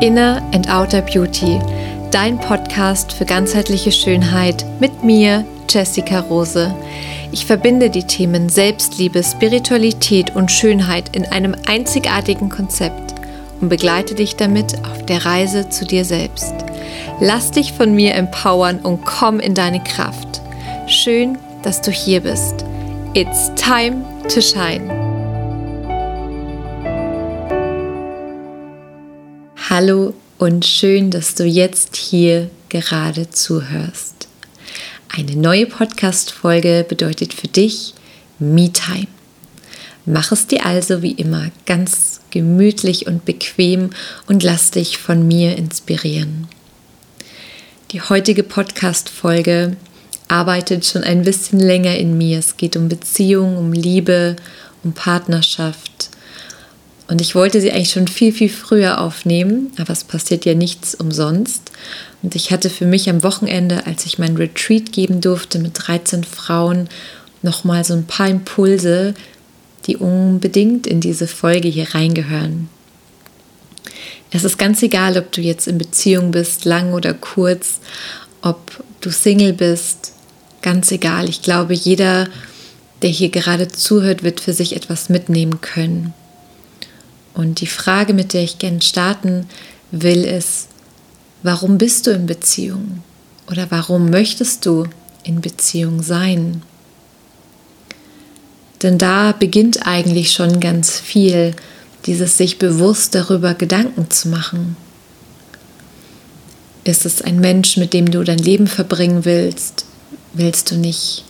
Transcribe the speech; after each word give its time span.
Inner 0.00 0.42
and 0.52 0.68
Outer 0.68 1.00
Beauty, 1.00 1.58
dein 2.10 2.38
Podcast 2.38 3.12
für 3.12 3.24
ganzheitliche 3.24 3.92
Schönheit 3.92 4.66
mit 4.78 5.02
mir, 5.02 5.44
Jessica 5.70 6.20
Rose. 6.20 6.74
Ich 7.32 7.46
verbinde 7.46 7.88
die 7.88 8.04
Themen 8.04 8.50
Selbstliebe, 8.50 9.22
Spiritualität 9.22 10.36
und 10.36 10.52
Schönheit 10.52 11.16
in 11.16 11.24
einem 11.24 11.56
einzigartigen 11.66 12.50
Konzept 12.50 13.14
und 13.60 13.70
begleite 13.70 14.14
dich 14.14 14.36
damit 14.36 14.74
auf 14.84 15.06
der 15.06 15.24
Reise 15.24 15.70
zu 15.70 15.86
dir 15.86 16.04
selbst. 16.04 16.54
Lass 17.18 17.50
dich 17.50 17.72
von 17.72 17.94
mir 17.94 18.14
empowern 18.14 18.80
und 18.80 19.04
komm 19.06 19.40
in 19.40 19.54
deine 19.54 19.82
Kraft. 19.82 20.42
Schön, 20.86 21.38
dass 21.62 21.80
du 21.80 21.90
hier 21.90 22.20
bist. 22.20 22.66
It's 23.14 23.50
time 23.54 24.04
to 24.28 24.42
shine. 24.42 25.05
Hallo 29.78 30.14
und 30.38 30.64
schön, 30.64 31.10
dass 31.10 31.34
du 31.34 31.44
jetzt 31.44 31.96
hier 31.96 32.48
gerade 32.70 33.28
zuhörst. 33.28 34.26
Eine 35.14 35.36
neue 35.36 35.66
Podcast-Folge 35.66 36.86
bedeutet 36.88 37.34
für 37.34 37.46
dich 37.46 37.92
Me-Time. 38.38 39.08
Mach 40.06 40.32
es 40.32 40.46
dir 40.46 40.64
also 40.64 41.02
wie 41.02 41.12
immer 41.12 41.50
ganz 41.66 42.22
gemütlich 42.30 43.06
und 43.06 43.26
bequem 43.26 43.90
und 44.26 44.42
lass 44.42 44.70
dich 44.70 44.96
von 44.96 45.28
mir 45.28 45.58
inspirieren. 45.58 46.48
Die 47.90 48.00
heutige 48.00 48.44
Podcast-Folge 48.44 49.76
arbeitet 50.26 50.86
schon 50.86 51.04
ein 51.04 51.20
bisschen 51.20 51.60
länger 51.60 51.96
in 51.96 52.16
mir. 52.16 52.38
Es 52.38 52.56
geht 52.56 52.78
um 52.78 52.88
Beziehung, 52.88 53.58
um 53.58 53.74
Liebe, 53.74 54.36
um 54.84 54.94
Partnerschaft. 54.94 56.15
Und 57.08 57.20
ich 57.20 57.34
wollte 57.34 57.60
sie 57.60 57.70
eigentlich 57.70 57.92
schon 57.92 58.08
viel, 58.08 58.32
viel 58.32 58.48
früher 58.48 59.00
aufnehmen, 59.00 59.70
aber 59.78 59.92
es 59.92 60.02
passiert 60.02 60.44
ja 60.44 60.54
nichts 60.54 60.94
umsonst. 60.94 61.70
Und 62.22 62.34
ich 62.34 62.50
hatte 62.50 62.68
für 62.68 62.86
mich 62.86 63.08
am 63.08 63.22
Wochenende, 63.22 63.86
als 63.86 64.06
ich 64.06 64.18
mein 64.18 64.36
Retreat 64.36 64.92
geben 64.92 65.20
durfte 65.20 65.58
mit 65.58 65.72
13 65.74 66.24
Frauen, 66.24 66.88
nochmal 67.42 67.84
so 67.84 67.94
ein 67.94 68.06
paar 68.06 68.28
Impulse, 68.28 69.14
die 69.86 69.96
unbedingt 69.96 70.86
in 70.86 71.00
diese 71.00 71.28
Folge 71.28 71.68
hier 71.68 71.94
reingehören. 71.94 72.68
Es 74.32 74.42
ist 74.42 74.58
ganz 74.58 74.82
egal, 74.82 75.16
ob 75.16 75.30
du 75.30 75.40
jetzt 75.40 75.68
in 75.68 75.78
Beziehung 75.78 76.32
bist, 76.32 76.64
lang 76.64 76.92
oder 76.92 77.14
kurz, 77.14 77.80
ob 78.42 78.82
du 79.00 79.10
Single 79.10 79.52
bist, 79.52 80.12
ganz 80.62 80.90
egal. 80.90 81.28
Ich 81.28 81.42
glaube, 81.42 81.74
jeder, 81.74 82.28
der 83.02 83.10
hier 83.10 83.28
gerade 83.28 83.68
zuhört, 83.68 84.24
wird 84.24 84.40
für 84.40 84.52
sich 84.52 84.74
etwas 84.74 85.08
mitnehmen 85.08 85.60
können. 85.60 86.12
Und 87.36 87.60
die 87.60 87.66
Frage, 87.66 88.14
mit 88.14 88.32
der 88.32 88.42
ich 88.42 88.58
gerne 88.58 88.80
starten 88.80 89.46
will, 89.90 90.24
ist, 90.24 90.68
warum 91.42 91.76
bist 91.76 92.06
du 92.06 92.10
in 92.10 92.24
Beziehung? 92.24 93.02
Oder 93.50 93.66
warum 93.68 94.08
möchtest 94.08 94.64
du 94.64 94.84
in 95.22 95.42
Beziehung 95.42 96.02
sein? 96.02 96.62
Denn 98.82 98.96
da 98.96 99.32
beginnt 99.32 99.86
eigentlich 99.86 100.32
schon 100.32 100.60
ganz 100.60 100.98
viel, 100.98 101.54
dieses 102.06 102.38
sich 102.38 102.58
bewusst 102.58 103.14
darüber 103.14 103.52
Gedanken 103.52 104.10
zu 104.10 104.28
machen. 104.28 104.76
Ist 106.84 107.04
es 107.04 107.20
ein 107.20 107.38
Mensch, 107.40 107.76
mit 107.76 107.92
dem 107.92 108.10
du 108.10 108.24
dein 108.24 108.38
Leben 108.38 108.66
verbringen 108.66 109.26
willst? 109.26 109.84
Willst 110.32 110.70
du 110.70 110.76
nicht? 110.76 111.24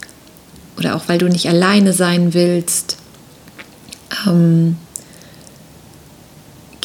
Oder 0.78 0.94
auch 0.94 1.08
weil 1.08 1.18
du 1.18 1.28
nicht 1.28 1.48
alleine 1.48 1.92
sein 1.92 2.32
willst? 2.32 2.96
Ähm, 4.24 4.76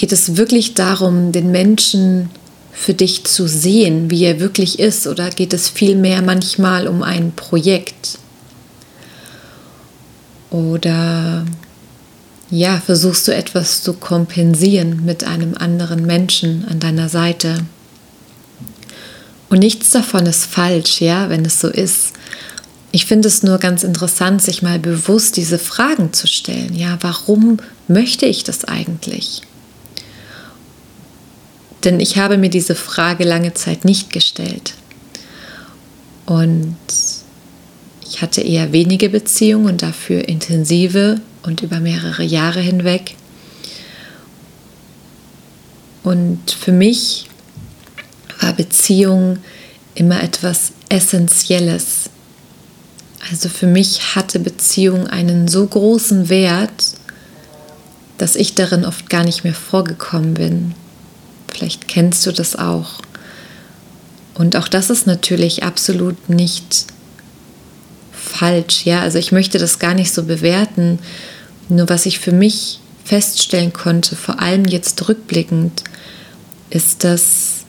geht 0.02 0.12
es 0.12 0.36
wirklich 0.36 0.74
darum, 0.74 1.32
den 1.32 1.52
Menschen 1.52 2.32
für 2.72 2.96
dich 2.96 3.24
zu 3.24 3.48
sehen, 3.48 4.10
wie 4.10 4.24
er 4.24 4.40
wirklich 4.40 4.80
ist? 4.80 5.06
Oder 5.06 5.30
geht 5.30 5.54
es 5.54 5.70
vielmehr 5.70 6.24
manchmal 6.24 6.88
um 6.88 7.04
ein 7.04 7.34
Projekt? 7.36 8.18
Oder 10.50 11.46
ja, 12.50 12.82
versuchst 12.84 13.28
du 13.28 13.36
etwas 13.36 13.84
zu 13.84 13.94
kompensieren 13.94 15.06
mit 15.06 15.24
einem 15.24 15.56
anderen 15.56 16.04
Menschen 16.08 16.66
an 16.68 16.80
deiner 16.80 17.08
Seite? 17.08 17.60
Und 19.50 19.60
nichts 19.60 19.92
davon 19.92 20.26
ist 20.26 20.46
falsch, 20.46 21.00
ja, 21.00 21.30
wenn 21.30 21.46
es 21.46 21.60
so 21.60 21.68
ist. 21.68 22.14
Ich 22.92 23.06
finde 23.06 23.28
es 23.28 23.44
nur 23.44 23.60
ganz 23.60 23.84
interessant, 23.84 24.42
sich 24.42 24.64
mal 24.64 24.80
bewusst 24.80 25.38
diese 25.38 25.60
Fragen 25.60 26.12
zu 26.12 26.26
stellen. 26.26 26.74
Ja, 26.74 26.98
warum 27.02 27.58
möchte 27.88 28.26
ich 28.26 28.44
das 28.44 28.66
eigentlich? 28.66 29.44
Denn 31.84 32.00
ich 32.00 32.18
habe 32.18 32.38
mir 32.38 32.50
diese 32.50 32.76
Frage 32.76 33.24
lange 33.24 33.54
Zeit 33.54 33.86
nicht 33.86 34.12
gestellt. 34.12 34.74
Und 36.26 36.78
ich 38.08 38.22
hatte 38.22 38.42
eher 38.42 38.72
wenige 38.72 39.10
Beziehungen 39.10 39.68
und 39.68 39.82
dafür 39.82 40.28
intensive 40.28 41.22
und 41.44 41.62
über 41.62 41.80
mehrere 41.80 42.24
Jahre 42.24 42.60
hinweg. 42.60 43.16
Und 46.04 46.52
für 46.52 46.72
mich 46.72 47.30
war 48.40 48.54
Beziehung 48.54 49.38
immer 49.96 50.22
etwas 50.24 50.74
Essentielles. 50.90 52.10
Also 53.30 53.50
für 53.50 53.68
mich 53.68 54.16
hatte 54.16 54.40
Beziehung 54.40 55.08
einen 55.08 55.48
so 55.48 55.66
großen 55.66 56.30
Wert, 56.30 56.96
dass 58.18 58.36
ich 58.36 58.56
darin 58.56 58.84
oft 58.84 59.10
gar 59.10 59.24
nicht 59.24 59.44
mehr 59.44 59.54
vorgekommen 59.54 60.34
bin. 60.34 60.76
Vielleicht 61.52 61.88
kennst 61.88 62.26
du 62.26 62.32
das 62.32 62.56
auch. 62.56 63.02
Und 64.34 64.56
auch 64.56 64.68
das 64.68 64.90
ist 64.90 65.06
natürlich 65.08 65.64
absolut 65.64 66.30
nicht 66.30 66.86
falsch. 68.12 68.86
Ja, 68.86 69.02
also 69.02 69.20
ich 69.20 69.32
möchte 69.32 69.60
das 69.60 69.78
gar 69.78 69.94
nicht 69.94 70.14
so 70.14 70.24
bewerten. 70.24 71.00
Nur 71.70 71.90
was 71.90 72.06
ich 72.06 72.20
für 72.20 72.32
mich 72.32 72.80
feststellen 73.04 73.74
konnte, 73.74 74.16
vor 74.16 74.40
allem 74.40 74.66
jetzt 74.66 75.08
rückblickend, 75.08 75.84
ist, 76.70 77.04
dass 77.04 77.66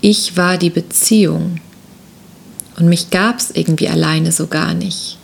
ich 0.00 0.36
war 0.36 0.58
die 0.58 0.70
Beziehung 0.70 1.60
und 2.78 2.88
mich 2.88 3.10
gab 3.10 3.38
es 3.38 3.50
irgendwie 3.50 3.88
alleine 3.88 4.30
so 4.30 4.46
gar 4.46 4.74
nicht. 4.74 5.18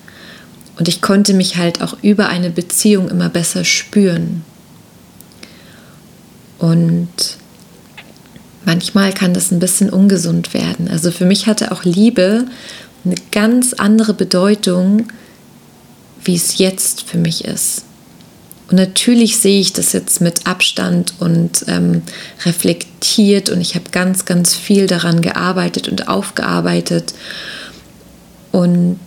Und 0.76 0.88
ich 0.88 1.00
konnte 1.00 1.34
mich 1.34 1.56
halt 1.56 1.82
auch 1.82 1.96
über 2.02 2.28
eine 2.28 2.50
Beziehung 2.50 3.08
immer 3.08 3.28
besser 3.28 3.64
spüren. 3.64 4.44
Und 6.58 7.08
manchmal 8.64 9.12
kann 9.12 9.34
das 9.34 9.50
ein 9.50 9.58
bisschen 9.58 9.90
ungesund 9.90 10.54
werden. 10.54 10.88
Also 10.88 11.10
für 11.10 11.26
mich 11.26 11.46
hatte 11.46 11.72
auch 11.72 11.84
Liebe 11.84 12.46
eine 13.04 13.16
ganz 13.32 13.74
andere 13.74 14.14
Bedeutung, 14.14 15.08
wie 16.24 16.34
es 16.34 16.58
jetzt 16.58 17.02
für 17.02 17.18
mich 17.18 17.44
ist. 17.44 17.84
Und 18.70 18.76
natürlich 18.76 19.38
sehe 19.38 19.60
ich 19.60 19.74
das 19.74 19.92
jetzt 19.92 20.20
mit 20.22 20.46
Abstand 20.46 21.14
und 21.20 21.66
ähm, 21.68 22.02
reflektiert 22.46 23.50
und 23.50 23.60
ich 23.60 23.74
habe 23.74 23.90
ganz, 23.90 24.24
ganz 24.24 24.54
viel 24.54 24.86
daran 24.86 25.20
gearbeitet 25.20 25.86
und 25.88 26.08
aufgearbeitet. 26.08 27.14
Und 28.52 28.98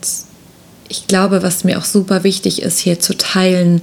ich 0.90 1.08
glaube, 1.08 1.42
was 1.42 1.64
mir 1.64 1.80
auch 1.80 1.86
super 1.86 2.24
wichtig 2.24 2.62
ist, 2.62 2.78
hier 2.80 3.00
zu 3.00 3.18
teilen, 3.18 3.82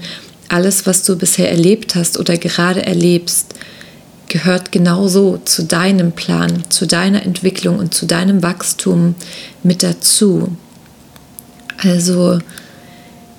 alles, 0.48 0.86
was 0.86 1.02
du 1.02 1.16
bisher 1.16 1.50
erlebt 1.50 1.94
hast 1.94 2.18
oder 2.18 2.36
gerade 2.36 2.84
erlebst, 2.84 3.54
gehört 4.28 4.72
genauso 4.72 5.38
zu 5.44 5.64
deinem 5.64 6.12
Plan, 6.12 6.64
zu 6.68 6.86
deiner 6.86 7.22
Entwicklung 7.22 7.78
und 7.78 7.94
zu 7.94 8.06
deinem 8.06 8.42
Wachstum 8.42 9.14
mit 9.62 9.82
dazu. 9.82 10.56
Also 11.78 12.38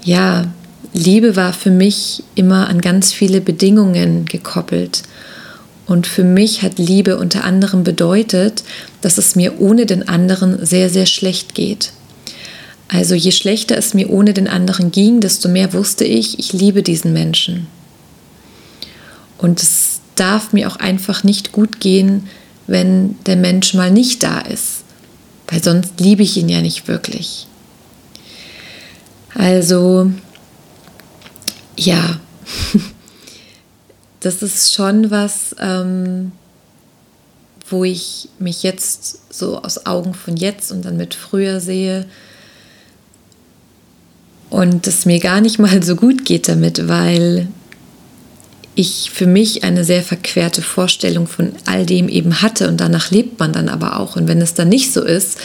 ja, 0.04 0.46
Liebe 0.94 1.36
war 1.36 1.52
für 1.52 1.72
mich 1.72 2.24
immer 2.36 2.70
an 2.70 2.80
ganz 2.80 3.12
viele 3.12 3.42
Bedingungen 3.42 4.26
gekoppelt. 4.26 5.04
Und 5.88 6.08
für 6.08 6.24
mich 6.24 6.62
hat 6.62 6.80
Liebe 6.80 7.18
unter 7.18 7.44
anderem 7.44 7.84
bedeutet, 7.84 8.64
dass 9.02 9.18
es 9.18 9.36
mir 9.36 9.60
ohne 9.60 9.86
den 9.86 10.08
anderen 10.08 10.66
sehr, 10.66 10.90
sehr 10.90 11.06
schlecht 11.06 11.54
geht. 11.54 11.92
Also 12.88 13.16
je 13.16 13.32
schlechter 13.32 13.78
es 13.78 13.94
mir 13.94 14.10
ohne 14.10 14.34
den 14.34 14.48
anderen 14.48 14.92
ging, 14.92 15.20
desto 15.20 15.50
mehr 15.50 15.74
wusste 15.74 16.04
ich, 16.06 16.38
ich 16.40 16.54
liebe 16.54 16.84
diesen 16.84 17.14
Menschen. 17.14 17.68
Und 19.38 19.62
es 19.62 20.02
darf 20.16 20.54
mir 20.54 20.68
auch 20.68 20.78
einfach 20.78 21.24
nicht 21.24 21.52
gut 21.52 21.80
gehen, 21.80 22.28
wenn 22.68 23.18
der 23.26 23.36
Mensch 23.36 23.74
mal 23.74 23.92
nicht 23.92 24.24
da 24.24 24.40
ist, 24.40 24.84
weil 25.48 25.64
sonst 25.64 26.00
liebe 26.00 26.24
ich 26.24 26.38
ihn 26.38 26.50
ja 26.50 26.62
nicht 26.62 26.88
wirklich. 26.88 27.48
Also 29.34 30.12
ja, 31.78 32.20
das 34.22 34.42
ist 34.42 34.74
schon 34.74 35.12
was, 35.12 35.56
ähm, 35.60 36.32
wo 37.70 37.84
ich 37.84 38.30
mich 38.40 38.64
jetzt 38.64 39.34
so 39.34 39.62
aus 39.62 39.86
Augen 39.86 40.14
von 40.14 40.38
jetzt 40.38 40.72
und 40.72 40.86
dann 40.86 40.98
mit 40.98 41.14
früher 41.14 41.60
sehe 41.60 42.06
und 44.50 44.88
es 44.88 45.06
mir 45.06 45.20
gar 45.20 45.42
nicht 45.42 45.60
mal 45.60 45.84
so 45.84 45.96
gut 45.96 46.26
geht 46.26 46.48
damit, 46.48 46.88
weil 46.88 47.48
ich 48.76 49.10
für 49.14 49.26
mich 49.26 49.64
eine 49.64 49.84
sehr 49.84 50.04
verquerte 50.04 50.62
Vorstellung 50.62 51.28
von 51.28 51.54
all 51.66 51.86
dem 51.86 52.10
eben 52.10 52.42
hatte 52.42 52.68
und 52.68 52.80
danach 52.80 53.10
lebt 53.10 53.40
man 53.40 53.54
dann 53.54 53.70
aber 53.70 54.00
auch. 54.00 54.16
Und 54.18 54.28
wenn 54.28 54.42
es 54.42 54.54
dann 54.54 54.70
nicht 54.70 54.92
so 54.92 55.02
ist, 55.02 55.38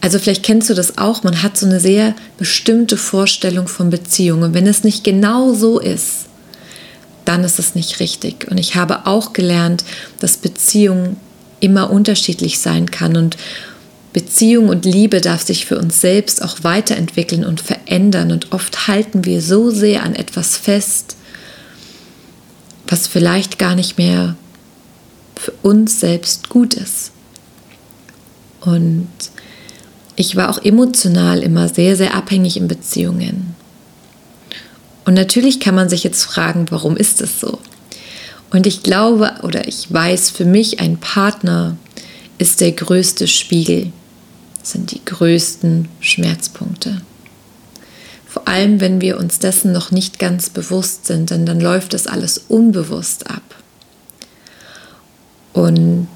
also 0.00 0.18
vielleicht 0.18 0.44
kennst 0.44 0.70
du 0.70 0.74
das 0.74 0.98
auch, 0.98 1.22
man 1.22 1.42
hat 1.42 1.56
so 1.56 1.66
eine 1.66 1.80
sehr 1.80 2.14
bestimmte 2.38 2.96
Vorstellung 2.96 3.68
von 3.68 3.90
Beziehungen. 3.90 4.42
Und 4.42 4.54
wenn 4.54 4.66
es 4.66 4.84
nicht 4.84 5.04
genau 5.04 5.54
so 5.54 5.78
ist, 5.78 6.26
dann 7.24 7.44
ist 7.44 7.58
es 7.58 7.74
nicht 7.74 8.00
richtig. 8.00 8.48
Und 8.50 8.58
ich 8.58 8.74
habe 8.74 9.06
auch 9.06 9.32
gelernt, 9.32 9.84
dass 10.18 10.36
Beziehung 10.36 11.16
immer 11.60 11.90
unterschiedlich 11.90 12.58
sein 12.58 12.90
kann 12.90 13.16
und 13.16 13.36
Beziehung 14.12 14.68
und 14.68 14.84
Liebe 14.84 15.20
darf 15.20 15.42
sich 15.42 15.64
für 15.64 15.78
uns 15.78 16.00
selbst 16.00 16.42
auch 16.42 16.58
weiterentwickeln 16.62 17.44
und 17.44 17.62
verändern. 17.82 18.32
Und 18.32 18.52
oft 18.52 18.88
halten 18.88 19.24
wir 19.24 19.40
so 19.40 19.70
sehr 19.70 20.02
an 20.02 20.14
etwas 20.14 20.56
fest, 20.56 21.16
was 22.86 23.06
vielleicht 23.06 23.58
gar 23.58 23.74
nicht 23.74 23.98
mehr 23.98 24.36
für 25.36 25.52
uns 25.62 26.00
selbst 26.00 26.48
gut 26.48 26.74
ist. 26.74 27.12
Und 28.60 29.08
ich 30.14 30.36
war 30.36 30.50
auch 30.50 30.62
emotional 30.62 31.42
immer 31.42 31.68
sehr, 31.68 31.96
sehr 31.96 32.14
abhängig 32.14 32.56
in 32.56 32.68
Beziehungen. 32.68 33.54
Und 35.04 35.14
natürlich 35.14 35.58
kann 35.58 35.74
man 35.74 35.88
sich 35.88 36.04
jetzt 36.04 36.22
fragen, 36.22 36.66
warum 36.70 36.96
ist 36.96 37.20
es 37.20 37.40
so? 37.40 37.58
Und 38.50 38.66
ich 38.66 38.82
glaube 38.82 39.32
oder 39.42 39.66
ich 39.66 39.92
weiß, 39.92 40.30
für 40.30 40.44
mich 40.44 40.78
ein 40.78 40.98
Partner 40.98 41.76
ist 42.38 42.60
der 42.60 42.72
größte 42.72 43.26
Spiegel, 43.26 43.92
sind 44.62 44.92
die 44.92 45.04
größten 45.04 45.88
Schmerzpunkte. 46.00 47.00
Vor 48.32 48.48
allem, 48.48 48.80
wenn 48.80 49.02
wir 49.02 49.18
uns 49.18 49.40
dessen 49.40 49.72
noch 49.72 49.90
nicht 49.90 50.18
ganz 50.18 50.48
bewusst 50.48 51.04
sind, 51.04 51.28
denn 51.28 51.44
dann 51.44 51.60
läuft 51.60 51.92
das 51.92 52.06
alles 52.06 52.38
unbewusst 52.48 53.28
ab. 53.28 53.42
Und 55.52 56.08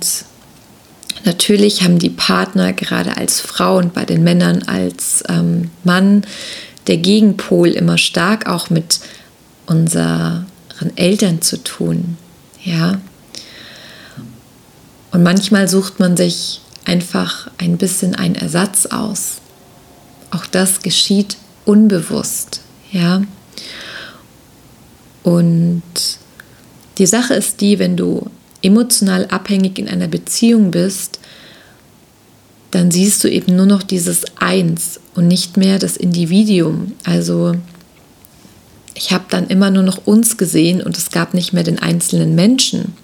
natürlich 1.27 1.83
haben 1.83 1.99
die 1.99 2.09
Partner 2.09 2.73
gerade 2.73 3.19
als 3.19 3.43
Frau 3.43 3.77
und 3.77 3.93
bei 3.93 4.07
den 4.07 4.25
Männern 4.25 4.63
als 4.63 5.25
ähm, 5.29 5.71
Mann 5.85 6.23
der 6.87 6.97
Gegenpol 6.97 7.69
immer 7.69 7.99
stark 7.99 8.47
auch 8.49 8.71
mit 8.71 9.01
unseren 9.67 10.47
Eltern 10.95 11.43
zu 11.43 11.63
tun. 11.63 12.17
Ja. 12.65 12.99
Und 15.13 15.23
manchmal 15.23 15.69
sucht 15.69 16.01
man 16.01 16.17
sich 16.17 16.63
einfach 16.87 17.51
ein 17.59 17.77
bisschen 17.77 18.15
einen 18.15 18.37
Ersatz 18.37 18.87
aus. 18.87 19.43
Auch 20.31 20.47
das 20.47 20.81
geschieht 20.81 21.37
unbewusst, 21.67 22.63
ja. 22.93 23.23
Und 25.23 25.83
die 26.97 27.07
Sache 27.07 27.35
ist 27.35 27.61
die, 27.61 27.79
wenn 27.79 27.97
du 27.97 28.31
emotional 28.63 29.27
abhängig 29.27 29.79
in 29.79 29.89
einer 29.89 30.09
Beziehung 30.09 30.71
bist, 30.71 31.19
dann 32.71 32.91
siehst 32.91 33.23
du 33.23 33.31
eben 33.31 33.57
nur 33.57 33.67
noch 33.67 33.83
dieses 33.83 34.25
Eins 34.37 35.01
und 35.15 35.29
nicht 35.29 35.57
mehr 35.57 35.79
das 35.79 35.97
Individuum. 35.97 36.93
Also 37.05 37.55
ich 38.95 39.13
habe 39.13 39.25
dann 39.29 39.47
immer 39.49 39.71
nur 39.71 39.83
noch 39.83 40.07
uns 40.07 40.37
gesehen 40.37 40.83
und 40.83 40.97
es 40.97 41.11
gab 41.11 41.35
nicht 41.35 41.53
mehr 41.53 41.63
den 41.63 41.79
einzelnen 41.79 42.35
Menschen. 42.35 42.95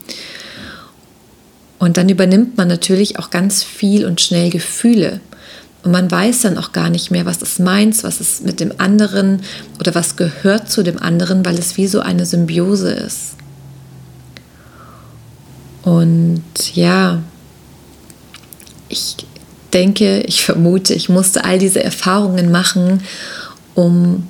Und 1.79 1.97
dann 1.97 2.09
übernimmt 2.09 2.57
man 2.57 2.69
natürlich 2.69 3.19
auch 3.19 3.31
ganz 3.31 3.63
viel 3.63 4.07
und 4.07 4.21
schnell 4.21 4.51
Gefühle. 4.51 5.21
Und 5.83 5.91
man 5.91 6.11
weiß 6.11 6.43
dann 6.43 6.59
auch 6.59 6.73
gar 6.73 6.91
nicht 6.91 7.11
mehr, 7.11 7.27
was 7.27 7.43
ist 7.43 7.59
meins, 7.59 8.05
was 8.05 8.21
ist 8.21 8.45
mit 8.45 8.61
dem 8.61 8.73
anderen 8.79 9.43
oder 9.81 9.95
was 9.95 10.17
gehört 10.17 10.71
zu 10.71 10.83
dem 10.83 11.03
anderen, 11.03 11.45
weil 11.45 11.59
es 11.59 11.77
wie 11.77 11.89
so 11.89 12.01
eine 12.01 12.25
Symbiose 12.25 12.93
ist. 12.93 13.35
Und 15.83 16.45
ja, 16.75 17.21
ich 18.89 19.17
denke, 19.73 20.21
ich 20.21 20.45
vermute, 20.45 20.95
ich 20.95 21.09
musste 21.09 21.45
all 21.45 21.59
diese 21.59 21.83
Erfahrungen 21.83 22.53
machen, 22.53 23.03
um 23.75 24.29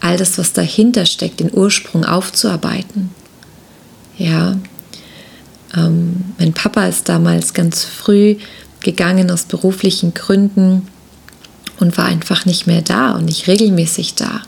all 0.00 0.16
das, 0.16 0.38
was 0.38 0.52
dahinter 0.52 1.06
steckt, 1.06 1.40
den 1.40 1.52
Ursprung 1.52 2.04
aufzuarbeiten. 2.04 3.10
Ja, 4.18 4.56
ähm, 5.74 6.24
mein 6.38 6.52
Papa 6.52 6.86
ist 6.86 7.08
damals 7.08 7.54
ganz 7.54 7.84
früh 7.84 8.36
gegangen 8.82 9.30
aus 9.30 9.44
beruflichen 9.44 10.14
Gründen 10.14 10.88
und 11.78 11.98
war 11.98 12.06
einfach 12.06 12.44
nicht 12.46 12.66
mehr 12.66 12.82
da 12.82 13.12
und 13.12 13.24
nicht 13.24 13.46
regelmäßig 13.46 14.14
da. 14.14 14.42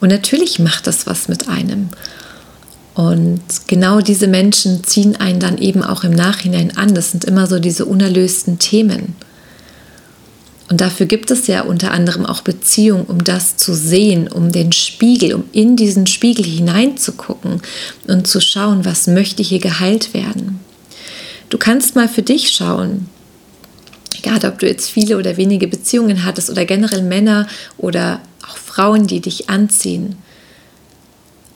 Und 0.00 0.08
natürlich 0.08 0.58
macht 0.58 0.86
das 0.86 1.06
was 1.06 1.28
mit 1.28 1.48
einem. 1.48 1.88
Und 2.94 3.42
genau 3.66 4.00
diese 4.00 4.28
Menschen 4.28 4.84
ziehen 4.84 5.16
einen 5.16 5.40
dann 5.40 5.58
eben 5.58 5.82
auch 5.82 6.04
im 6.04 6.12
Nachhinein 6.12 6.76
an. 6.76 6.94
Das 6.94 7.10
sind 7.10 7.24
immer 7.24 7.46
so 7.46 7.58
diese 7.58 7.86
unerlösten 7.86 8.58
Themen. 8.58 9.16
Und 10.70 10.80
dafür 10.80 11.06
gibt 11.06 11.30
es 11.30 11.46
ja 11.46 11.62
unter 11.62 11.90
anderem 11.90 12.24
auch 12.24 12.40
Beziehungen, 12.40 13.04
um 13.04 13.22
das 13.22 13.56
zu 13.56 13.74
sehen, 13.74 14.28
um 14.28 14.50
den 14.50 14.72
Spiegel, 14.72 15.34
um 15.34 15.44
in 15.52 15.76
diesen 15.76 16.06
Spiegel 16.06 16.44
hineinzugucken 16.44 17.60
und 18.06 18.26
zu 18.26 18.40
schauen, 18.40 18.84
was 18.84 19.06
möchte 19.06 19.42
hier 19.42 19.58
geheilt 19.58 20.14
werden. 20.14 20.60
Du 21.50 21.58
kannst 21.58 21.96
mal 21.96 22.08
für 22.08 22.22
dich 22.22 22.50
schauen, 22.50 23.08
egal 24.18 24.44
ob 24.44 24.58
du 24.58 24.66
jetzt 24.66 24.90
viele 24.90 25.18
oder 25.18 25.36
wenige 25.36 25.68
Beziehungen 25.68 26.24
hattest 26.24 26.50
oder 26.50 26.64
generell 26.64 27.02
Männer 27.02 27.46
oder 27.76 28.20
auch 28.48 28.56
Frauen, 28.56 29.06
die 29.06 29.20
dich 29.20 29.48
anziehen. 29.48 30.16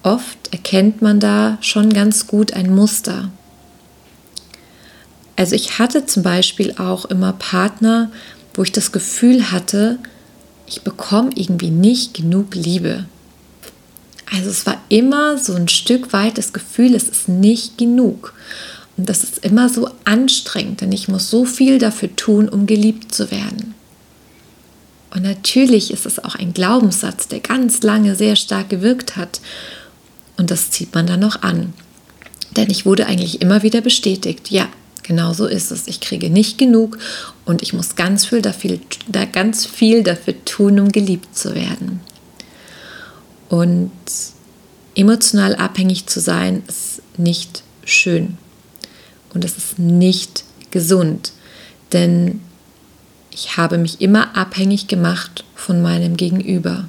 Oft 0.02 0.52
erkennt 0.52 1.02
man 1.02 1.20
da 1.20 1.58
schon 1.60 1.92
ganz 1.92 2.26
gut 2.26 2.52
ein 2.52 2.74
Muster. 2.74 3.30
Also 5.36 5.54
ich 5.54 5.78
hatte 5.78 6.06
zum 6.06 6.22
Beispiel 6.22 6.74
auch 6.78 7.04
immer 7.04 7.32
Partner, 7.32 8.10
wo 8.54 8.62
ich 8.62 8.72
das 8.72 8.90
Gefühl 8.90 9.52
hatte, 9.52 9.98
ich 10.66 10.82
bekomme 10.82 11.30
irgendwie 11.34 11.70
nicht 11.70 12.14
genug 12.14 12.54
Liebe. 12.54 13.06
Also 14.30 14.50
es 14.50 14.66
war 14.66 14.80
immer 14.88 15.38
so 15.38 15.54
ein 15.54 15.68
Stück 15.68 16.12
weit 16.12 16.38
das 16.38 16.52
Gefühl, 16.52 16.94
es 16.94 17.08
ist 17.08 17.28
nicht 17.28 17.78
genug. 17.78 18.34
Und 18.98 19.08
das 19.08 19.24
ist 19.24 19.38
immer 19.38 19.68
so 19.68 19.88
anstrengend, 20.04 20.82
denn 20.82 20.92
ich 20.92 21.08
muss 21.08 21.30
so 21.30 21.44
viel 21.44 21.78
dafür 21.78 22.14
tun, 22.16 22.48
um 22.48 22.66
geliebt 22.66 23.14
zu 23.14 23.30
werden. 23.30 23.74
Und 25.14 25.22
natürlich 25.22 25.90
ist 25.90 26.04
es 26.04 26.22
auch 26.22 26.34
ein 26.34 26.52
Glaubenssatz, 26.52 27.28
der 27.28 27.40
ganz 27.40 27.82
lange 27.82 28.14
sehr 28.14 28.36
stark 28.36 28.68
gewirkt 28.68 29.16
hat. 29.16 29.40
Und 30.36 30.50
das 30.50 30.70
zieht 30.70 30.94
man 30.94 31.06
dann 31.06 31.20
noch 31.20 31.42
an. 31.42 31.72
Denn 32.56 32.68
ich 32.70 32.84
wurde 32.84 33.06
eigentlich 33.06 33.40
immer 33.40 33.62
wieder 33.62 33.80
bestätigt, 33.80 34.50
ja, 34.50 34.68
Genau 35.08 35.32
so 35.32 35.46
ist 35.46 35.70
es. 35.70 35.86
Ich 35.86 36.00
kriege 36.00 36.28
nicht 36.28 36.58
genug 36.58 36.98
und 37.46 37.62
ich 37.62 37.72
muss 37.72 37.96
ganz 37.96 38.26
viel, 38.26 38.42
dafür, 38.42 38.78
ganz 39.32 39.64
viel 39.64 40.02
dafür 40.02 40.34
tun, 40.44 40.78
um 40.78 40.92
geliebt 40.92 41.34
zu 41.34 41.54
werden. 41.54 42.00
Und 43.48 43.90
emotional 44.94 45.56
abhängig 45.56 46.06
zu 46.08 46.20
sein, 46.20 46.62
ist 46.68 47.00
nicht 47.16 47.62
schön. 47.84 48.36
Und 49.38 49.44
es 49.44 49.56
ist 49.56 49.78
nicht 49.78 50.42
gesund. 50.72 51.30
Denn 51.92 52.40
ich 53.30 53.56
habe 53.56 53.78
mich 53.78 54.00
immer 54.00 54.36
abhängig 54.36 54.88
gemacht 54.88 55.44
von 55.54 55.80
meinem 55.80 56.16
Gegenüber 56.16 56.88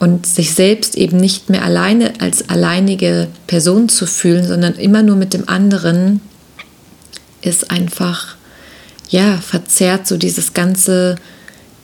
und 0.00 0.26
sich 0.26 0.54
selbst 0.54 0.96
eben 0.96 1.18
nicht 1.18 1.50
mehr 1.50 1.64
alleine 1.64 2.14
als 2.18 2.48
alleinige 2.48 3.28
Person 3.46 3.88
zu 3.88 4.06
fühlen, 4.06 4.44
sondern 4.44 4.74
immer 4.74 5.04
nur 5.04 5.14
mit 5.14 5.34
dem 5.34 5.48
anderen, 5.48 6.20
ist 7.40 7.70
einfach, 7.70 8.34
ja, 9.08 9.36
verzerrt 9.36 10.08
so 10.08 10.16
dieses 10.16 10.52
ganze 10.52 11.14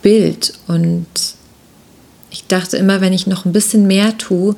Bild. 0.03 0.55
Und 0.67 1.07
ich 2.33 2.49
dachte 2.49 2.79
immer, 2.79 3.01
wenn 3.01 3.13
ich 3.13 3.29
noch 3.29 3.45
ein 3.45 3.53
bisschen 3.53 3.87
mehr 3.87 4.19
tue, 4.19 4.57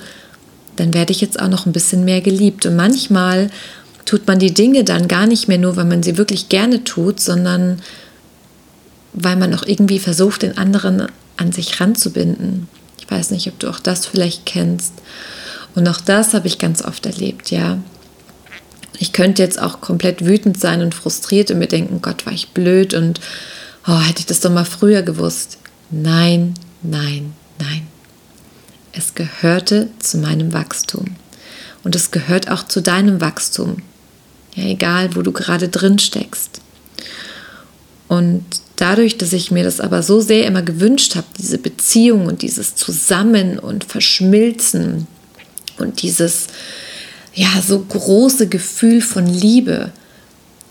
dann 0.76 0.94
werde 0.94 1.12
ich 1.12 1.20
jetzt 1.20 1.40
auch 1.40 1.48
noch 1.48 1.66
ein 1.66 1.72
bisschen 1.72 2.04
mehr 2.04 2.20
geliebt. 2.20 2.66
Und 2.66 2.76
manchmal 2.76 3.50
tut 4.04 4.26
man 4.26 4.38
die 4.38 4.54
Dinge 4.54 4.84
dann 4.84 5.08
gar 5.08 5.26
nicht 5.26 5.48
mehr 5.48 5.58
nur, 5.58 5.76
weil 5.76 5.84
man 5.84 6.02
sie 6.02 6.16
wirklich 6.16 6.48
gerne 6.48 6.84
tut, 6.84 7.20
sondern 7.20 7.80
weil 9.12 9.36
man 9.36 9.54
auch 9.54 9.64
irgendwie 9.64 9.98
versucht, 9.98 10.42
den 10.42 10.56
anderen 10.56 11.06
an 11.36 11.52
sich 11.52 11.80
ranzubinden 11.80 12.68
weiß 13.10 13.30
nicht, 13.30 13.48
ob 13.48 13.58
du 13.58 13.68
auch 13.68 13.80
das 13.80 14.06
vielleicht 14.06 14.46
kennst. 14.46 14.94
Und 15.74 15.88
auch 15.88 16.00
das 16.00 16.34
habe 16.34 16.46
ich 16.46 16.58
ganz 16.58 16.82
oft 16.84 17.06
erlebt, 17.06 17.50
ja. 17.50 17.78
Ich 18.98 19.12
könnte 19.12 19.42
jetzt 19.42 19.60
auch 19.60 19.80
komplett 19.80 20.24
wütend 20.26 20.60
sein 20.60 20.82
und 20.82 20.94
frustriert 20.94 21.50
und 21.50 21.58
mir 21.58 21.68
denken, 21.68 22.02
Gott, 22.02 22.26
war 22.26 22.32
ich 22.32 22.50
blöd 22.50 22.92
und 22.92 23.20
oh, 23.86 23.98
hätte 23.98 24.20
ich 24.20 24.26
das 24.26 24.40
doch 24.40 24.50
mal 24.50 24.66
früher 24.66 25.02
gewusst. 25.02 25.58
Nein, 25.90 26.54
nein, 26.82 27.32
nein. 27.58 27.89
Es 28.92 29.14
gehörte 29.14 29.88
zu 29.98 30.18
meinem 30.18 30.52
Wachstum. 30.52 31.16
Und 31.84 31.94
es 31.94 32.10
gehört 32.10 32.50
auch 32.50 32.64
zu 32.64 32.82
deinem 32.82 33.20
Wachstum. 33.20 33.76
Ja, 34.54 34.64
egal, 34.64 35.14
wo 35.14 35.22
du 35.22 35.32
gerade 35.32 35.68
drin 35.68 35.98
steckst. 35.98 36.60
Und 38.08 38.44
dadurch, 38.76 39.16
dass 39.16 39.32
ich 39.32 39.50
mir 39.50 39.62
das 39.62 39.80
aber 39.80 40.02
so 40.02 40.20
sehr 40.20 40.46
immer 40.46 40.62
gewünscht 40.62 41.14
habe, 41.14 41.26
diese 41.38 41.58
Beziehung 41.58 42.26
und 42.26 42.42
dieses 42.42 42.74
Zusammen 42.74 43.58
und 43.58 43.84
Verschmilzen, 43.84 45.06
Und 45.80 46.02
dieses, 46.02 46.48
ja, 47.34 47.48
so 47.66 47.78
große 47.80 48.48
Gefühl 48.48 49.00
von 49.00 49.26
Liebe 49.26 49.92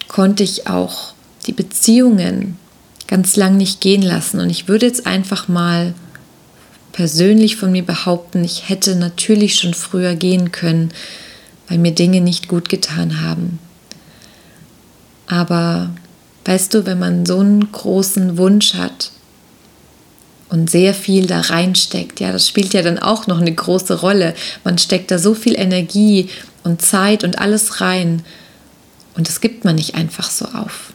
konnte 0.07 0.43
ich 0.43 0.67
auch 0.67 1.13
die 1.47 1.53
Beziehungen 1.53 2.57
ganz 3.07 3.35
lang 3.35 3.57
nicht 3.57 3.81
gehen 3.81 4.03
lassen. 4.03 4.39
Und 4.39 4.49
ich 4.49 4.67
würde 4.67 4.85
jetzt 4.85 5.07
einfach 5.07 5.47
mal 5.47 5.93
persönlich 6.91 7.55
von 7.55 7.71
mir 7.71 7.85
behaupten, 7.85 8.43
ich 8.43 8.69
hätte 8.69 8.95
natürlich 8.95 9.55
schon 9.55 9.73
früher 9.73 10.15
gehen 10.15 10.51
können, 10.51 10.91
weil 11.67 11.77
mir 11.77 11.91
Dinge 11.91 12.21
nicht 12.21 12.47
gut 12.47 12.69
getan 12.69 13.21
haben. 13.21 13.59
Aber 15.27 15.91
weißt 16.45 16.73
du, 16.73 16.85
wenn 16.85 16.99
man 16.99 17.25
so 17.25 17.39
einen 17.39 17.71
großen 17.71 18.37
Wunsch 18.37 18.73
hat 18.73 19.11
und 20.49 20.69
sehr 20.69 20.93
viel 20.93 21.27
da 21.27 21.41
reinsteckt, 21.41 22.19
ja, 22.19 22.31
das 22.31 22.47
spielt 22.47 22.73
ja 22.73 22.81
dann 22.81 22.97
auch 22.97 23.27
noch 23.27 23.39
eine 23.39 23.53
große 23.53 24.01
Rolle. 24.01 24.33
Man 24.63 24.77
steckt 24.79 25.11
da 25.11 25.19
so 25.19 25.35
viel 25.35 25.55
Energie 25.55 26.29
und 26.63 26.81
Zeit 26.81 27.23
und 27.23 27.37
alles 27.37 27.81
rein 27.81 28.23
und 29.15 29.27
das 29.27 29.41
gibt 29.41 29.63
man 29.65 29.75
nicht 29.75 29.95
einfach 29.95 30.31
so 30.31 30.45
auf. 30.45 30.93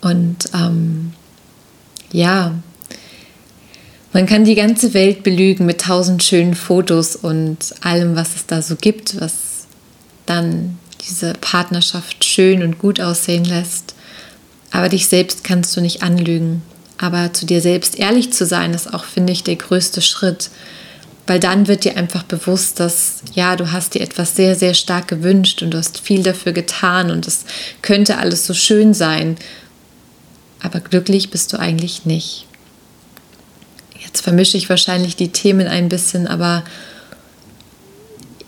Und 0.00 0.36
ähm, 0.54 1.12
ja, 2.12 2.52
man 4.16 4.24
kann 4.24 4.46
die 4.46 4.54
ganze 4.54 4.94
Welt 4.94 5.24
belügen 5.24 5.66
mit 5.66 5.82
tausend 5.82 6.22
schönen 6.22 6.54
Fotos 6.54 7.16
und 7.16 7.58
allem, 7.82 8.16
was 8.16 8.34
es 8.34 8.46
da 8.46 8.62
so 8.62 8.74
gibt, 8.74 9.20
was 9.20 9.66
dann 10.24 10.78
diese 11.06 11.34
Partnerschaft 11.34 12.24
schön 12.24 12.62
und 12.62 12.78
gut 12.78 12.98
aussehen 12.98 13.44
lässt. 13.44 13.94
Aber 14.70 14.88
dich 14.88 15.08
selbst 15.08 15.44
kannst 15.44 15.76
du 15.76 15.82
nicht 15.82 16.02
anlügen. 16.02 16.62
Aber 16.96 17.34
zu 17.34 17.44
dir 17.44 17.60
selbst 17.60 17.98
ehrlich 17.98 18.32
zu 18.32 18.46
sein, 18.46 18.72
ist 18.72 18.94
auch, 18.94 19.04
finde 19.04 19.34
ich, 19.34 19.44
der 19.44 19.56
größte 19.56 20.00
Schritt. 20.00 20.48
Weil 21.26 21.38
dann 21.38 21.68
wird 21.68 21.84
dir 21.84 21.98
einfach 21.98 22.22
bewusst, 22.22 22.80
dass 22.80 23.18
ja, 23.34 23.54
du 23.54 23.70
hast 23.70 23.92
dir 23.92 24.00
etwas 24.00 24.34
sehr, 24.34 24.56
sehr 24.56 24.72
stark 24.72 25.08
gewünscht 25.08 25.62
und 25.62 25.72
du 25.72 25.78
hast 25.78 26.00
viel 26.00 26.22
dafür 26.22 26.52
getan 26.52 27.10
und 27.10 27.26
es 27.26 27.44
könnte 27.82 28.16
alles 28.16 28.46
so 28.46 28.54
schön 28.54 28.94
sein 28.94 29.36
aber 30.62 30.80
glücklich 30.80 31.30
bist 31.30 31.52
du 31.52 31.58
eigentlich 31.58 32.06
nicht. 32.06 32.46
Jetzt 34.16 34.24
vermische 34.24 34.56
ich 34.56 34.70
wahrscheinlich 34.70 35.14
die 35.14 35.28
Themen 35.28 35.68
ein 35.68 35.90
bisschen, 35.90 36.26
aber 36.26 36.64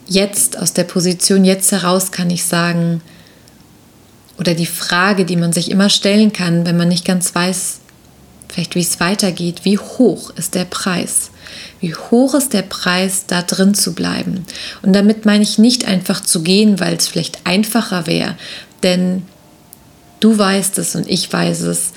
jetzt 0.06 0.58
aus 0.58 0.72
der 0.72 0.84
Position 0.84 1.44
jetzt 1.44 1.72
heraus 1.72 2.10
kann 2.10 2.30
ich 2.30 2.46
sagen, 2.46 3.02
oder 4.38 4.54
die 4.54 4.64
Frage, 4.64 5.26
die 5.26 5.36
man 5.36 5.52
sich 5.52 5.70
immer 5.70 5.90
stellen 5.90 6.32
kann, 6.32 6.64
wenn 6.64 6.78
man 6.78 6.88
nicht 6.88 7.04
ganz 7.04 7.34
weiß, 7.34 7.80
vielleicht 8.48 8.76
wie 8.76 8.80
es 8.80 8.98
weitergeht, 8.98 9.66
wie 9.66 9.76
hoch 9.76 10.30
ist 10.36 10.54
der 10.54 10.64
Preis? 10.64 11.32
Wie 11.80 11.94
hoch 11.94 12.32
ist 12.32 12.54
der 12.54 12.62
Preis, 12.62 13.24
da 13.26 13.42
drin 13.42 13.74
zu 13.74 13.92
bleiben? 13.92 14.46
Und 14.80 14.94
damit 14.94 15.26
meine 15.26 15.42
ich 15.42 15.58
nicht 15.58 15.86
einfach 15.86 16.22
zu 16.22 16.42
gehen, 16.42 16.80
weil 16.80 16.94
es 16.94 17.08
vielleicht 17.08 17.46
einfacher 17.46 18.06
wäre, 18.06 18.38
denn 18.82 19.24
Du 20.20 20.36
weißt 20.36 20.78
es 20.78 20.94
und 20.96 21.08
ich 21.08 21.32
weiß 21.32 21.60
es. 21.62 21.92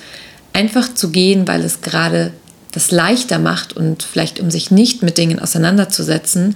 Einfach 0.54 0.94
zu 0.94 1.12
gehen, 1.12 1.48
weil 1.48 1.62
es 1.64 1.82
gerade 1.82 2.34
das 2.72 2.92
leichter 2.92 3.40
macht 3.40 3.74
und 3.74 4.04
vielleicht 4.04 4.40
um 4.40 4.50
sich 4.50 4.72
nicht 4.72 5.04
mit 5.04 5.18
Dingen 5.18 5.40
auseinanderzusetzen, 5.40 6.56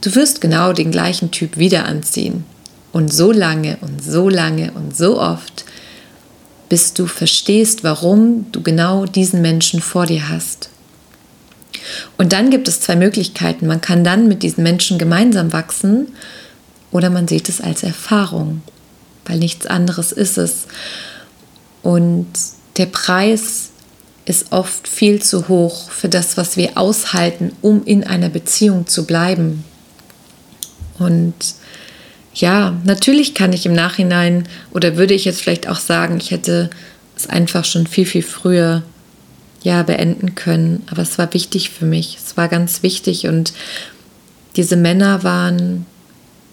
du 0.00 0.14
wirst 0.14 0.40
genau 0.40 0.72
den 0.72 0.90
gleichen 0.90 1.30
Typ 1.30 1.56
wieder 1.56 1.84
anziehen. 1.84 2.44
Und 2.92 3.12
so 3.12 3.30
lange 3.30 3.76
und 3.82 4.02
so 4.02 4.28
lange 4.28 4.72
und 4.72 4.96
so 4.96 5.20
oft, 5.20 5.64
bis 6.68 6.92
du 6.92 7.06
verstehst, 7.06 7.84
warum 7.84 8.46
du 8.50 8.62
genau 8.62 9.06
diesen 9.06 9.42
Menschen 9.42 9.80
vor 9.80 10.06
dir 10.06 10.28
hast. 10.28 10.70
Und 12.18 12.32
dann 12.32 12.50
gibt 12.50 12.66
es 12.66 12.80
zwei 12.80 12.96
Möglichkeiten. 12.96 13.68
Man 13.68 13.80
kann 13.80 14.02
dann 14.02 14.26
mit 14.26 14.42
diesen 14.42 14.64
Menschen 14.64 14.98
gemeinsam 14.98 15.52
wachsen 15.52 16.08
oder 16.90 17.10
man 17.10 17.28
sieht 17.28 17.48
es 17.48 17.60
als 17.60 17.84
Erfahrung 17.84 18.62
weil 19.30 19.38
nichts 19.38 19.66
anderes 19.66 20.12
ist 20.12 20.38
es. 20.38 20.66
Und 21.82 22.26
der 22.76 22.86
Preis 22.86 23.69
ist 24.30 24.52
oft 24.52 24.88
viel 24.88 25.20
zu 25.20 25.48
hoch 25.48 25.90
für 25.90 26.08
das, 26.08 26.36
was 26.36 26.56
wir 26.56 26.78
aushalten, 26.78 27.52
um 27.60 27.84
in 27.84 28.04
einer 28.04 28.28
Beziehung 28.28 28.86
zu 28.86 29.04
bleiben. 29.04 29.64
Und 30.98 31.34
ja, 32.34 32.78
natürlich 32.84 33.34
kann 33.34 33.52
ich 33.52 33.66
im 33.66 33.72
Nachhinein 33.72 34.48
oder 34.70 34.96
würde 34.96 35.14
ich 35.14 35.24
jetzt 35.24 35.42
vielleicht 35.42 35.68
auch 35.68 35.78
sagen, 35.78 36.18
ich 36.18 36.30
hätte 36.30 36.70
es 37.16 37.28
einfach 37.28 37.64
schon 37.64 37.86
viel, 37.86 38.06
viel 38.06 38.22
früher 38.22 38.82
ja 39.62 39.82
beenden 39.82 40.34
können. 40.34 40.82
Aber 40.90 41.02
es 41.02 41.18
war 41.18 41.34
wichtig 41.34 41.70
für 41.70 41.84
mich. 41.84 42.16
Es 42.24 42.36
war 42.36 42.48
ganz 42.48 42.82
wichtig 42.82 43.26
und 43.26 43.52
diese 44.56 44.76
Männer 44.76 45.22
waren 45.22 45.86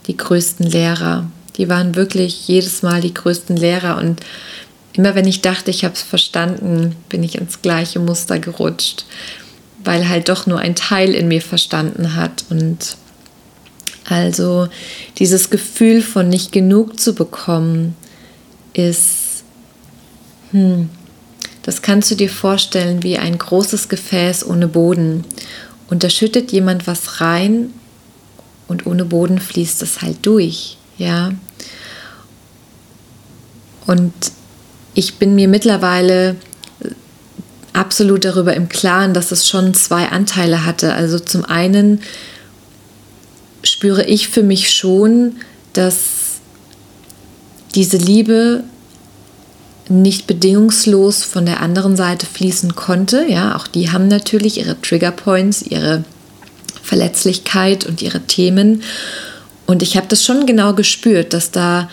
die 0.08 0.18
größten 0.18 0.66
Lehrer 0.66 1.28
die 1.58 1.70
waren 1.70 1.96
wirklich 1.96 2.48
jedes 2.48 2.84
Mal 2.84 3.02
die 3.02 3.14
größten 3.14 3.58
Lehrer 3.58 3.98
und 3.98 4.22
immer 4.98 5.16
wenn 5.16 5.28
ich 5.28 5.42
dachte, 5.42 5.72
ich 5.72 5.86
habe 5.86 5.94
es 5.94 6.02
verstanden, 6.02 6.96
bin 7.10 7.24
ich 7.24 7.38
ins 7.38 7.62
gleiche 7.62 8.00
Muster 8.00 8.40
gerutscht, 8.40 9.06
weil 9.84 10.10
halt 10.10 10.30
doch 10.30 10.48
nur 10.48 10.60
ein 10.60 10.76
Teil 10.76 11.14
in 11.14 11.28
mir 11.28 11.42
verstanden 11.42 12.16
hat 12.16 12.46
und 12.50 12.98
also 14.10 14.68
dieses 15.18 15.50
Gefühl 15.50 16.02
von 16.02 16.30
nicht 16.30 16.52
genug 16.52 17.00
zu 17.00 17.14
bekommen 17.14 17.96
ist, 18.74 19.44
hm, 20.52 20.90
das 21.64 21.82
kannst 21.82 22.10
du 22.10 22.16
dir 22.16 22.30
vorstellen 22.30 23.04
wie 23.04 23.18
ein 23.18 23.38
großes 23.38 23.90
Gefäß 23.90 24.46
ohne 24.46 24.70
Boden. 24.70 25.26
Und 25.90 26.04
da 26.04 26.10
schüttet 26.10 26.54
jemand 26.54 26.88
was 26.88 27.20
rein 27.20 27.74
und 28.70 28.86
ohne 28.86 29.04
Boden 29.04 29.40
fließt 29.40 29.82
es 29.82 30.02
halt 30.02 30.26
durch. 30.26 30.78
Ja. 30.98 31.34
Und 33.86 34.14
ich 34.98 35.20
bin 35.20 35.36
mir 35.36 35.48
mittlerweile 35.48 36.36
absolut 37.72 38.26
darüber 38.26 38.56
im 38.56 38.68
Klaren, 38.68 39.14
dass 39.14 39.32
es 39.32 39.48
schon 39.48 39.76
zwei 39.76 40.08
Anteile 40.08 40.66
hatte. 40.66 40.94
Also 40.94 41.20
zum 41.20 41.46
einen 41.46 42.02
spüre 43.62 44.04
ich 44.04 44.28
für 44.28 44.42
mich 44.42 44.72
schon, 44.72 45.36
dass 45.74 46.40
diese 47.76 47.98
Liebe 47.98 48.64
nicht 49.88 50.26
bedingungslos 50.26 51.24
von 51.24 51.46
der 51.46 51.62
anderen 51.62 51.96
Seite 51.96 52.26
fließen 52.26 52.76
konnte. 52.76 53.24
Ja, 53.30 53.56
auch 53.56 53.68
die 53.68 53.92
haben 53.92 54.08
natürlich 54.08 54.58
ihre 54.58 54.82
Trigger 54.82 55.12
Points, 55.12 55.62
ihre 55.62 56.06
Verletzlichkeit 56.82 57.86
und 57.86 58.02
ihre 58.02 58.22
Themen. 58.22 58.82
Und 59.68 59.84
ich 59.84 59.96
habe 59.96 60.08
das 60.08 60.26
schon 60.26 60.48
genau 60.48 60.74
gespürt, 60.74 61.34
dass 61.34 61.52
da 61.52 61.88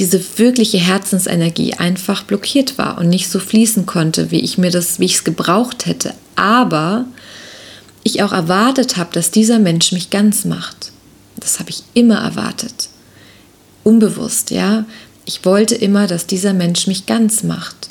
diese 0.00 0.38
wirkliche 0.38 0.78
Herzensenergie 0.78 1.74
einfach 1.74 2.22
blockiert 2.22 2.78
war 2.78 2.96
und 2.96 3.10
nicht 3.10 3.28
so 3.28 3.38
fließen 3.38 3.84
konnte, 3.84 4.30
wie 4.30 4.40
ich 4.40 4.56
mir 4.56 4.70
das, 4.70 4.98
wie 4.98 5.04
ich 5.04 5.16
es 5.16 5.24
gebraucht 5.24 5.84
hätte. 5.84 6.14
Aber 6.36 7.04
ich 8.02 8.22
auch 8.22 8.32
erwartet 8.32 8.96
habe, 8.96 9.12
dass 9.12 9.30
dieser 9.30 9.58
Mensch 9.58 9.92
mich 9.92 10.08
ganz 10.08 10.46
macht. 10.46 10.92
Das 11.36 11.60
habe 11.60 11.68
ich 11.68 11.82
immer 11.92 12.16
erwartet. 12.16 12.88
Unbewusst, 13.84 14.50
ja. 14.50 14.86
Ich 15.26 15.44
wollte 15.44 15.74
immer, 15.74 16.06
dass 16.06 16.26
dieser 16.26 16.54
Mensch 16.54 16.86
mich 16.86 17.04
ganz 17.04 17.42
macht. 17.42 17.90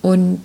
Und 0.00 0.40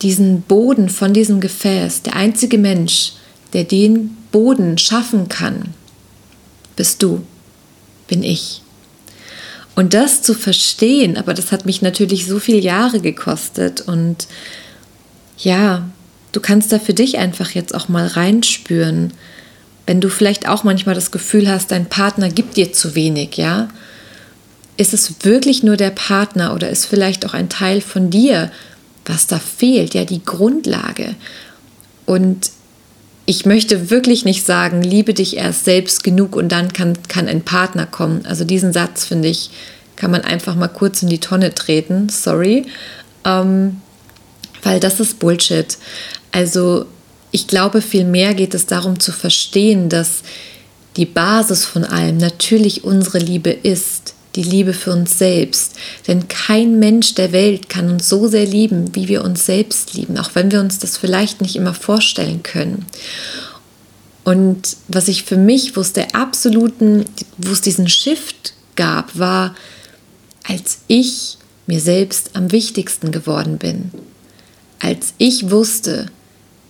diesen 0.00 0.40
Boden 0.40 0.88
von 0.88 1.12
diesem 1.12 1.42
Gefäß, 1.42 2.00
der 2.00 2.16
einzige 2.16 2.56
Mensch, 2.56 3.12
der 3.52 3.64
den 3.64 4.16
Boden 4.32 4.78
schaffen 4.78 5.28
kann, 5.28 5.74
bist 6.74 7.02
du, 7.02 7.22
bin 8.08 8.22
ich. 8.22 8.61
Und 9.74 9.94
das 9.94 10.22
zu 10.22 10.34
verstehen, 10.34 11.16
aber 11.16 11.32
das 11.32 11.50
hat 11.50 11.64
mich 11.64 11.80
natürlich 11.80 12.26
so 12.26 12.38
viele 12.38 12.58
Jahre 12.58 13.00
gekostet. 13.00 13.80
Und 13.80 14.26
ja, 15.38 15.88
du 16.32 16.40
kannst 16.40 16.72
da 16.72 16.78
für 16.78 16.94
dich 16.94 17.18
einfach 17.18 17.50
jetzt 17.50 17.74
auch 17.74 17.88
mal 17.88 18.06
reinspüren. 18.06 19.12
Wenn 19.86 20.00
du 20.00 20.08
vielleicht 20.08 20.46
auch 20.46 20.62
manchmal 20.62 20.94
das 20.94 21.10
Gefühl 21.10 21.48
hast, 21.48 21.70
dein 21.70 21.88
Partner 21.88 22.28
gibt 22.28 22.56
dir 22.56 22.72
zu 22.72 22.94
wenig, 22.94 23.36
ja? 23.36 23.68
Ist 24.76 24.94
es 24.94 25.24
wirklich 25.24 25.62
nur 25.62 25.76
der 25.76 25.90
Partner 25.90 26.54
oder 26.54 26.70
ist 26.70 26.86
vielleicht 26.86 27.26
auch 27.26 27.34
ein 27.34 27.48
Teil 27.48 27.80
von 27.80 28.10
dir, 28.10 28.50
was 29.04 29.26
da 29.26 29.38
fehlt, 29.38 29.94
ja, 29.94 30.04
die 30.04 30.24
Grundlage? 30.24 31.14
Und 32.06 32.50
ich 33.32 33.46
möchte 33.46 33.88
wirklich 33.88 34.26
nicht 34.26 34.44
sagen, 34.44 34.82
liebe 34.82 35.14
dich 35.14 35.38
erst 35.38 35.64
selbst 35.64 36.04
genug 36.04 36.36
und 36.36 36.52
dann 36.52 36.74
kann, 36.74 36.98
kann 37.08 37.28
ein 37.28 37.40
Partner 37.40 37.86
kommen. 37.86 38.26
Also 38.26 38.44
diesen 38.44 38.74
Satz, 38.74 39.06
finde 39.06 39.28
ich, 39.28 39.48
kann 39.96 40.10
man 40.10 40.20
einfach 40.20 40.54
mal 40.54 40.68
kurz 40.68 41.00
in 41.00 41.08
die 41.08 41.18
Tonne 41.18 41.54
treten. 41.54 42.10
Sorry. 42.10 42.66
Ähm, 43.24 43.80
weil 44.62 44.80
das 44.80 45.00
ist 45.00 45.18
Bullshit. 45.18 45.78
Also 46.30 46.84
ich 47.30 47.46
glaube, 47.46 47.80
vielmehr 47.80 48.34
geht 48.34 48.52
es 48.52 48.66
darum 48.66 49.00
zu 49.00 49.12
verstehen, 49.12 49.88
dass 49.88 50.20
die 50.98 51.06
Basis 51.06 51.64
von 51.64 51.84
allem 51.84 52.18
natürlich 52.18 52.84
unsere 52.84 53.18
Liebe 53.18 53.48
ist 53.48 54.11
die 54.34 54.42
Liebe 54.42 54.72
für 54.72 54.92
uns 54.92 55.18
selbst. 55.18 55.74
Denn 56.06 56.28
kein 56.28 56.78
Mensch 56.78 57.14
der 57.14 57.32
Welt 57.32 57.68
kann 57.68 57.90
uns 57.90 58.08
so 58.08 58.28
sehr 58.28 58.46
lieben, 58.46 58.94
wie 58.94 59.08
wir 59.08 59.24
uns 59.24 59.46
selbst 59.46 59.94
lieben, 59.94 60.18
auch 60.18 60.30
wenn 60.34 60.50
wir 60.50 60.60
uns 60.60 60.78
das 60.78 60.96
vielleicht 60.96 61.40
nicht 61.40 61.56
immer 61.56 61.74
vorstellen 61.74 62.42
können. 62.42 62.86
Und 64.24 64.76
was 64.88 65.08
ich 65.08 65.24
für 65.24 65.36
mich, 65.36 65.76
wo 65.76 65.80
es 65.80 65.92
der 65.92 66.14
absoluten, 66.14 67.04
wo 67.38 67.52
es 67.52 67.60
diesen 67.60 67.88
Shift 67.88 68.54
gab, 68.76 69.18
war, 69.18 69.54
als 70.44 70.78
ich 70.86 71.38
mir 71.66 71.80
selbst 71.80 72.30
am 72.34 72.52
wichtigsten 72.52 73.12
geworden 73.12 73.58
bin. 73.58 73.90
Als 74.80 75.14
ich 75.18 75.50
wusste, 75.50 76.06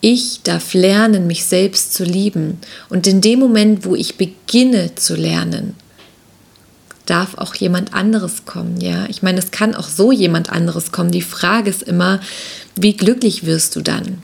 ich 0.00 0.42
darf 0.42 0.75
lernen, 0.75 1.26
mich 1.26 1.45
selbst 1.45 1.95
zu 1.95 2.04
lieben. 2.04 2.59
Und 2.88 3.07
in 3.07 3.21
dem 3.21 3.38
Moment, 3.38 3.85
wo 3.85 3.95
ich 3.95 4.16
beginne 4.16 4.95
zu 4.97 5.14
lernen, 5.14 5.75
darf 7.06 7.37
auch 7.37 7.54
jemand 7.54 7.94
anderes 7.94 8.44
kommen, 8.44 8.80
ja. 8.80 9.06
Ich 9.09 9.23
meine, 9.23 9.38
es 9.38 9.50
kann 9.50 9.75
auch 9.75 9.88
so 9.88 10.12
jemand 10.12 10.50
anderes 10.50 10.92
kommen. 10.92 11.11
Die 11.11 11.23
Frage 11.23 11.71
ist 11.71 11.82
immer, 11.82 12.21
wie 12.76 12.97
glücklich 12.97 13.44
wirst 13.44 13.76
du 13.76 13.80
dann, 13.80 14.23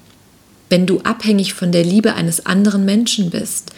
wenn 0.70 0.86
du 0.86 1.00
abhängig 1.00 1.54
von 1.54 1.72
der 1.72 1.84
Liebe 1.84 2.14
eines 2.14 2.46
anderen 2.46 2.84
Menschen 2.84 3.30
bist? 3.30 3.72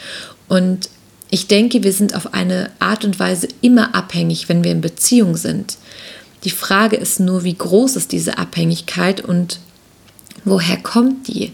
Und 0.49 0.90
ich 1.30 1.47
denke, 1.47 1.83
wir 1.83 1.92
sind 1.92 2.14
auf 2.14 2.35
eine 2.35 2.71
Art 2.78 3.04
und 3.04 3.19
Weise 3.19 3.49
immer 3.61 3.95
abhängig, 3.95 4.49
wenn 4.49 4.64
wir 4.64 4.73
in 4.73 4.80
Beziehung 4.80 5.37
sind. 5.37 5.76
Die 6.45 6.50
Frage 6.50 6.97
ist 6.97 7.21
nur, 7.21 7.45
wie 7.45 7.54
groß 7.54 7.97
ist 7.97 8.12
diese 8.12 8.38
Abhängigkeit 8.38 9.21
und 9.21 9.61
woher 10.45 10.76
kommt 10.76 11.28
die? 11.28 11.52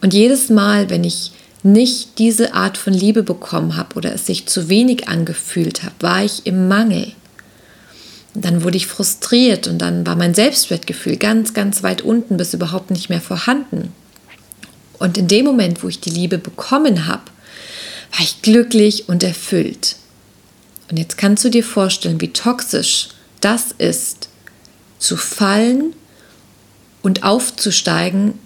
Und 0.00 0.14
jedes 0.14 0.48
Mal, 0.48 0.90
wenn 0.90 1.04
ich 1.04 1.32
nicht 1.62 2.18
diese 2.18 2.54
Art 2.54 2.76
von 2.76 2.92
Liebe 2.92 3.22
bekommen 3.22 3.76
habe 3.76 3.96
oder 3.96 4.12
es 4.12 4.26
sich 4.26 4.46
zu 4.46 4.68
wenig 4.68 5.08
angefühlt 5.08 5.82
habe, 5.82 5.94
war 6.00 6.24
ich 6.24 6.46
im 6.46 6.68
Mangel. 6.68 7.12
Dann 8.34 8.64
wurde 8.64 8.78
ich 8.78 8.86
frustriert 8.86 9.68
und 9.68 9.78
dann 9.78 10.06
war 10.06 10.16
mein 10.16 10.34
Selbstwertgefühl 10.34 11.16
ganz, 11.16 11.54
ganz 11.54 11.82
weit 11.82 12.02
unten 12.02 12.36
bis 12.36 12.54
überhaupt 12.54 12.90
nicht 12.90 13.10
mehr 13.10 13.20
vorhanden. 13.20 13.92
Und 14.98 15.18
in 15.18 15.28
dem 15.28 15.44
Moment, 15.44 15.82
wo 15.82 15.88
ich 15.88 16.00
die 16.00 16.10
Liebe 16.10 16.38
bekommen 16.38 17.06
habe, 17.06 17.24
war 18.12 18.20
ich 18.20 18.42
glücklich 18.42 19.08
und 19.08 19.22
erfüllt. 19.22 19.96
Und 20.90 20.98
jetzt 20.98 21.16
kannst 21.16 21.44
du 21.44 21.48
dir 21.48 21.64
vorstellen, 21.64 22.20
wie 22.20 22.32
toxisch 22.32 23.08
das 23.40 23.72
ist, 23.72 24.28
zu 24.98 25.16
fallen 25.16 25.94
und 27.02 27.24
aufzusteigen 27.24 28.38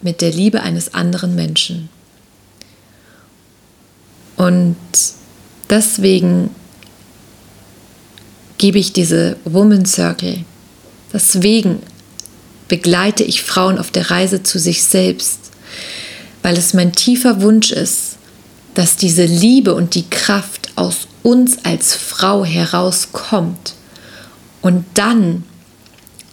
mit 0.00 0.20
der 0.20 0.32
Liebe 0.32 0.62
eines 0.62 0.94
anderen 0.94 1.34
Menschen. 1.34 1.88
Und 4.36 4.76
deswegen 5.70 6.50
gebe 8.58 8.78
ich 8.78 8.92
diese 8.92 9.36
Woman 9.44 9.86
Circle. 9.86 10.44
Deswegen 11.12 11.80
begleite 12.68 13.22
ich 13.22 13.42
Frauen 13.42 13.78
auf 13.78 13.90
der 13.90 14.10
Reise 14.10 14.42
zu 14.42 14.58
sich 14.58 14.84
selbst, 14.84 15.38
weil 16.42 16.56
es 16.56 16.74
mein 16.74 16.92
tiefer 16.92 17.42
Wunsch 17.42 17.70
ist, 17.70 18.16
dass 18.74 18.96
diese 18.96 19.24
Liebe 19.24 19.74
und 19.74 19.94
die 19.94 20.08
Kraft 20.08 20.72
aus 20.76 21.06
uns 21.22 21.64
als 21.64 21.94
Frau 21.94 22.44
herauskommt. 22.44 23.74
Und 24.60 24.84
dann 24.94 25.44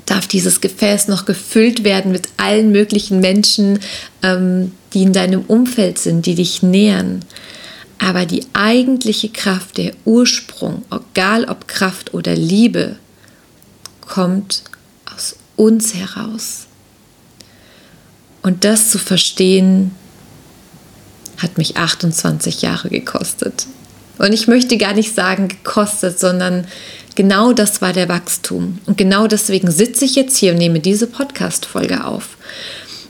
darf 0.06 0.28
dieses 0.28 0.62
Gefäß 0.62 1.08
noch 1.08 1.26
gefüllt 1.26 1.84
werden 1.84 2.12
mit 2.12 2.28
allen 2.38 2.72
möglichen 2.72 3.20
Menschen, 3.20 3.80
ähm, 4.24 4.72
die 4.94 5.04
in 5.04 5.14
deinem 5.14 5.42
Umfeld 5.42 6.00
sind, 6.00 6.26
die 6.26 6.36
dich 6.36 6.64
nähern. 6.64 7.24
Aber 8.04 8.26
die 8.26 8.44
eigentliche 8.54 9.30
Kraft, 9.30 9.78
der 9.78 9.94
Ursprung, 10.06 10.82
egal 10.90 11.46
ob 11.46 11.68
Kraft 11.68 12.16
oder 12.16 12.36
Liebe, 12.36 12.96
kommt 14.02 14.64
aus 15.14 15.36
uns 15.56 15.94
heraus. 15.94 16.66
Und 18.42 18.66
das 18.66 18.90
zu 18.90 18.98
verstehen, 18.98 19.92
hat 21.38 21.60
mich 21.60 21.78
28 21.78 22.64
Jahre 22.64 22.90
gekostet. 22.90 23.68
Und 24.18 24.34
ich 24.34 24.48
möchte 24.48 24.78
gar 24.78 24.94
nicht 24.94 25.14
sagen 25.14 25.48
gekostet, 25.48 26.20
sondern 26.20 26.66
genau 27.14 27.54
das 27.54 27.84
war 27.84 27.94
der 27.94 28.10
Wachstum. 28.10 28.80
Und 28.88 28.98
genau 28.98 29.28
deswegen 29.28 29.70
sitze 29.70 30.06
ich 30.06 30.16
jetzt 30.16 30.38
hier 30.38 30.54
und 30.54 30.58
nehme 30.58 30.80
diese 30.80 31.06
Podcast-Folge 31.06 32.04
auf, 32.04 32.30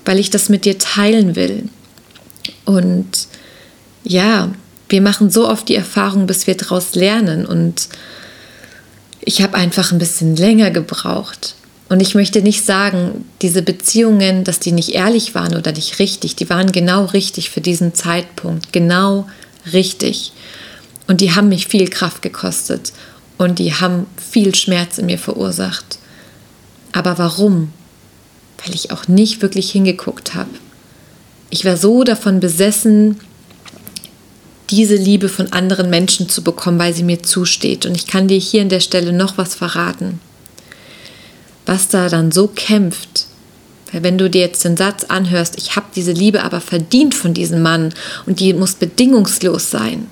weil 0.03 0.19
ich 0.19 0.29
das 0.31 0.49
mit 0.49 0.65
dir 0.65 0.77
teilen 0.77 1.37
will. 1.37 1.69
Und 2.65 3.27
ja, 4.03 4.51
wir 4.91 5.01
machen 5.01 5.29
so 5.29 5.47
oft 5.47 5.69
die 5.69 5.75
Erfahrung, 5.75 6.27
bis 6.27 6.47
wir 6.47 6.55
daraus 6.55 6.95
lernen. 6.95 7.45
Und 7.45 7.87
ich 9.21 9.41
habe 9.41 9.55
einfach 9.55 9.91
ein 9.91 9.99
bisschen 9.99 10.35
länger 10.35 10.69
gebraucht. 10.71 11.55
Und 11.89 12.01
ich 12.01 12.15
möchte 12.15 12.41
nicht 12.41 12.65
sagen, 12.65 13.25
diese 13.41 13.61
Beziehungen, 13.61 14.43
dass 14.43 14.59
die 14.59 14.71
nicht 14.71 14.89
ehrlich 14.89 15.35
waren 15.35 15.55
oder 15.55 15.71
nicht 15.71 15.99
richtig. 15.99 16.35
Die 16.35 16.49
waren 16.49 16.71
genau 16.71 17.05
richtig 17.05 17.49
für 17.49 17.61
diesen 17.61 17.93
Zeitpunkt. 17.93 18.71
Genau 18.71 19.27
richtig. 19.73 20.33
Und 21.07 21.21
die 21.21 21.35
haben 21.35 21.49
mich 21.49 21.67
viel 21.67 21.89
Kraft 21.89 22.21
gekostet. 22.21 22.93
Und 23.37 23.59
die 23.59 23.73
haben 23.73 24.05
viel 24.17 24.55
Schmerz 24.55 24.97
in 24.97 25.07
mir 25.07 25.17
verursacht. 25.17 25.99
Aber 26.91 27.17
warum? 27.17 27.73
Weil 28.63 28.75
ich 28.75 28.91
auch 28.91 29.07
nicht 29.07 29.41
wirklich 29.41 29.71
hingeguckt 29.71 30.33
habe. 30.35 30.49
Ich 31.49 31.65
war 31.65 31.75
so 31.75 32.03
davon 32.03 32.39
besessen, 32.39 33.19
diese 34.71 34.95
Liebe 34.95 35.29
von 35.29 35.51
anderen 35.51 35.89
Menschen 35.89 36.29
zu 36.29 36.43
bekommen, 36.43 36.79
weil 36.79 36.93
sie 36.93 37.03
mir 37.03 37.21
zusteht. 37.21 37.85
Und 37.85 37.95
ich 37.95 38.07
kann 38.07 38.27
dir 38.27 38.37
hier 38.37 38.61
an 38.61 38.69
der 38.69 38.79
Stelle 38.79 39.11
noch 39.11 39.37
was 39.37 39.53
verraten, 39.53 40.19
was 41.65 41.89
da 41.89 42.07
dann 42.07 42.31
so 42.31 42.47
kämpft. 42.47 43.27
Weil 43.91 44.03
wenn 44.03 44.17
du 44.17 44.29
dir 44.29 44.41
jetzt 44.41 44.63
den 44.63 44.77
Satz 44.77 45.03
anhörst, 45.03 45.57
ich 45.57 45.75
habe 45.75 45.87
diese 45.93 46.13
Liebe 46.13 46.43
aber 46.43 46.61
verdient 46.61 47.13
von 47.13 47.33
diesem 47.33 47.61
Mann 47.61 47.93
und 48.25 48.39
die 48.39 48.53
muss 48.53 48.75
bedingungslos 48.75 49.69
sein. 49.69 50.07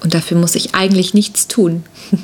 Und 0.00 0.14
dafür 0.14 0.36
muss 0.36 0.54
ich 0.54 0.74
eigentlich 0.74 1.14
nichts 1.14 1.48
tun. 1.48 1.84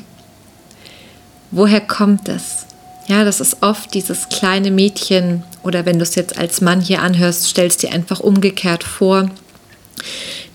Woher 1.50 1.80
kommt 1.80 2.28
das? 2.28 2.63
Ja, 3.06 3.24
das 3.24 3.40
ist 3.40 3.62
oft 3.62 3.92
dieses 3.92 4.28
kleine 4.30 4.70
Mädchen 4.70 5.42
oder 5.62 5.84
wenn 5.84 5.98
du 5.98 6.02
es 6.02 6.14
jetzt 6.14 6.38
als 6.38 6.60
Mann 6.60 6.80
hier 6.80 7.02
anhörst, 7.02 7.44
stellst 7.44 7.82
dir 7.82 7.92
einfach 7.92 8.20
umgekehrt 8.20 8.82
vor. 8.82 9.30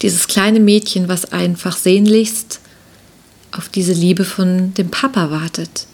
Dieses 0.02 0.28
kleine 0.28 0.60
Mädchen, 0.60 1.08
was 1.10 1.32
einfach 1.32 1.78
sehnlichst 1.78 2.60
auf 3.52 3.70
diese 3.70 3.94
Liebe 3.94 4.26
von 4.26 4.74
dem 4.74 4.90
Papa 4.90 5.30
wartet. 5.30 5.86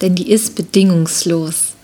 Denn 0.00 0.14
die 0.14 0.30
ist 0.30 0.56
bedingungslos. 0.56 1.74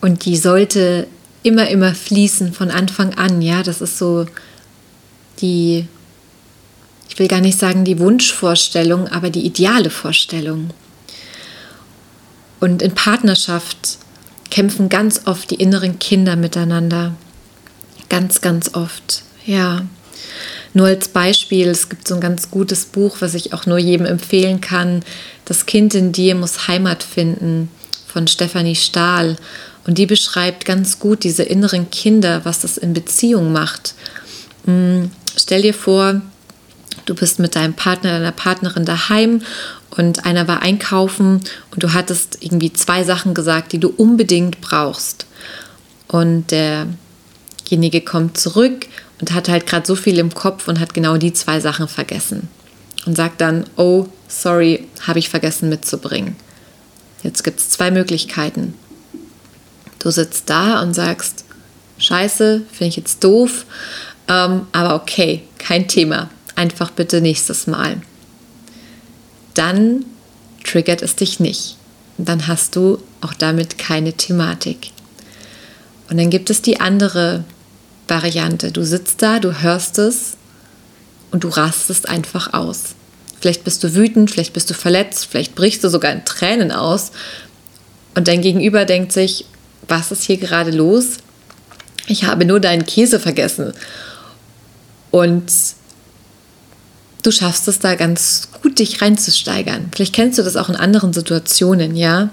Und 0.00 0.24
die 0.24 0.36
sollte 0.36 1.06
immer, 1.42 1.68
immer 1.68 1.94
fließen 1.94 2.52
von 2.52 2.70
Anfang 2.70 3.14
an. 3.14 3.42
Ja, 3.42 3.62
das 3.62 3.80
ist 3.80 3.98
so 3.98 4.26
die, 5.40 5.86
ich 7.08 7.18
will 7.18 7.28
gar 7.28 7.40
nicht 7.40 7.58
sagen 7.58 7.84
die 7.84 7.98
Wunschvorstellung, 7.98 9.08
aber 9.08 9.30
die 9.30 9.46
ideale 9.46 9.90
Vorstellung. 9.90 10.70
Und 12.62 12.80
in 12.80 12.92
Partnerschaft 12.92 13.98
kämpfen 14.48 14.88
ganz 14.88 15.22
oft 15.24 15.50
die 15.50 15.56
inneren 15.56 15.98
Kinder 15.98 16.36
miteinander. 16.36 17.12
Ganz, 18.08 18.40
ganz 18.40 18.74
oft. 18.74 19.24
Ja. 19.44 19.84
Nur 20.72 20.86
als 20.86 21.08
Beispiel, 21.08 21.66
es 21.66 21.88
gibt 21.88 22.06
so 22.06 22.14
ein 22.14 22.20
ganz 22.20 22.52
gutes 22.52 22.84
Buch, 22.84 23.16
was 23.18 23.34
ich 23.34 23.52
auch 23.52 23.66
nur 23.66 23.78
jedem 23.78 24.06
empfehlen 24.06 24.60
kann. 24.60 25.02
Das 25.44 25.66
Kind 25.66 25.96
in 25.96 26.12
dir 26.12 26.36
muss 26.36 26.68
Heimat 26.68 27.02
finden 27.02 27.68
von 28.06 28.28
Stefanie 28.28 28.76
Stahl. 28.76 29.34
Und 29.84 29.98
die 29.98 30.06
beschreibt 30.06 30.64
ganz 30.64 31.00
gut 31.00 31.24
diese 31.24 31.42
inneren 31.42 31.90
Kinder, 31.90 32.44
was 32.44 32.60
das 32.60 32.78
in 32.78 32.92
Beziehung 32.92 33.50
macht. 33.50 33.94
Hm, 34.66 35.10
stell 35.36 35.62
dir 35.62 35.74
vor, 35.74 36.22
du 37.06 37.16
bist 37.16 37.40
mit 37.40 37.56
deinem 37.56 37.74
Partner, 37.74 38.20
deiner 38.20 38.30
Partnerin 38.30 38.84
daheim 38.84 39.42
und 39.96 40.24
einer 40.24 40.48
war 40.48 40.62
einkaufen 40.62 41.40
und 41.70 41.82
du 41.82 41.92
hattest 41.92 42.38
irgendwie 42.40 42.72
zwei 42.72 43.04
Sachen 43.04 43.34
gesagt, 43.34 43.72
die 43.72 43.78
du 43.78 43.88
unbedingt 43.88 44.60
brauchst. 44.60 45.26
Und 46.08 46.50
derjenige 46.50 48.00
kommt 48.00 48.38
zurück 48.38 48.86
und 49.20 49.32
hat 49.32 49.48
halt 49.48 49.66
gerade 49.66 49.86
so 49.86 49.94
viel 49.94 50.18
im 50.18 50.34
Kopf 50.34 50.68
und 50.68 50.80
hat 50.80 50.94
genau 50.94 51.16
die 51.16 51.32
zwei 51.32 51.60
Sachen 51.60 51.88
vergessen. 51.88 52.48
Und 53.04 53.16
sagt 53.16 53.40
dann, 53.40 53.64
oh, 53.76 54.06
sorry, 54.28 54.86
habe 55.06 55.18
ich 55.18 55.28
vergessen 55.28 55.68
mitzubringen. 55.68 56.36
Jetzt 57.22 57.42
gibt 57.44 57.60
es 57.60 57.68
zwei 57.68 57.90
Möglichkeiten. 57.90 58.74
Du 59.98 60.10
sitzt 60.10 60.48
da 60.48 60.80
und 60.80 60.94
sagst, 60.94 61.44
scheiße, 61.98 62.62
finde 62.72 62.88
ich 62.88 62.96
jetzt 62.96 63.22
doof, 63.22 63.66
ähm, 64.28 64.66
aber 64.72 64.94
okay, 64.94 65.42
kein 65.58 65.86
Thema. 65.86 66.30
Einfach 66.54 66.90
bitte 66.90 67.20
nächstes 67.20 67.66
Mal 67.66 68.00
dann 69.54 70.04
triggert 70.64 71.02
es 71.02 71.16
dich 71.16 71.40
nicht. 71.40 71.76
Dann 72.18 72.46
hast 72.46 72.76
du 72.76 72.98
auch 73.20 73.34
damit 73.34 73.78
keine 73.78 74.12
Thematik. 74.12 74.90
Und 76.10 76.18
dann 76.18 76.30
gibt 76.30 76.50
es 76.50 76.62
die 76.62 76.80
andere 76.80 77.44
Variante. 78.08 78.70
Du 78.70 78.84
sitzt 78.84 79.22
da, 79.22 79.38
du 79.38 79.62
hörst 79.62 79.98
es 79.98 80.36
und 81.30 81.44
du 81.44 81.48
rastest 81.48 82.08
einfach 82.08 82.52
aus. 82.52 82.94
Vielleicht 83.40 83.64
bist 83.64 83.82
du 83.82 83.94
wütend, 83.94 84.30
vielleicht 84.30 84.52
bist 84.52 84.70
du 84.70 84.74
verletzt, 84.74 85.26
vielleicht 85.30 85.54
brichst 85.54 85.82
du 85.82 85.88
sogar 85.88 86.12
in 86.12 86.24
Tränen 86.24 86.70
aus. 86.70 87.12
Und 88.14 88.28
dein 88.28 88.42
Gegenüber 88.42 88.84
denkt 88.84 89.12
sich, 89.12 89.46
was 89.88 90.12
ist 90.12 90.24
hier 90.24 90.36
gerade 90.36 90.70
los? 90.70 91.18
ich 92.06 92.24
habe 92.24 92.44
nur 92.44 92.60
deinen 92.60 92.86
Käse 92.86 93.20
vergessen. 93.20 93.72
Und 95.10 95.52
du 97.22 97.30
schaffst 97.30 97.68
es 97.68 97.78
da 97.78 97.94
ganz 97.94 98.48
gut, 98.62 98.78
dich 98.78 99.00
reinzusteigern. 99.00 99.88
Vielleicht 99.94 100.14
kennst 100.14 100.38
du 100.38 100.42
das 100.42 100.56
auch 100.56 100.68
in 100.68 100.76
anderen 100.76 101.12
Situationen, 101.12 101.96
ja. 101.96 102.30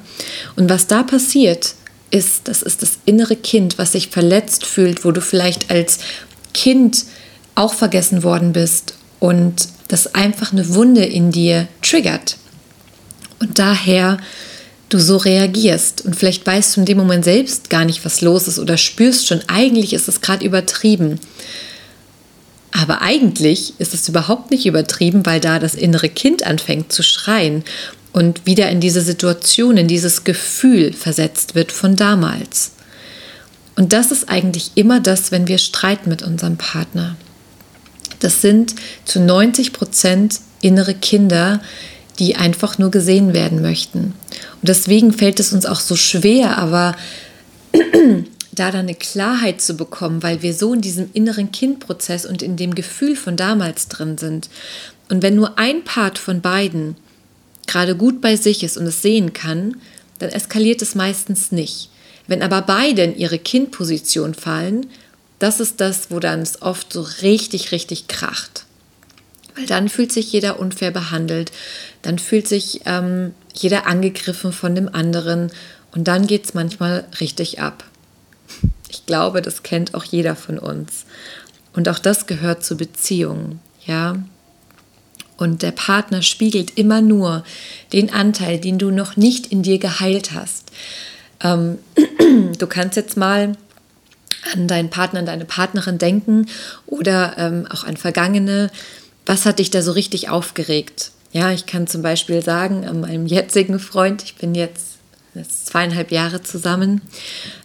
Und 0.56 0.70
was 0.70 0.88
da 0.88 1.04
passiert, 1.04 1.76
ist, 2.12 2.48
das 2.48 2.64
ist 2.64 2.82
das 2.82 2.98
innere 3.06 3.36
Kind, 3.36 3.78
was 3.78 3.92
sich 3.92 4.10
verletzt 4.10 4.66
fühlt, 4.66 5.06
wo 5.06 5.12
du 5.12 5.22
vielleicht 5.22 5.70
als 5.70 6.00
Kind 6.54 7.06
auch 7.56 7.74
vergessen 7.74 8.24
worden 8.24 8.54
bist 8.54 8.96
und 9.20 9.68
das 9.88 10.16
einfach 10.16 10.52
eine 10.52 10.74
Wunde 10.74 11.06
in 11.06 11.32
dir 11.32 11.68
triggert. 11.82 12.38
Und 13.40 13.60
daher 13.60 14.18
du 14.90 15.00
so 15.00 15.18
reagierst. 15.18 16.04
Und 16.04 16.16
vielleicht 16.16 16.46
weißt 16.46 16.76
du 16.76 16.82
in 16.82 16.86
dem 16.86 16.98
Moment 16.98 17.24
selbst 17.24 17.70
gar 17.70 17.86
nicht, 17.86 18.04
was 18.04 18.22
los 18.22 18.48
ist 18.48 18.60
oder 18.60 18.78
spürst 18.78 19.28
schon, 19.28 19.42
eigentlich 19.48 19.94
ist 19.94 20.08
es 20.08 20.22
gerade 20.22 20.46
übertrieben. 20.46 21.20
Aber 22.72 23.02
eigentlich 23.02 23.74
ist 23.80 23.94
es 23.94 24.08
überhaupt 24.08 24.52
nicht 24.52 24.66
übertrieben, 24.66 25.26
weil 25.26 25.40
da 25.40 25.60
das 25.60 25.76
innere 25.76 26.10
Kind 26.10 26.46
anfängt 26.46 26.92
zu 26.92 27.04
schreien 27.04 27.64
und 28.12 28.46
wieder 28.46 28.70
in 28.70 28.80
diese 28.80 29.02
Situation, 29.02 29.78
in 29.78 29.88
dieses 29.88 30.24
Gefühl 30.24 30.94
versetzt 30.94 31.56
wird 31.56 31.72
von 31.72 31.96
damals. 31.96 32.72
Und 33.76 33.94
das 33.94 34.12
ist 34.12 34.30
eigentlich 34.30 34.72
immer 34.76 35.00
das, 35.00 35.32
wenn 35.32 35.48
wir 35.48 35.58
streiten 35.58 36.10
mit 36.10 36.22
unserem 36.22 36.58
Partner. 36.58 37.16
Das 38.20 38.42
sind 38.42 38.76
zu 39.06 39.20
90 39.20 39.74
Prozent 39.74 40.42
innere 40.62 40.94
Kinder, 40.94 41.62
die 42.20 42.36
einfach 42.36 42.78
nur 42.78 42.92
gesehen 42.92 43.34
werden 43.34 43.62
möchten. 43.62 44.14
Und 44.62 44.68
deswegen 44.68 45.14
fällt 45.14 45.40
es 45.40 45.54
uns 45.54 45.66
auch 45.66 45.80
so 45.80 45.96
schwer, 45.96 46.58
aber 46.58 46.96
da 48.60 48.72
dann 48.72 48.82
eine 48.82 48.96
Klarheit 48.96 49.62
zu 49.62 49.76
bekommen, 49.76 50.22
weil 50.24 50.42
wir 50.42 50.54
so 50.54 50.74
in 50.74 50.82
diesem 50.82 51.10
inneren 51.14 51.52
Kindprozess 51.52 52.26
und 52.26 52.42
in 52.42 52.58
dem 52.58 52.76
Gefühl 52.76 53.16
von 53.16 53.38
damals 53.38 53.88
drin 53.88 54.18
sind. 54.18 54.50
Und 55.10 55.24
wenn 55.24 55.36
nur 55.36 55.58
ein 55.58 55.84
Part 55.84 56.20
von 56.20 56.42
beiden 56.42 56.96
gerade 57.68 57.96
gut 57.96 58.22
bei 58.22 58.36
sich 58.36 58.64
ist 58.64 58.78
und 58.78 58.86
es 58.86 59.02
sehen 59.02 59.34
kann, 59.34 59.78
dann 60.20 60.30
eskaliert 60.30 60.82
es 60.82 60.96
meistens 60.96 61.52
nicht. 61.52 61.90
Wenn 62.28 62.42
aber 62.42 62.62
beide 62.62 63.04
in 63.04 63.18
ihre 63.18 63.40
Kindposition 63.40 64.34
fallen, 64.34 64.88
das 65.40 65.60
ist 65.60 65.80
das, 65.80 66.12
wo 66.12 66.20
dann 66.20 66.42
es 66.42 66.62
oft 66.62 66.92
so 66.92 67.02
richtig, 67.22 67.72
richtig 67.72 68.08
kracht. 68.08 68.66
Weil 69.56 69.66
dann 69.66 69.90
fühlt 69.90 70.12
sich 70.12 70.32
jeder 70.32 70.60
unfair 70.60 70.92
behandelt, 70.92 71.52
dann 72.02 72.20
fühlt 72.20 72.48
sich 72.48 72.82
ähm, 72.86 73.34
jeder 73.54 73.88
angegriffen 73.88 74.52
von 74.52 74.76
dem 74.76 74.94
anderen 74.94 75.52
und 75.92 76.08
dann 76.08 76.28
geht 76.28 76.46
es 76.46 76.54
manchmal 76.54 77.06
richtig 77.20 77.60
ab. 77.60 77.84
Ich 78.90 79.06
glaube, 79.06 79.42
das 79.42 79.64
kennt 79.64 79.94
auch 79.94 80.04
jeder 80.04 80.36
von 80.36 80.58
uns. 80.58 81.06
Und 81.74 81.88
auch 81.90 82.00
das 82.00 82.26
gehört 82.26 82.64
zur 82.64 82.78
Beziehung, 82.78 83.60
ja. 83.86 84.18
Und 85.38 85.62
der 85.62 85.72
Partner 85.72 86.22
spiegelt 86.22 86.78
immer 86.78 87.02
nur 87.02 87.44
den 87.94 88.12
Anteil, 88.12 88.60
den 88.60 88.78
du 88.78 88.92
noch 88.92 89.16
nicht 89.16 89.48
in 89.48 89.64
dir 89.64 89.80
geheilt 89.80 90.34
hast. 90.34 90.72
Ähm, 91.42 91.78
du 92.58 92.68
kannst 92.68 92.98
jetzt 92.98 93.16
mal 93.16 93.54
an 94.54 94.68
deinen 94.68 94.90
Partner, 94.90 95.20
an 95.20 95.26
deine 95.26 95.46
Partnerin 95.46 95.98
denken 95.98 96.48
oder 96.88 97.38
ähm, 97.38 97.68
auch 97.72 97.84
an 97.84 97.96
Vergangene. 97.96 98.70
Was 99.26 99.46
hat 99.46 99.60
dich 99.60 99.70
da 99.70 99.82
so 99.82 99.92
richtig 99.92 100.30
aufgeregt? 100.30 101.12
Ja, 101.32 101.52
ich 101.52 101.66
kann 101.66 101.88
zum 101.88 102.02
Beispiel 102.02 102.44
sagen, 102.44 102.86
an 102.86 103.00
meinem 103.00 103.28
jetzigen 103.28 103.80
Freund, 103.80 104.24
ich 104.24 104.36
bin 104.36 104.56
jetzt 104.56 104.90
jetzt 105.36 105.68
zweieinhalb 105.68 106.12
Jahre 106.12 106.42
zusammen. 106.42 107.02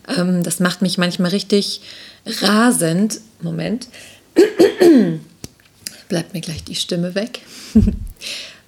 Ähm, 0.08 0.42
das 0.42 0.60
macht 0.60 0.82
mich 0.82 0.98
manchmal 0.98 1.30
richtig 1.30 1.80
rasend. 2.26 3.20
Moment. 3.40 3.88
Bleibt 6.08 6.34
mir 6.34 6.40
gleich 6.40 6.64
die 6.64 6.74
Stimme 6.74 7.14
weg. 7.14 7.40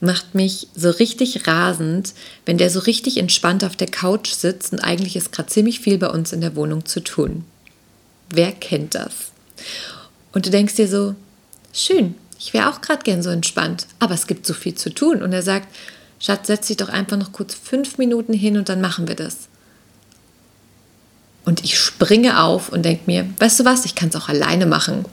macht 0.01 0.35
mich 0.35 0.69
so 0.75 0.91
richtig 0.91 1.47
rasend, 1.47 2.13
wenn 2.45 2.59
der 2.59 2.71
so 2.71 2.81
richtig 2.81 3.17
entspannt 3.17 3.65
auf 3.65 3.77
der 3.77 3.89
Couch 3.89 4.31
sitzt 4.31 4.73
und 4.73 4.81
eigentlich 4.81 5.17
ist 5.17 5.33
gerade 5.33 5.49
ziemlich 5.49 5.81
viel 5.81 5.99
bei 5.99 6.09
uns 6.09 6.33
in 6.33 6.41
der 6.41 6.55
Wohnung 6.55 6.85
zu 6.85 7.01
tun. 7.01 7.45
Wer 8.29 8.53
kennt 8.53 8.95
das? 8.95 9.33
Und 10.33 10.47
du 10.47 10.51
denkst 10.51 10.75
dir 10.75 10.89
so, 10.89 11.15
schön, 11.73 12.15
ich 12.39 12.53
wäre 12.53 12.71
auch 12.71 12.81
gerade 12.81 13.03
gern 13.03 13.23
so 13.23 13.31
entspannt, 13.31 13.87
aber 13.99 14.15
es 14.15 14.27
gibt 14.27 14.47
so 14.47 14.53
viel 14.53 14.75
zu 14.75 14.91
tun. 14.91 15.23
Und 15.23 15.33
er 15.33 15.43
sagt, 15.43 15.69
Schatz, 16.19 16.47
setz 16.47 16.67
dich 16.67 16.77
doch 16.77 16.89
einfach 16.89 17.17
noch 17.17 17.33
kurz 17.33 17.55
fünf 17.55 17.99
Minuten 17.99 18.33
hin 18.33 18.57
und 18.57 18.69
dann 18.69 18.81
machen 18.81 19.09
wir 19.09 19.15
das. 19.15 19.49
Und 21.47 21.65
ich 21.65 21.79
springe 21.79 22.43
auf 22.43 22.69
und 22.69 22.85
denke 22.85 23.05
mir, 23.07 23.27
weißt 23.39 23.61
du 23.61 23.65
was, 23.65 23.85
ich 23.87 23.95
kann 23.95 24.11
es 24.11 24.17
auch 24.17 24.29
alleine 24.29 24.67
machen. 24.67 25.07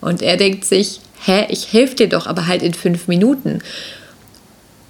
Und 0.00 0.20
er 0.20 0.36
denkt 0.36 0.64
sich, 0.64 1.00
hä, 1.24 1.46
ich 1.48 1.72
helfe 1.72 1.94
dir 1.94 2.08
doch, 2.08 2.26
aber 2.26 2.48
halt 2.48 2.62
in 2.62 2.74
fünf 2.74 3.06
Minuten. 3.06 3.60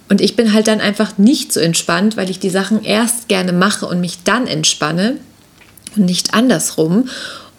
Und 0.09 0.21
ich 0.21 0.37
bin 0.37 0.53
halt 0.53 0.69
dann 0.69 0.81
einfach 0.81 1.19
nicht 1.19 1.53
so 1.53 1.61
entspannt, 1.61 2.17
weil 2.17 2.31
ich 2.31 2.41
die 2.41 2.51
Sachen 2.51 2.83
erst 2.83 3.29
gerne 3.29 3.53
mache 3.53 3.87
und 3.87 4.01
mich 4.01 4.23
dann 4.25 4.47
entspanne 4.47 5.19
und 5.97 6.07
nicht 6.07 6.33
andersrum. 6.33 7.09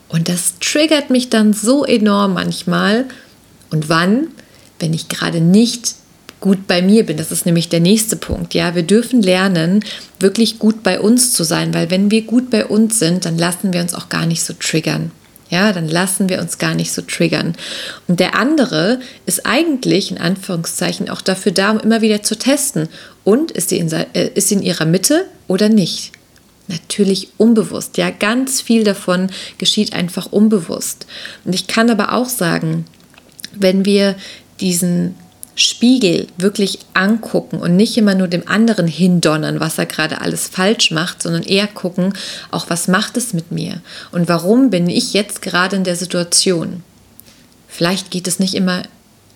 Und 0.09 0.27
das 0.27 0.55
triggert 0.59 1.11
mich 1.11 1.29
dann 1.29 1.53
so 1.53 1.85
enorm 1.85 2.33
manchmal. 2.33 3.05
Und 3.69 3.87
wann? 3.87 4.29
Wenn 4.79 4.93
ich 4.93 5.09
gerade 5.09 5.41
nicht 5.41 5.93
gut 6.41 6.67
bei 6.67 6.81
mir 6.81 7.05
bin. 7.05 7.17
Das 7.17 7.31
ist 7.31 7.45
nämlich 7.45 7.69
der 7.69 7.79
nächste 7.79 8.17
Punkt. 8.17 8.53
Ja, 8.53 8.75
wir 8.75 8.83
dürfen 8.83 9.21
lernen, 9.21 9.85
wirklich 10.19 10.59
gut 10.59 10.83
bei 10.83 10.99
uns 10.99 11.31
zu 11.31 11.43
sein, 11.43 11.73
weil 11.73 11.89
wenn 11.89 12.11
wir 12.11 12.23
gut 12.23 12.49
bei 12.49 12.65
uns 12.65 12.99
sind, 12.99 13.23
dann 13.25 13.37
lassen 13.37 13.71
wir 13.71 13.81
uns 13.81 13.93
auch 13.93 14.09
gar 14.09 14.25
nicht 14.25 14.43
so 14.43 14.53
triggern. 14.53 15.11
Ja, 15.49 15.73
dann 15.73 15.87
lassen 15.87 16.29
wir 16.29 16.39
uns 16.39 16.57
gar 16.57 16.73
nicht 16.73 16.93
so 16.93 17.01
triggern. 17.01 17.55
Und 18.07 18.19
der 18.19 18.35
andere 18.35 19.01
ist 19.25 19.45
eigentlich 19.45 20.09
in 20.09 20.17
Anführungszeichen 20.17 21.09
auch 21.09 21.21
dafür 21.21 21.51
da, 21.51 21.71
um 21.71 21.79
immer 21.79 22.01
wieder 22.01 22.23
zu 22.23 22.37
testen. 22.37 22.87
Und 23.23 23.51
ist 23.51 23.69
sie 23.69 23.77
in, 23.77 23.91
äh, 23.91 24.29
ist 24.33 24.51
in 24.51 24.63
ihrer 24.63 24.85
Mitte 24.85 25.25
oder 25.47 25.67
nicht? 25.67 26.13
Natürlich 26.69 27.29
unbewusst. 27.37 27.97
Ja, 27.97 28.11
ganz 28.11 28.61
viel 28.61 28.85
davon 28.85 29.29
geschieht 29.57 29.93
einfach 29.93 30.31
unbewusst. 30.31 31.05
Und 31.43 31.53
ich 31.53 31.67
kann 31.67 31.89
aber 31.89 32.13
auch 32.13 32.29
sagen, 32.29 32.85
wenn 33.51 33.83
wir 33.83 34.15
diesen 34.61 35.15
Spiegel 35.55 36.27
wirklich 36.37 36.79
angucken 36.93 37.57
und 37.57 37.75
nicht 37.75 37.97
immer 37.97 38.15
nur 38.15 38.27
dem 38.27 38.47
anderen 38.47 38.87
hindonnern, 38.87 39.59
was 39.59 39.77
er 39.77 39.85
gerade 39.85 40.21
alles 40.21 40.47
falsch 40.47 40.91
macht, 40.91 41.21
sondern 41.21 41.43
eher 41.43 41.67
gucken, 41.67 42.13
auch 42.51 42.69
was 42.69 42.87
macht 42.87 43.17
es 43.17 43.33
mit 43.33 43.51
mir 43.51 43.81
und 44.11 44.29
warum 44.29 44.69
bin 44.69 44.89
ich 44.89 45.13
jetzt 45.13 45.41
gerade 45.41 45.75
in 45.75 45.83
der 45.83 45.97
Situation. 45.97 46.83
Vielleicht 47.67 48.11
geht 48.11 48.27
es 48.27 48.39
nicht 48.39 48.55
immer 48.55 48.83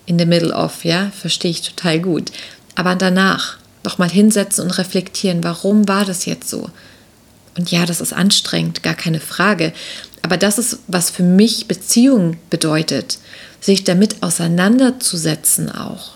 in 0.05 0.17
the 0.17 0.25
middle 0.25 0.53
of, 0.53 0.85
ja, 0.85 1.11
verstehe 1.11 1.51
ich 1.51 1.61
total 1.61 1.99
gut, 1.99 2.31
aber 2.75 2.95
danach 2.95 3.57
noch 3.83 3.97
mal 3.97 4.09
hinsetzen 4.09 4.63
und 4.63 4.77
reflektieren, 4.77 5.43
warum 5.43 5.87
war 5.87 6.05
das 6.05 6.25
jetzt 6.25 6.49
so? 6.49 6.69
Und 7.57 7.71
ja, 7.71 7.85
das 7.85 8.01
ist 8.01 8.13
anstrengend, 8.13 8.83
gar 8.83 8.95
keine 8.95 9.19
Frage, 9.19 9.73
aber 10.21 10.37
das 10.37 10.57
ist, 10.57 10.79
was 10.87 11.09
für 11.09 11.23
mich 11.23 11.67
Beziehung 11.67 12.37
bedeutet 12.49 13.19
sich 13.65 13.83
damit 13.83 14.21
auseinanderzusetzen 14.21 15.71
auch. 15.71 16.15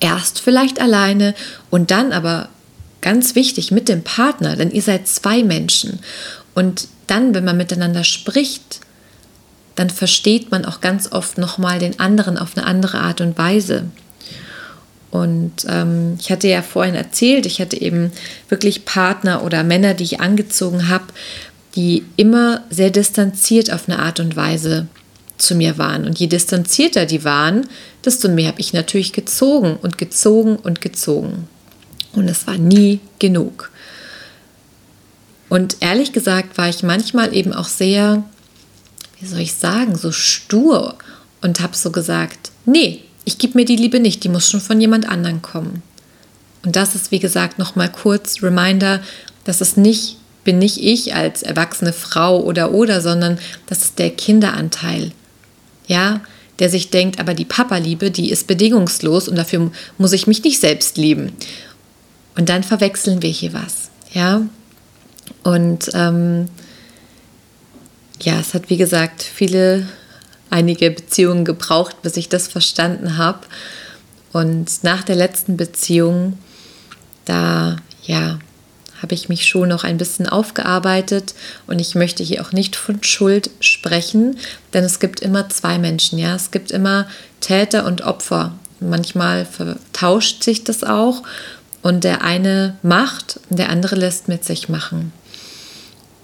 Erst 0.00 0.40
vielleicht 0.40 0.80
alleine 0.80 1.34
und 1.70 1.90
dann 1.90 2.12
aber 2.12 2.48
ganz 3.00 3.34
wichtig 3.34 3.70
mit 3.70 3.88
dem 3.88 4.02
Partner, 4.02 4.56
denn 4.56 4.70
ihr 4.70 4.82
seid 4.82 5.06
zwei 5.06 5.42
Menschen. 5.42 6.00
Und 6.54 6.88
dann, 7.06 7.34
wenn 7.34 7.44
man 7.44 7.56
miteinander 7.56 8.04
spricht, 8.04 8.80
dann 9.74 9.90
versteht 9.90 10.50
man 10.50 10.64
auch 10.64 10.80
ganz 10.80 11.12
oft 11.12 11.38
nochmal 11.38 11.78
den 11.78 12.00
anderen 12.00 12.36
auf 12.36 12.56
eine 12.56 12.66
andere 12.66 12.98
Art 12.98 13.20
und 13.20 13.38
Weise. 13.38 13.84
Und 15.10 15.52
ähm, 15.68 16.16
ich 16.18 16.30
hatte 16.30 16.48
ja 16.48 16.62
vorhin 16.62 16.94
erzählt, 16.94 17.46
ich 17.46 17.60
hatte 17.60 17.80
eben 17.80 18.10
wirklich 18.48 18.84
Partner 18.84 19.44
oder 19.44 19.62
Männer, 19.62 19.94
die 19.94 20.04
ich 20.04 20.20
angezogen 20.20 20.88
habe, 20.88 21.04
die 21.76 22.04
immer 22.16 22.62
sehr 22.70 22.90
distanziert 22.90 23.72
auf 23.72 23.88
eine 23.88 24.00
Art 24.00 24.20
und 24.20 24.34
Weise 24.34 24.88
zu 25.38 25.54
mir 25.54 25.78
waren. 25.78 26.04
Und 26.04 26.18
je 26.18 26.26
distanzierter 26.26 27.06
die 27.06 27.24
waren, 27.24 27.66
desto 28.04 28.28
mehr 28.28 28.48
habe 28.48 28.60
ich 28.60 28.72
natürlich 28.72 29.12
gezogen 29.12 29.76
und 29.80 29.98
gezogen 29.98 30.56
und 30.56 30.80
gezogen. 30.80 31.48
Und 32.12 32.28
es 32.28 32.46
war 32.46 32.58
nie 32.58 33.00
genug. 33.18 33.70
Und 35.48 35.76
ehrlich 35.80 36.12
gesagt 36.12 36.58
war 36.58 36.68
ich 36.68 36.82
manchmal 36.82 37.34
eben 37.34 37.52
auch 37.52 37.68
sehr, 37.68 38.24
wie 39.20 39.26
soll 39.26 39.40
ich 39.40 39.54
sagen, 39.54 39.96
so 39.96 40.12
stur 40.12 40.96
und 41.40 41.60
habe 41.60 41.76
so 41.76 41.90
gesagt, 41.90 42.50
nee, 42.66 43.02
ich 43.24 43.38
gebe 43.38 43.58
mir 43.58 43.64
die 43.64 43.76
Liebe 43.76 44.00
nicht, 44.00 44.24
die 44.24 44.28
muss 44.28 44.48
schon 44.48 44.60
von 44.60 44.80
jemand 44.80 45.08
anderem 45.08 45.42
kommen. 45.42 45.82
Und 46.64 46.76
das 46.76 46.94
ist, 46.94 47.10
wie 47.10 47.18
gesagt, 47.18 47.58
nochmal 47.58 47.90
kurz 47.90 48.42
Reminder, 48.42 49.00
dass 49.44 49.60
es 49.60 49.76
nicht, 49.76 50.16
bin 50.44 50.58
nicht 50.58 50.78
ich 50.78 51.14
als 51.14 51.42
erwachsene 51.42 51.92
Frau 51.92 52.42
oder 52.42 52.72
oder, 52.72 53.00
sondern 53.00 53.38
das 53.66 53.82
ist 53.82 53.98
der 53.98 54.10
Kinderanteil, 54.10 55.12
ja, 55.88 56.20
der 56.60 56.70
sich 56.70 56.90
denkt, 56.90 57.18
aber 57.18 57.34
die 57.34 57.44
Papa-Liebe, 57.44 58.10
die 58.10 58.30
ist 58.30 58.46
bedingungslos 58.46 59.28
und 59.28 59.36
dafür 59.36 59.72
muss 59.96 60.12
ich 60.12 60.26
mich 60.26 60.44
nicht 60.44 60.60
selbst 60.60 60.96
lieben. 60.96 61.32
Und 62.36 62.48
dann 62.48 62.62
verwechseln 62.62 63.22
wir 63.22 63.30
hier 63.30 63.52
was, 63.52 63.90
ja. 64.12 64.42
Und 65.42 65.90
ähm, 65.94 66.48
ja, 68.22 68.38
es 68.38 68.54
hat 68.54 68.70
wie 68.70 68.76
gesagt 68.76 69.22
viele, 69.22 69.88
einige 70.50 70.90
Beziehungen 70.90 71.44
gebraucht, 71.44 72.02
bis 72.02 72.16
ich 72.16 72.28
das 72.28 72.48
verstanden 72.48 73.16
habe. 73.18 73.40
Und 74.32 74.82
nach 74.82 75.02
der 75.02 75.16
letzten 75.16 75.56
Beziehung, 75.56 76.38
da 77.24 77.76
ja, 78.04 78.38
habe 79.02 79.14
ich 79.14 79.28
mich 79.28 79.46
schon 79.46 79.68
noch 79.68 79.84
ein 79.84 79.98
bisschen 79.98 80.28
aufgearbeitet 80.28 81.34
und 81.66 81.78
ich 81.78 81.94
möchte 81.94 82.22
hier 82.22 82.42
auch 82.42 82.52
nicht 82.52 82.76
von 82.76 83.02
Schuld 83.02 83.50
sprechen, 83.60 84.38
denn 84.72 84.84
es 84.84 84.98
gibt 84.98 85.20
immer 85.20 85.48
zwei 85.48 85.78
Menschen, 85.78 86.18
ja, 86.18 86.34
es 86.34 86.50
gibt 86.50 86.70
immer 86.70 87.08
Täter 87.40 87.84
und 87.84 88.02
Opfer. 88.02 88.54
Manchmal 88.80 89.44
vertauscht 89.44 90.42
sich 90.42 90.64
das 90.64 90.84
auch 90.84 91.22
und 91.82 92.04
der 92.04 92.22
eine 92.22 92.76
macht 92.82 93.40
und 93.50 93.58
der 93.58 93.70
andere 93.70 93.96
lässt 93.96 94.28
mit 94.28 94.44
sich 94.44 94.68
machen. 94.68 95.12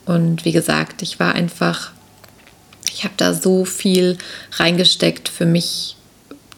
Und 0.05 0.45
wie 0.45 0.53
gesagt, 0.53 1.03
ich 1.03 1.19
war 1.19 1.35
einfach, 1.35 1.91
ich 2.93 3.05
habe 3.05 3.15
da 3.17 3.33
so 3.35 3.65
viel 3.65 4.19
reingesteckt 4.53 5.29
für 5.29 5.47
mich. 5.47 5.97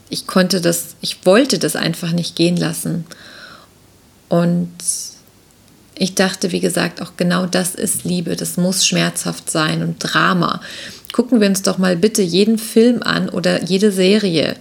Ich 0.09 0.27
konnte 0.27 0.61
das, 0.61 0.97
ich 1.01 1.25
wollte 1.25 1.59
das 1.59 1.77
einfach 1.77 2.13
nicht 2.13 2.37
gehen 2.37 2.57
lassen. 2.57 3.07
Und 4.29 4.71
ich 5.99 6.15
dachte, 6.15 6.53
wie 6.53 6.61
gesagt, 6.61 7.01
auch 7.01 7.13
genau 7.17 7.47
das 7.47 7.75
ist 7.75 8.05
Liebe. 8.05 8.37
Das 8.37 8.59
muss 8.59 8.87
schmerzhaft 8.87 9.51
sein 9.51 9.83
und 9.83 9.99
Drama. 9.99 10.61
Gucken 11.13 11.41
wir 11.41 11.49
uns 11.49 11.63
doch 11.63 11.79
mal 11.79 11.97
bitte 11.97 12.21
jeden 12.21 12.59
Film 12.59 13.03
an 13.03 13.31
oder 13.31 13.65
jede 13.65 13.91
Serie. 13.91 14.57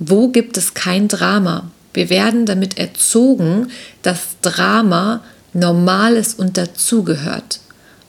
Wo 0.00 0.28
gibt 0.28 0.56
es 0.56 0.74
kein 0.74 1.06
Drama? 1.06 1.70
Wir 1.94 2.10
werden 2.10 2.46
damit 2.46 2.78
erzogen, 2.78 3.68
dass 4.02 4.40
Drama 4.42 5.22
normal 5.52 6.16
ist 6.16 6.38
und 6.38 6.56
dazugehört. 6.56 7.60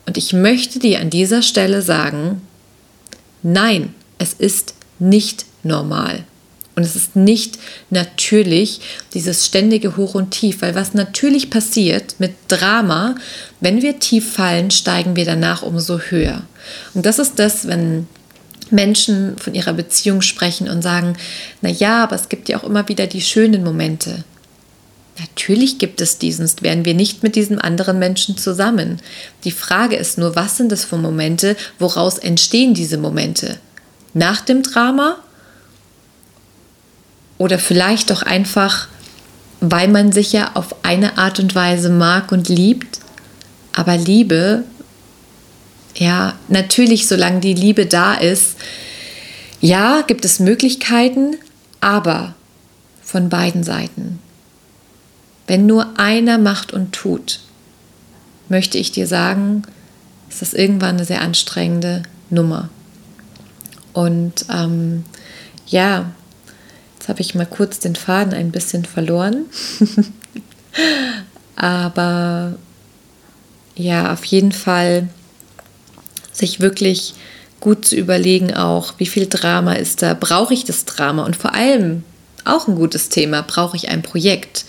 Und 0.07 0.17
ich 0.17 0.33
möchte 0.33 0.79
dir 0.79 0.99
an 0.99 1.11
dieser 1.11 1.43
Stelle 1.43 1.83
sagen, 1.83 2.41
nein, 3.43 3.93
es 4.17 4.33
ist 4.33 4.73
nicht 4.97 5.45
normal. 5.63 6.23
Und 6.77 6.83
es 6.83 6.95
ist 6.95 7.15
nicht 7.15 7.57
natürlich, 7.89 8.81
dieses 9.15 9.47
ständige 9.47 9.97
Hoch 9.97 10.13
und 10.13 10.29
Tief, 10.29 10.61
weil 10.61 10.75
was 10.75 10.93
natürlich 10.93 11.49
passiert 11.49 12.13
mit 12.19 12.35
Drama, 12.49 13.15
wenn 13.59 13.81
wir 13.81 13.97
tief 13.97 14.33
fallen, 14.33 14.69
steigen 14.69 15.15
wir 15.15 15.25
danach 15.25 15.63
umso 15.63 15.97
höher. 15.97 16.43
Und 16.93 17.07
das 17.07 17.17
ist 17.17 17.39
das, 17.39 17.67
wenn 17.67 18.07
Menschen 18.69 19.39
von 19.39 19.55
ihrer 19.55 19.73
Beziehung 19.73 20.21
sprechen 20.21 20.69
und 20.69 20.83
sagen, 20.83 21.17
na 21.63 21.69
ja, 21.69 22.03
aber 22.03 22.15
es 22.15 22.29
gibt 22.29 22.47
ja 22.47 22.59
auch 22.59 22.63
immer 22.63 22.87
wieder 22.87 23.07
die 23.07 23.21
schönen 23.21 23.63
Momente. 23.63 24.23
Natürlich 25.17 25.79
gibt 25.79 25.99
es 25.99 26.19
diesen, 26.19 26.47
wären 26.61 26.85
wir 26.85 26.93
nicht 26.93 27.23
mit 27.23 27.35
diesem 27.35 27.57
anderen 27.57 27.97
Menschen 27.97 28.37
zusammen. 28.37 29.01
Die 29.45 29.51
Frage 29.51 29.95
ist 29.95 30.19
nur, 30.19 30.35
was 30.35 30.57
sind 30.57 30.71
das 30.71 30.85
für 30.85 30.97
Momente, 30.97 31.55
woraus 31.79 32.19
entstehen 32.19 32.75
diese 32.75 32.99
Momente? 32.99 33.57
Nach 34.13 34.41
dem 34.41 34.61
Drama 34.61 35.17
oder 37.37 37.59
vielleicht 37.59 38.11
auch 38.11 38.21
einfach, 38.21 38.87
weil 39.59 39.87
man 39.87 40.11
sich 40.11 40.33
ja 40.33 40.51
auf 40.53 40.83
eine 40.83 41.17
Art 41.17 41.39
und 41.39 41.55
Weise 41.55 41.89
mag 41.89 42.31
und 42.31 42.49
liebt. 42.49 42.99
Aber 43.73 43.97
Liebe, 43.97 44.63
ja, 45.95 46.33
natürlich, 46.47 47.07
solange 47.07 47.39
die 47.39 47.53
Liebe 47.53 47.85
da 47.85 48.13
ist, 48.13 48.55
ja, 49.59 50.01
gibt 50.01 50.25
es 50.25 50.39
Möglichkeiten, 50.39 51.35
aber 51.81 52.35
von 53.01 53.29
beiden 53.29 53.63
Seiten. 53.63 54.19
Wenn 55.47 55.65
nur 55.65 55.97
einer 55.97 56.37
macht 56.37 56.73
und 56.73 56.93
tut, 56.93 57.39
möchte 58.49 58.77
ich 58.77 58.91
dir 58.91 59.07
sagen, 59.07 59.63
ist 60.29 60.41
das 60.41 60.53
irgendwann 60.53 60.97
eine 60.97 61.05
sehr 61.05 61.21
anstrengende 61.21 62.03
Nummer. 62.29 62.69
Und 63.93 64.45
ähm, 64.51 65.05
ja, 65.67 66.11
Jetzt 67.07 67.13
habe 67.13 67.21
ich 67.21 67.35
mal 67.35 67.45
kurz 67.45 67.79
den 67.79 67.95
Faden 67.95 68.33
ein 68.33 68.51
bisschen 68.51 68.83
verloren. 68.83 69.45
Aber 71.55 72.55
ja, 73.75 74.11
auf 74.11 74.25
jeden 74.25 74.51
Fall 74.51 75.07
sich 76.33 76.59
wirklich 76.59 77.13
gut 77.61 77.85
zu 77.85 77.95
überlegen 77.95 78.53
auch, 78.53 78.95
wie 78.97 79.05
viel 79.05 79.27
Drama 79.27 79.75
ist 79.75 80.01
da, 80.01 80.15
brauche 80.15 80.53
ich 80.53 80.65
das 80.65 80.83
Drama 80.83 81.23
und 81.23 81.37
vor 81.37 81.53
allem 81.53 82.03
auch 82.43 82.67
ein 82.67 82.75
gutes 82.75 83.07
Thema, 83.07 83.41
brauche 83.41 83.77
ich 83.77 83.87
ein 83.87 84.01
Projekt. 84.01 84.65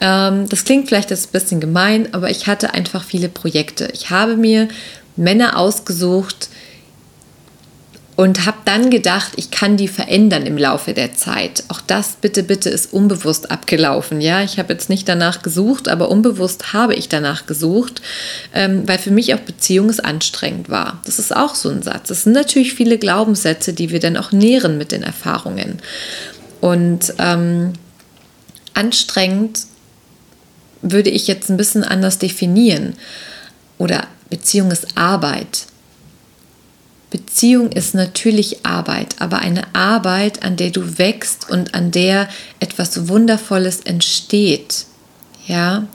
Ähm, 0.00 0.48
das 0.48 0.64
klingt 0.64 0.88
vielleicht 0.88 1.12
ein 1.12 1.18
bisschen 1.30 1.60
gemein, 1.60 2.12
aber 2.12 2.28
ich 2.30 2.48
hatte 2.48 2.74
einfach 2.74 3.04
viele 3.04 3.28
Projekte. 3.28 3.88
Ich 3.92 4.10
habe 4.10 4.36
mir 4.36 4.66
Männer 5.14 5.56
ausgesucht, 5.56 6.48
und 8.20 8.44
habe 8.44 8.58
dann 8.66 8.90
gedacht, 8.90 9.32
ich 9.36 9.50
kann 9.50 9.78
die 9.78 9.88
verändern 9.88 10.44
im 10.44 10.58
Laufe 10.58 10.92
der 10.92 11.14
Zeit. 11.14 11.64
Auch 11.68 11.80
das 11.80 12.16
bitte, 12.20 12.42
bitte 12.42 12.68
ist 12.68 12.92
unbewusst 12.92 13.50
abgelaufen. 13.50 14.20
Ja, 14.20 14.42
ich 14.42 14.58
habe 14.58 14.74
jetzt 14.74 14.90
nicht 14.90 15.08
danach 15.08 15.40
gesucht, 15.40 15.88
aber 15.88 16.10
unbewusst 16.10 16.74
habe 16.74 16.94
ich 16.94 17.08
danach 17.08 17.46
gesucht, 17.46 18.02
ähm, 18.52 18.86
weil 18.86 18.98
für 18.98 19.10
mich 19.10 19.32
auch 19.32 19.38
Beziehung 19.38 19.90
anstrengend 20.00 20.68
war. 20.68 21.00
Das 21.06 21.18
ist 21.18 21.34
auch 21.34 21.54
so 21.54 21.70
ein 21.70 21.80
Satz. 21.80 22.10
Es 22.10 22.24
sind 22.24 22.34
natürlich 22.34 22.74
viele 22.74 22.98
Glaubenssätze, 22.98 23.72
die 23.72 23.88
wir 23.88 24.00
dann 24.00 24.18
auch 24.18 24.32
nähren 24.32 24.76
mit 24.76 24.92
den 24.92 25.02
Erfahrungen. 25.02 25.78
Und 26.60 27.14
ähm, 27.16 27.72
anstrengend 28.74 29.60
würde 30.82 31.08
ich 31.08 31.26
jetzt 31.26 31.48
ein 31.48 31.56
bisschen 31.56 31.84
anders 31.84 32.18
definieren. 32.18 32.96
Oder 33.78 34.06
Beziehung 34.28 34.72
ist 34.72 34.88
Arbeit. 34.98 35.69
Beziehung 37.10 37.72
ist 37.72 37.94
natürlich 37.94 38.64
Arbeit, 38.64 39.16
aber 39.18 39.40
eine 39.40 39.74
Arbeit, 39.74 40.44
an 40.44 40.56
der 40.56 40.70
du 40.70 40.98
wächst 40.98 41.50
und 41.50 41.74
an 41.74 41.90
der 41.90 42.28
etwas 42.60 43.08
Wundervolles 43.08 43.80
entsteht. 43.80 44.86
Ja, 45.46 45.88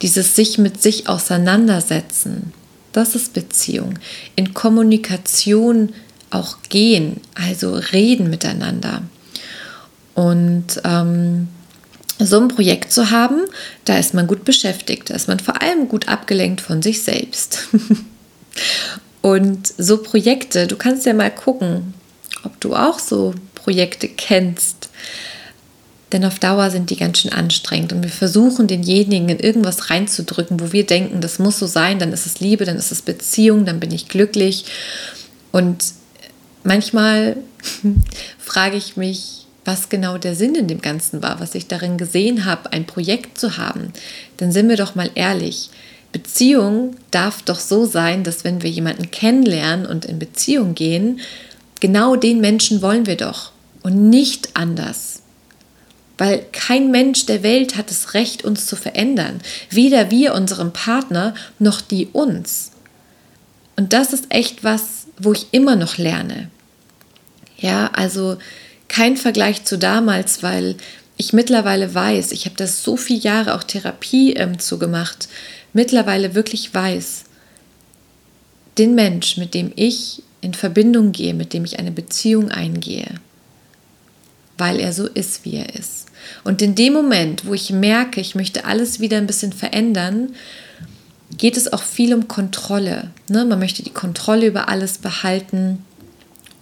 dieses 0.00 0.34
sich 0.34 0.56
mit 0.56 0.82
sich 0.82 1.08
auseinandersetzen, 1.08 2.54
das 2.92 3.14
ist 3.14 3.34
Beziehung. 3.34 3.98
In 4.36 4.54
Kommunikation 4.54 5.92
auch 6.30 6.56
gehen, 6.68 7.20
also 7.34 7.74
reden 7.74 8.30
miteinander. 8.30 9.02
Und 10.14 10.80
ähm, 10.84 11.48
so 12.18 12.40
ein 12.40 12.48
Projekt 12.48 12.92
zu 12.92 13.10
haben, 13.10 13.42
da 13.84 13.98
ist 13.98 14.14
man 14.14 14.26
gut 14.26 14.44
beschäftigt, 14.44 15.10
da 15.10 15.14
ist 15.14 15.28
man 15.28 15.40
vor 15.40 15.60
allem 15.60 15.88
gut 15.88 16.08
abgelenkt 16.08 16.60
von 16.60 16.80
sich 16.80 17.02
selbst. 17.02 17.68
Und 19.22 19.72
so 19.78 20.02
Projekte, 20.02 20.66
du 20.66 20.76
kannst 20.76 21.06
ja 21.06 21.14
mal 21.14 21.30
gucken, 21.30 21.94
ob 22.44 22.60
du 22.60 22.74
auch 22.74 22.98
so 22.98 23.34
Projekte 23.54 24.08
kennst. 24.08 24.88
Denn 26.12 26.24
auf 26.26 26.38
Dauer 26.38 26.70
sind 26.70 26.90
die 26.90 26.96
ganz 26.96 27.20
schön 27.20 27.32
anstrengend 27.32 27.92
und 27.92 28.02
wir 28.02 28.10
versuchen 28.10 28.66
denjenigen 28.66 29.30
in 29.30 29.38
irgendwas 29.38 29.88
reinzudrücken, 29.88 30.60
wo 30.60 30.72
wir 30.72 30.84
denken, 30.84 31.22
das 31.22 31.38
muss 31.38 31.58
so 31.58 31.66
sein, 31.66 31.98
dann 31.98 32.12
ist 32.12 32.26
es 32.26 32.40
Liebe, 32.40 32.66
dann 32.66 32.76
ist 32.76 32.92
es 32.92 33.00
Beziehung, 33.00 33.64
dann 33.64 33.80
bin 33.80 33.92
ich 33.92 34.08
glücklich. 34.08 34.66
Und 35.52 35.84
manchmal 36.64 37.38
frage 38.38 38.76
ich 38.76 38.98
mich, 38.98 39.46
was 39.64 39.88
genau 39.88 40.18
der 40.18 40.34
Sinn 40.34 40.54
in 40.54 40.66
dem 40.66 40.82
Ganzen 40.82 41.22
war, 41.22 41.40
was 41.40 41.54
ich 41.54 41.68
darin 41.68 41.96
gesehen 41.96 42.44
habe, 42.44 42.72
ein 42.72 42.84
Projekt 42.84 43.38
zu 43.38 43.56
haben. 43.56 43.92
Dann 44.36 44.52
sind 44.52 44.68
wir 44.68 44.76
doch 44.76 44.94
mal 44.94 45.10
ehrlich. 45.14 45.70
Beziehung 46.12 46.96
darf 47.10 47.42
doch 47.42 47.58
so 47.58 47.86
sein, 47.86 48.22
dass 48.22 48.44
wenn 48.44 48.62
wir 48.62 48.70
jemanden 48.70 49.10
kennenlernen 49.10 49.86
und 49.86 50.04
in 50.04 50.18
Beziehung 50.18 50.74
gehen, 50.74 51.20
genau 51.80 52.16
den 52.16 52.40
Menschen 52.40 52.82
wollen 52.82 53.06
wir 53.06 53.16
doch 53.16 53.50
und 53.82 54.10
nicht 54.10 54.50
anders. 54.54 55.22
Weil 56.18 56.44
kein 56.52 56.90
Mensch 56.90 57.26
der 57.26 57.42
Welt 57.42 57.76
hat 57.76 57.90
das 57.90 58.14
Recht, 58.14 58.44
uns 58.44 58.66
zu 58.66 58.76
verändern. 58.76 59.40
Weder 59.70 60.10
wir 60.10 60.34
unserem 60.34 60.72
Partner 60.72 61.34
noch 61.58 61.80
die 61.80 62.06
uns. 62.06 62.72
Und 63.76 63.92
das 63.92 64.12
ist 64.12 64.26
echt 64.28 64.62
was, 64.62 65.06
wo 65.18 65.32
ich 65.32 65.46
immer 65.52 65.74
noch 65.74 65.96
lerne. 65.96 66.50
Ja, 67.58 67.90
also 67.94 68.36
kein 68.88 69.16
Vergleich 69.16 69.64
zu 69.64 69.78
damals, 69.78 70.42
weil 70.42 70.76
ich 71.16 71.32
mittlerweile 71.32 71.94
weiß, 71.94 72.32
ich 72.32 72.44
habe 72.44 72.56
das 72.56 72.82
so 72.82 72.96
viele 72.96 73.20
Jahre 73.20 73.54
auch 73.54 73.62
Therapie 73.62 74.34
ähm, 74.34 74.58
zugemacht, 74.58 75.28
mittlerweile 75.72 76.34
wirklich 76.34 76.72
weiß, 76.72 77.24
den 78.78 78.94
Mensch, 78.94 79.36
mit 79.36 79.54
dem 79.54 79.72
ich 79.76 80.22
in 80.40 80.54
Verbindung 80.54 81.12
gehe, 81.12 81.34
mit 81.34 81.52
dem 81.52 81.64
ich 81.64 81.78
eine 81.78 81.92
Beziehung 81.92 82.50
eingehe, 82.50 83.14
weil 84.58 84.80
er 84.80 84.92
so 84.92 85.06
ist, 85.06 85.44
wie 85.44 85.56
er 85.56 85.74
ist. 85.74 86.06
Und 86.44 86.62
in 86.62 86.74
dem 86.74 86.92
Moment, 86.92 87.46
wo 87.46 87.54
ich 87.54 87.70
merke, 87.70 88.20
ich 88.20 88.34
möchte 88.34 88.64
alles 88.64 89.00
wieder 89.00 89.18
ein 89.18 89.26
bisschen 89.26 89.52
verändern, 89.52 90.34
geht 91.36 91.56
es 91.56 91.72
auch 91.72 91.82
viel 91.82 92.14
um 92.14 92.28
Kontrolle. 92.28 93.10
Ne? 93.28 93.44
Man 93.44 93.58
möchte 93.58 93.82
die 93.82 93.90
Kontrolle 93.90 94.46
über 94.46 94.68
alles 94.68 94.98
behalten. 94.98 95.84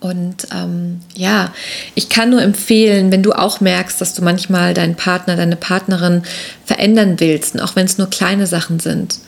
Und 0.00 0.48
ähm, 0.54 1.00
ja, 1.14 1.52
ich 1.94 2.08
kann 2.08 2.30
nur 2.30 2.40
empfehlen, 2.40 3.12
wenn 3.12 3.22
du 3.22 3.32
auch 3.32 3.60
merkst, 3.60 4.00
dass 4.00 4.14
du 4.14 4.22
manchmal 4.22 4.72
deinen 4.72 4.96
Partner, 4.96 5.36
deine 5.36 5.56
Partnerin 5.56 6.22
verändern 6.64 7.20
willst, 7.20 7.60
auch 7.60 7.76
wenn 7.76 7.84
es 7.84 7.98
nur 7.98 8.08
kleine 8.08 8.46
Sachen 8.46 8.80
sind, 8.80 9.18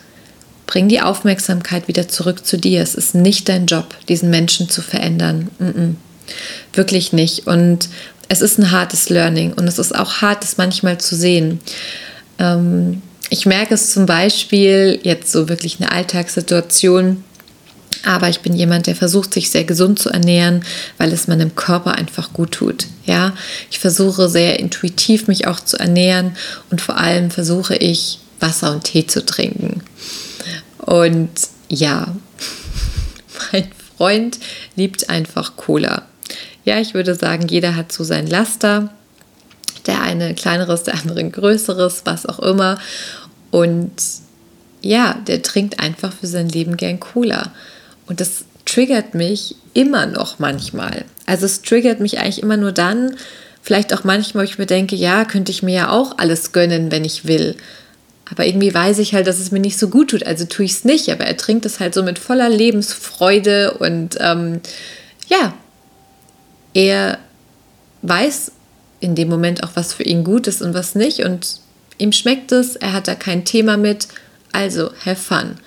Bring 0.65 0.87
die 0.87 1.01
Aufmerksamkeit 1.01 1.87
wieder 1.87 2.07
zurück 2.07 2.45
zu 2.45 2.57
dir. 2.57 2.81
Es 2.81 2.95
ist 2.95 3.15
nicht 3.15 3.49
dein 3.49 3.65
Job, 3.65 3.95
diesen 4.07 4.29
Menschen 4.29 4.69
zu 4.69 4.81
verändern. 4.81 5.49
Mm 5.59 5.65
-mm. 5.65 5.95
Wirklich 6.73 7.11
nicht. 7.11 7.47
Und 7.47 7.89
es 8.29 8.41
ist 8.41 8.57
ein 8.57 8.71
hartes 8.71 9.09
Learning 9.09 9.53
und 9.53 9.67
es 9.67 9.77
ist 9.77 9.93
auch 9.93 10.21
hart, 10.21 10.43
das 10.43 10.57
manchmal 10.57 10.97
zu 10.97 11.15
sehen. 11.15 11.59
Ähm, 12.39 13.01
ich 13.29 13.45
merke 13.45 13.73
es 13.73 13.91
zum 13.91 14.05
Beispiel 14.05 14.99
jetzt 15.03 15.31
so 15.31 15.49
wirklich 15.49 15.79
eine 15.79 15.91
Alltagssituation, 15.91 17.23
aber 18.05 18.29
ich 18.29 18.41
bin 18.41 18.53
jemand, 18.53 18.87
der 18.87 18.95
versucht, 18.95 19.33
sich 19.33 19.49
sehr 19.49 19.63
gesund 19.63 19.97
zu 19.99 20.09
ernähren, 20.09 20.63
weil 20.97 21.11
es 21.13 21.27
meinem 21.27 21.55
Körper 21.55 21.93
einfach 21.93 22.33
gut 22.33 22.51
tut. 22.51 22.87
Ja, 23.05 23.33
ich 23.71 23.79
versuche 23.79 24.29
sehr 24.29 24.59
intuitiv 24.59 25.27
mich 25.27 25.47
auch 25.47 25.59
zu 25.59 25.77
ernähren 25.77 26.35
und 26.69 26.81
vor 26.81 26.97
allem 26.97 27.31
versuche 27.31 27.75
ich 27.75 28.19
Wasser 28.39 28.71
und 28.71 28.83
Tee 28.83 29.07
zu 29.07 29.25
trinken. 29.25 29.81
Und 30.77 31.31
ja, 31.69 32.13
mein 33.53 33.69
Freund 33.97 34.39
liebt 34.75 35.09
einfach 35.09 35.55
Cola. 35.55 36.03
Ja, 36.65 36.79
ich 36.79 36.93
würde 36.93 37.15
sagen, 37.15 37.47
jeder 37.47 37.75
hat 37.75 37.91
so 37.91 38.03
sein 38.03 38.27
Laster. 38.27 38.93
Der 39.85 40.01
eine 40.01 40.27
ein 40.27 40.35
kleineres, 40.35 40.83
der 40.83 40.95
andere 40.95 41.19
ein 41.19 41.31
größeres, 41.31 42.01
was 42.05 42.25
auch 42.25 42.39
immer. 42.39 42.79
Und 43.51 43.91
ja, 44.81 45.15
der 45.27 45.41
trinkt 45.41 45.79
einfach 45.79 46.13
für 46.13 46.27
sein 46.27 46.49
Leben 46.49 46.77
gern 46.77 46.99
Cola. 46.99 47.51
Und 48.05 48.19
das 48.19 48.45
triggert 48.65 49.13
mich 49.13 49.55
immer 49.73 50.05
noch 50.05 50.39
manchmal. 50.39 51.05
Also 51.25 51.45
es 51.45 51.61
triggert 51.61 51.99
mich 51.99 52.19
eigentlich 52.19 52.41
immer 52.41 52.57
nur 52.57 52.71
dann, 52.71 53.15
vielleicht 53.61 53.93
auch 53.93 54.03
manchmal, 54.03 54.43
wo 54.45 54.49
ich 54.49 54.57
mir 54.57 54.65
denke, 54.65 54.95
ja, 54.95 55.25
könnte 55.25 55.51
ich 55.51 55.63
mir 55.63 55.75
ja 55.75 55.89
auch 55.89 56.17
alles 56.17 56.51
gönnen, 56.51 56.91
wenn 56.91 57.05
ich 57.05 57.25
will. 57.25 57.55
Aber 58.29 58.45
irgendwie 58.45 58.73
weiß 58.73 58.99
ich 58.99 59.13
halt, 59.13 59.27
dass 59.27 59.39
es 59.39 59.51
mir 59.51 59.59
nicht 59.59 59.77
so 59.77 59.89
gut 59.89 60.09
tut, 60.09 60.25
also 60.25 60.45
tue 60.45 60.65
ich 60.65 60.71
es 60.71 60.85
nicht. 60.85 61.09
Aber 61.11 61.25
er 61.25 61.37
trinkt 61.37 61.65
es 61.65 61.79
halt 61.79 61.93
so 61.93 62.03
mit 62.03 62.19
voller 62.19 62.49
Lebensfreude 62.49 63.77
und 63.79 64.17
ähm, 64.19 64.61
ja, 65.27 65.53
er 66.73 67.19
weiß 68.01 68.51
in 68.99 69.15
dem 69.15 69.29
Moment 69.29 69.63
auch, 69.63 69.71
was 69.75 69.93
für 69.93 70.03
ihn 70.03 70.23
gut 70.23 70.47
ist 70.47 70.61
und 70.61 70.73
was 70.73 70.95
nicht. 70.95 71.19
Und 71.23 71.59
ihm 71.97 72.11
schmeckt 72.11 72.51
es, 72.51 72.75
er 72.75 72.93
hat 72.93 73.07
da 73.07 73.15
kein 73.15 73.45
Thema 73.45 73.77
mit. 73.77 74.07
Also, 74.51 74.91
have 75.05 75.15
fun. 75.15 75.57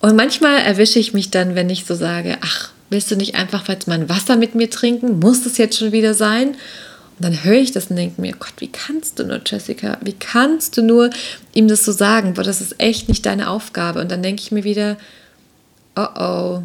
Und 0.00 0.16
manchmal 0.16 0.58
erwische 0.60 0.98
ich 0.98 1.12
mich 1.12 1.30
dann, 1.30 1.54
wenn 1.54 1.70
ich 1.70 1.84
so 1.84 1.94
sage, 1.94 2.38
ach, 2.40 2.70
willst 2.88 3.10
du 3.10 3.16
nicht 3.16 3.34
einfach 3.34 3.68
jetzt 3.68 3.86
mal 3.86 3.94
ein 3.94 4.08
Wasser 4.08 4.36
mit 4.36 4.54
mir 4.54 4.70
trinken? 4.70 5.18
Muss 5.18 5.44
das 5.44 5.58
jetzt 5.58 5.78
schon 5.78 5.92
wieder 5.92 6.14
sein? 6.14 6.48
Und 6.48 7.24
dann 7.24 7.44
höre 7.44 7.60
ich 7.60 7.72
das 7.72 7.86
und 7.86 7.96
denke 7.96 8.20
mir, 8.20 8.32
Gott, 8.32 8.54
wie 8.58 8.72
kannst 8.72 9.18
du 9.18 9.24
nur, 9.24 9.40
Jessica? 9.44 9.98
Wie 10.00 10.14
kannst 10.14 10.78
du 10.78 10.82
nur 10.82 11.10
ihm 11.52 11.68
das 11.68 11.84
so 11.84 11.92
sagen? 11.92 12.32
Boah, 12.32 12.42
das 12.42 12.62
ist 12.62 12.80
echt 12.80 13.08
nicht 13.08 13.26
deine 13.26 13.50
Aufgabe. 13.50 14.00
Und 14.00 14.10
dann 14.10 14.22
denke 14.22 14.42
ich 14.42 14.52
mir 14.52 14.64
wieder, 14.64 14.96
oh 15.96 16.08
oh, 16.18 16.62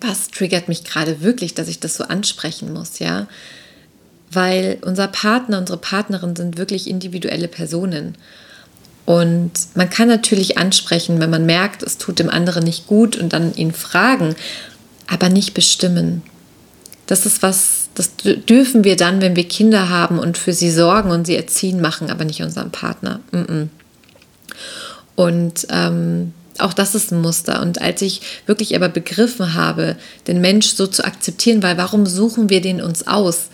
was 0.00 0.30
triggert 0.30 0.68
mich 0.68 0.82
gerade 0.82 1.22
wirklich, 1.22 1.54
dass 1.54 1.68
ich 1.68 1.78
das 1.78 1.94
so 1.94 2.04
ansprechen 2.04 2.72
muss, 2.72 2.98
ja? 2.98 3.28
Weil 4.32 4.78
unser 4.82 5.06
Partner, 5.06 5.58
unsere 5.58 5.78
Partnerin 5.78 6.34
sind 6.34 6.58
wirklich 6.58 6.88
individuelle 6.88 7.48
Personen. 7.48 8.16
Und 9.04 9.52
man 9.74 9.90
kann 9.90 10.08
natürlich 10.08 10.58
ansprechen, 10.58 11.20
wenn 11.20 11.30
man 11.30 11.44
merkt, 11.44 11.82
es 11.82 11.98
tut 11.98 12.18
dem 12.18 12.30
anderen 12.30 12.64
nicht 12.64 12.86
gut 12.86 13.16
und 13.16 13.32
dann 13.32 13.54
ihn 13.54 13.72
fragen, 13.72 14.36
aber 15.08 15.28
nicht 15.28 15.54
bestimmen. 15.54 16.22
Das 17.06 17.26
ist 17.26 17.42
was, 17.42 17.88
das 17.94 18.12
dürfen 18.16 18.84
wir 18.84 18.96
dann, 18.96 19.20
wenn 19.20 19.34
wir 19.36 19.48
Kinder 19.48 19.88
haben 19.88 20.18
und 20.18 20.38
für 20.38 20.52
sie 20.52 20.70
sorgen 20.70 21.10
und 21.10 21.26
sie 21.26 21.36
erziehen, 21.36 21.80
machen, 21.80 22.10
aber 22.10 22.24
nicht 22.24 22.42
unserem 22.42 22.70
Partner. 22.70 23.20
Und 25.16 25.66
ähm, 25.70 26.32
auch 26.58 26.72
das 26.72 26.94
ist 26.94 27.12
ein 27.12 27.20
Muster. 27.20 27.60
Und 27.60 27.80
als 27.80 28.02
ich 28.02 28.20
wirklich 28.46 28.76
aber 28.76 28.88
begriffen 28.88 29.54
habe, 29.54 29.96
den 30.26 30.40
Mensch 30.40 30.74
so 30.74 30.86
zu 30.86 31.04
akzeptieren, 31.04 31.62
weil 31.62 31.76
warum 31.76 32.06
suchen 32.06 32.50
wir 32.50 32.60
den 32.60 32.80
uns 32.80 33.06
aus? 33.06 33.48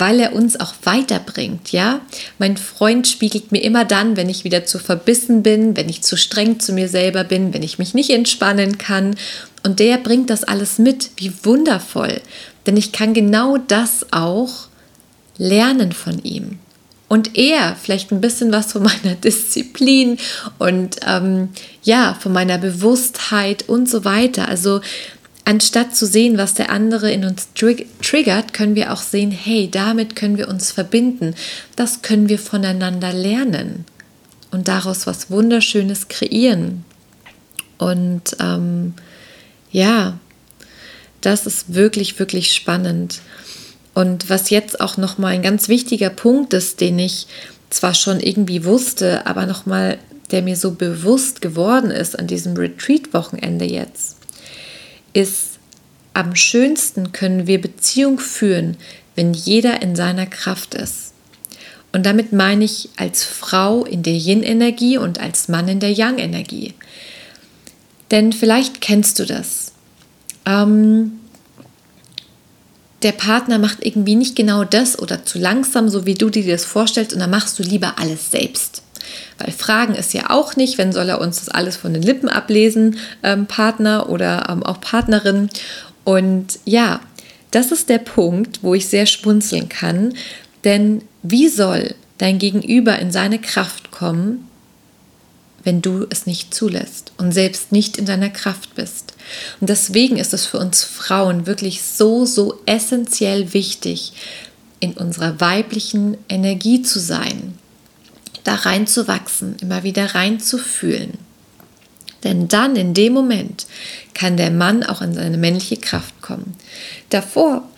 Weil 0.00 0.18
er 0.18 0.34
uns 0.34 0.58
auch 0.58 0.74
weiterbringt, 0.82 1.72
ja? 1.72 2.00
Mein 2.38 2.56
Freund 2.56 3.06
spiegelt 3.06 3.52
mir 3.52 3.62
immer 3.62 3.84
dann, 3.84 4.16
wenn 4.16 4.28
ich 4.28 4.44
wieder 4.44 4.64
zu 4.64 4.78
verbissen 4.78 5.42
bin, 5.42 5.76
wenn 5.76 5.88
ich 5.88 6.02
zu 6.02 6.16
streng 6.16 6.58
zu 6.58 6.72
mir 6.72 6.88
selber 6.88 7.22
bin, 7.22 7.52
wenn 7.52 7.62
ich 7.62 7.78
mich 7.78 7.94
nicht 7.94 8.10
entspannen 8.10 8.78
kann. 8.78 9.14
Und 9.62 9.78
der 9.78 9.98
bringt 9.98 10.30
das 10.30 10.42
alles 10.42 10.78
mit. 10.78 11.10
Wie 11.16 11.32
wundervoll. 11.44 12.20
Denn 12.66 12.76
ich 12.76 12.92
kann 12.92 13.14
genau 13.14 13.58
das 13.58 14.06
auch 14.10 14.68
lernen 15.36 15.92
von 15.92 16.22
ihm. 16.22 16.58
Und 17.08 17.36
er 17.36 17.74
vielleicht 17.74 18.12
ein 18.12 18.20
bisschen 18.20 18.52
was 18.52 18.72
von 18.72 18.82
meiner 19.04 19.16
Disziplin 19.16 20.16
und 20.58 20.96
ähm, 21.06 21.50
ja, 21.82 22.16
von 22.18 22.32
meiner 22.32 22.56
Bewusstheit 22.56 23.68
und 23.68 23.88
so 23.88 24.04
weiter. 24.04 24.48
Also 24.48 24.80
anstatt 25.44 25.96
zu 25.96 26.06
sehen, 26.06 26.38
was 26.38 26.54
der 26.54 26.70
andere 26.70 27.10
in 27.10 27.24
uns 27.24 27.48
triggert, 27.54 28.52
können 28.52 28.74
wir 28.74 28.92
auch 28.92 29.02
sehen, 29.02 29.30
hey, 29.30 29.68
damit 29.70 30.16
können 30.16 30.36
wir 30.36 30.48
uns 30.48 30.70
verbinden. 30.72 31.34
Das 31.76 32.02
können 32.02 32.28
wir 32.28 32.38
voneinander 32.38 33.12
lernen 33.12 33.84
und 34.50 34.68
daraus 34.68 35.06
was 35.06 35.30
Wunderschönes 35.30 36.08
kreieren. 36.08 36.84
Und 37.78 38.36
ähm, 38.40 38.94
ja, 39.70 40.18
das 41.20 41.46
ist 41.46 41.74
wirklich, 41.74 42.18
wirklich 42.18 42.54
spannend. 42.54 43.20
Und 43.94 44.30
was 44.30 44.50
jetzt 44.50 44.80
auch 44.80 44.96
nochmal 44.96 45.34
ein 45.34 45.42
ganz 45.42 45.68
wichtiger 45.68 46.10
Punkt 46.10 46.52
ist, 46.52 46.80
den 46.80 46.98
ich 46.98 47.26
zwar 47.70 47.94
schon 47.94 48.20
irgendwie 48.20 48.64
wusste, 48.64 49.26
aber 49.26 49.46
nochmal, 49.46 49.98
der 50.30 50.42
mir 50.42 50.56
so 50.56 50.72
bewusst 50.72 51.40
geworden 51.40 51.90
ist 51.90 52.18
an 52.18 52.26
diesem 52.26 52.56
Retreat-Wochenende 52.56 53.64
jetzt 53.64 54.19
ist, 55.12 55.58
am 56.14 56.34
schönsten 56.34 57.12
können 57.12 57.46
wir 57.46 57.60
Beziehung 57.60 58.18
führen, 58.18 58.76
wenn 59.14 59.32
jeder 59.32 59.82
in 59.82 59.96
seiner 59.96 60.26
Kraft 60.26 60.74
ist. 60.74 61.12
Und 61.92 62.06
damit 62.06 62.32
meine 62.32 62.64
ich 62.64 62.90
als 62.96 63.24
Frau 63.24 63.84
in 63.84 64.02
der 64.02 64.14
Yin-Energie 64.14 64.98
und 64.98 65.18
als 65.20 65.48
Mann 65.48 65.68
in 65.68 65.80
der 65.80 65.92
Yang-Energie. 65.92 66.74
Denn 68.10 68.32
vielleicht 68.32 68.80
kennst 68.80 69.18
du 69.18 69.26
das. 69.26 69.72
Ähm, 70.46 71.12
der 73.02 73.12
Partner 73.12 73.58
macht 73.58 73.84
irgendwie 73.84 74.14
nicht 74.14 74.36
genau 74.36 74.64
das 74.64 74.98
oder 74.98 75.24
zu 75.24 75.38
langsam, 75.38 75.88
so 75.88 76.06
wie 76.06 76.14
du 76.14 76.28
dir 76.28 76.46
das 76.46 76.64
vorstellst, 76.64 77.12
und 77.12 77.20
dann 77.20 77.30
machst 77.30 77.58
du 77.58 77.62
lieber 77.62 77.98
alles 77.98 78.30
selbst. 78.30 78.82
Weil 79.38 79.52
Fragen 79.52 79.94
ist 79.94 80.14
ja 80.14 80.30
auch 80.30 80.56
nicht, 80.56 80.78
wenn 80.78 80.92
soll 80.92 81.08
er 81.08 81.20
uns 81.20 81.38
das 81.38 81.48
alles 81.48 81.76
von 81.76 81.94
den 81.94 82.02
Lippen 82.02 82.28
ablesen, 82.28 82.98
ähm, 83.22 83.46
Partner 83.46 84.08
oder 84.08 84.48
ähm, 84.48 84.62
auch 84.62 84.80
Partnerin. 84.80 85.50
Und 86.04 86.58
ja, 86.64 87.00
das 87.50 87.72
ist 87.72 87.88
der 87.88 87.98
Punkt, 87.98 88.62
wo 88.62 88.74
ich 88.74 88.88
sehr 88.88 89.06
schmunzeln 89.06 89.68
kann. 89.68 90.14
Denn 90.64 91.02
wie 91.22 91.48
soll 91.48 91.94
dein 92.18 92.38
Gegenüber 92.38 92.98
in 92.98 93.10
seine 93.10 93.38
Kraft 93.38 93.90
kommen, 93.90 94.46
wenn 95.62 95.82
du 95.82 96.06
es 96.10 96.26
nicht 96.26 96.54
zulässt 96.54 97.12
und 97.18 97.32
selbst 97.32 97.72
nicht 97.72 97.96
in 97.96 98.06
deiner 98.06 98.30
Kraft 98.30 98.74
bist. 98.74 99.14
Und 99.60 99.68
deswegen 99.68 100.16
ist 100.16 100.32
es 100.32 100.46
für 100.46 100.58
uns 100.58 100.84
Frauen 100.84 101.46
wirklich 101.46 101.82
so, 101.82 102.24
so 102.24 102.60
essentiell 102.66 103.52
wichtig, 103.52 104.12
in 104.80 104.94
unserer 104.94 105.40
weiblichen 105.40 106.16
Energie 106.28 106.82
zu 106.82 106.98
sein, 106.98 107.54
da 108.44 108.54
reinzuwachsen, 108.54 109.56
immer 109.60 109.82
wieder 109.82 110.14
reinzufühlen. 110.14 111.18
Denn 112.24 112.48
dann, 112.48 112.76
in 112.76 112.94
dem 112.94 113.12
Moment, 113.12 113.66
kann 114.14 114.36
der 114.36 114.50
Mann 114.50 114.82
auch 114.82 115.00
in 115.00 115.14
seine 115.14 115.38
männliche 115.38 115.78
Kraft 115.78 116.20
kommen. 116.20 116.54
Davor 117.08 117.68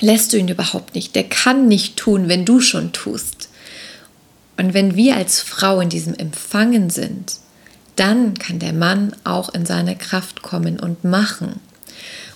lässt 0.00 0.32
du 0.32 0.36
ihn 0.36 0.48
überhaupt 0.48 0.94
nicht. 0.94 1.14
Der 1.14 1.24
kann 1.24 1.68
nicht 1.68 1.96
tun, 1.96 2.28
wenn 2.28 2.44
du 2.44 2.60
schon 2.60 2.92
tust. 2.92 3.48
Und 4.56 4.74
wenn 4.74 4.96
wir 4.96 5.16
als 5.16 5.40
Frau 5.40 5.80
in 5.80 5.88
diesem 5.88 6.14
Empfangen 6.14 6.90
sind, 6.90 7.38
dann 7.96 8.34
kann 8.34 8.58
der 8.58 8.72
Mann 8.72 9.14
auch 9.24 9.54
in 9.54 9.66
seine 9.66 9.96
Kraft 9.96 10.42
kommen 10.42 10.80
und 10.80 11.04
machen. 11.04 11.60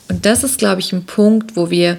Und 0.08 0.24
das 0.24 0.44
ist, 0.44 0.58
glaube 0.58 0.80
ich, 0.80 0.92
ein 0.92 1.04
Punkt, 1.04 1.56
wo 1.56 1.70
wir 1.70 1.98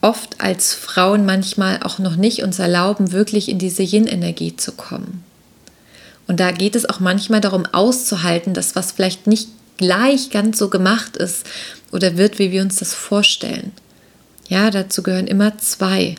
oft 0.00 0.40
als 0.40 0.74
Frauen 0.74 1.26
manchmal 1.26 1.82
auch 1.82 1.98
noch 1.98 2.16
nicht 2.16 2.42
uns 2.42 2.58
erlauben, 2.58 3.12
wirklich 3.12 3.48
in 3.48 3.58
diese 3.58 3.82
Yin-Energie 3.82 4.56
zu 4.56 4.72
kommen. 4.72 5.24
Und 6.26 6.40
da 6.40 6.52
geht 6.52 6.76
es 6.76 6.88
auch 6.88 7.00
manchmal 7.00 7.40
darum 7.40 7.66
auszuhalten, 7.66 8.54
dass 8.54 8.76
was 8.76 8.92
vielleicht 8.92 9.26
nicht 9.26 9.48
gleich 9.78 10.30
ganz 10.30 10.58
so 10.58 10.68
gemacht 10.68 11.16
ist 11.16 11.46
oder 11.90 12.16
wird, 12.16 12.38
wie 12.38 12.52
wir 12.52 12.62
uns 12.62 12.76
das 12.76 12.94
vorstellen. 12.94 13.72
Ja, 14.48 14.70
dazu 14.70 15.02
gehören 15.02 15.26
immer 15.26 15.56
zwei. 15.58 16.16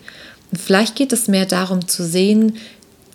Und 0.52 0.60
vielleicht 0.60 0.96
geht 0.96 1.14
es 1.14 1.28
mehr 1.28 1.46
darum 1.46 1.88
zu 1.88 2.04
sehen, 2.04 2.58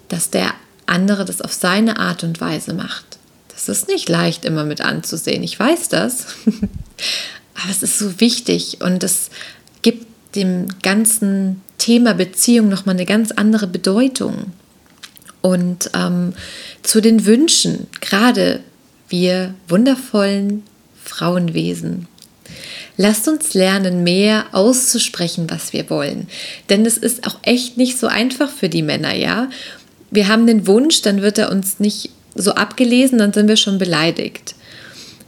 dass 0.09 0.31
der 0.31 0.53
andere 0.87 1.25
das 1.25 1.41
auf 1.41 1.53
seine 1.53 1.99
Art 1.99 2.23
und 2.23 2.41
Weise 2.41 2.75
macht. 2.75 3.05
Das 3.49 3.69
ist 3.69 3.89
nicht 3.89 4.09
leicht 4.09 4.45
immer 4.45 4.65
mit 4.65 4.81
anzusehen. 4.81 5.43
Ich 5.43 5.59
weiß 5.59 5.89
das. 5.89 6.27
Aber 7.55 7.71
es 7.71 7.83
ist 7.83 7.99
so 7.99 8.21
wichtig 8.21 8.79
und 8.83 9.03
gibt 9.03 9.31
dem 10.35 10.67
ganzen 10.83 11.63
Thema 11.79 12.15
Beziehung 12.15 12.69
nochmal 12.69 12.95
eine 12.95 13.07
ganz 13.07 13.33
andere 13.33 13.67
Bedeutung. 13.67 14.53
Und 15.41 15.91
ähm, 15.95 16.33
zu 16.83 17.01
den 17.01 17.27
Wünschen, 17.27 17.87
gerade 18.01 18.61
wir 19.09 19.55
wundervollen 19.69 20.63
Frauenwesen. 21.03 22.09
Lasst 22.97 23.29
uns 23.29 23.55
lernen, 23.55 24.05
mehr 24.05 24.47
auszusprechen, 24.53 25.51
was 25.51 25.73
wir 25.73 25.91
wollen. 25.91 26.29
Denn 26.71 26.87
es 26.87 26.97
ist 26.97 27.27
auch 27.27 27.37
echt 27.43 27.77
nicht 27.77 27.99
so 27.99 28.07
einfach 28.07 28.51
für 28.51 28.69
die 28.69 28.83
Männer, 28.83 29.15
ja. 29.15 29.51
Wir 30.11 30.29
haben 30.29 30.47
den 30.47 30.67
Wunsch, 30.67 31.03
dann 31.03 31.23
wird 31.23 31.39
er 31.39 31.51
uns 31.51 31.81
nicht 31.81 32.11
so 32.35 32.53
abgelesen, 32.53 33.19
dann 33.19 33.33
sind 33.33 33.49
wir 33.49 33.57
schon 33.57 33.79
beleidigt. 33.79 34.55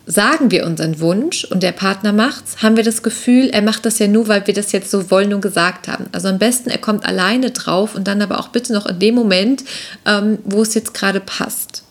Sagen 0.09 0.53
wir 0.53 0.65
unseren 0.67 1.01
Wunsch 1.01 1.45
und 1.45 1.65
der 1.65 1.73
Partner 1.73 2.13
macht's, 2.13 2.63
haben 2.63 2.77
wir 2.77 2.85
das 2.85 3.03
Gefühl, 3.03 3.51
er 3.51 3.63
macht 3.63 3.85
das 3.85 3.99
ja 3.99 4.07
nur, 4.07 4.29
weil 4.29 4.47
wir 4.47 4.55
das 4.55 4.71
jetzt 4.71 4.91
so 4.91 5.11
wollen 5.11 5.35
und 5.35 5.41
gesagt 5.41 5.89
haben. 5.89 6.07
Also 6.13 6.29
am 6.29 6.39
besten, 6.39 6.71
er 6.71 6.79
kommt 6.79 7.05
alleine 7.05 7.51
drauf 7.51 7.97
und 7.97 8.07
dann 8.07 8.23
aber 8.23 8.39
auch 8.39 8.49
bitte 8.49 8.73
noch 8.73 8.87
in 8.87 9.01
dem 9.01 9.17
Moment, 9.17 9.65
ähm, 10.05 10.39
wo 10.45 10.63
es 10.63 10.75
jetzt 10.75 10.95
gerade 10.95 11.19
passt. 11.19 11.83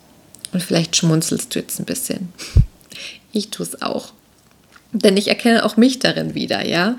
Und 0.54 0.64
vielleicht 0.64 0.96
schmunzelst 0.96 1.54
du 1.54 1.60
jetzt 1.60 1.78
ein 1.80 1.86
bisschen. 1.86 2.32
Ich 3.34 3.50
tue 3.50 3.66
es 3.66 3.82
auch. 3.82 4.14
Denn 4.94 5.18
ich 5.18 5.28
erkenne 5.28 5.66
auch 5.66 5.76
mich 5.76 6.00
darin 6.00 6.36
wieder, 6.36 6.66
ja. 6.66 6.96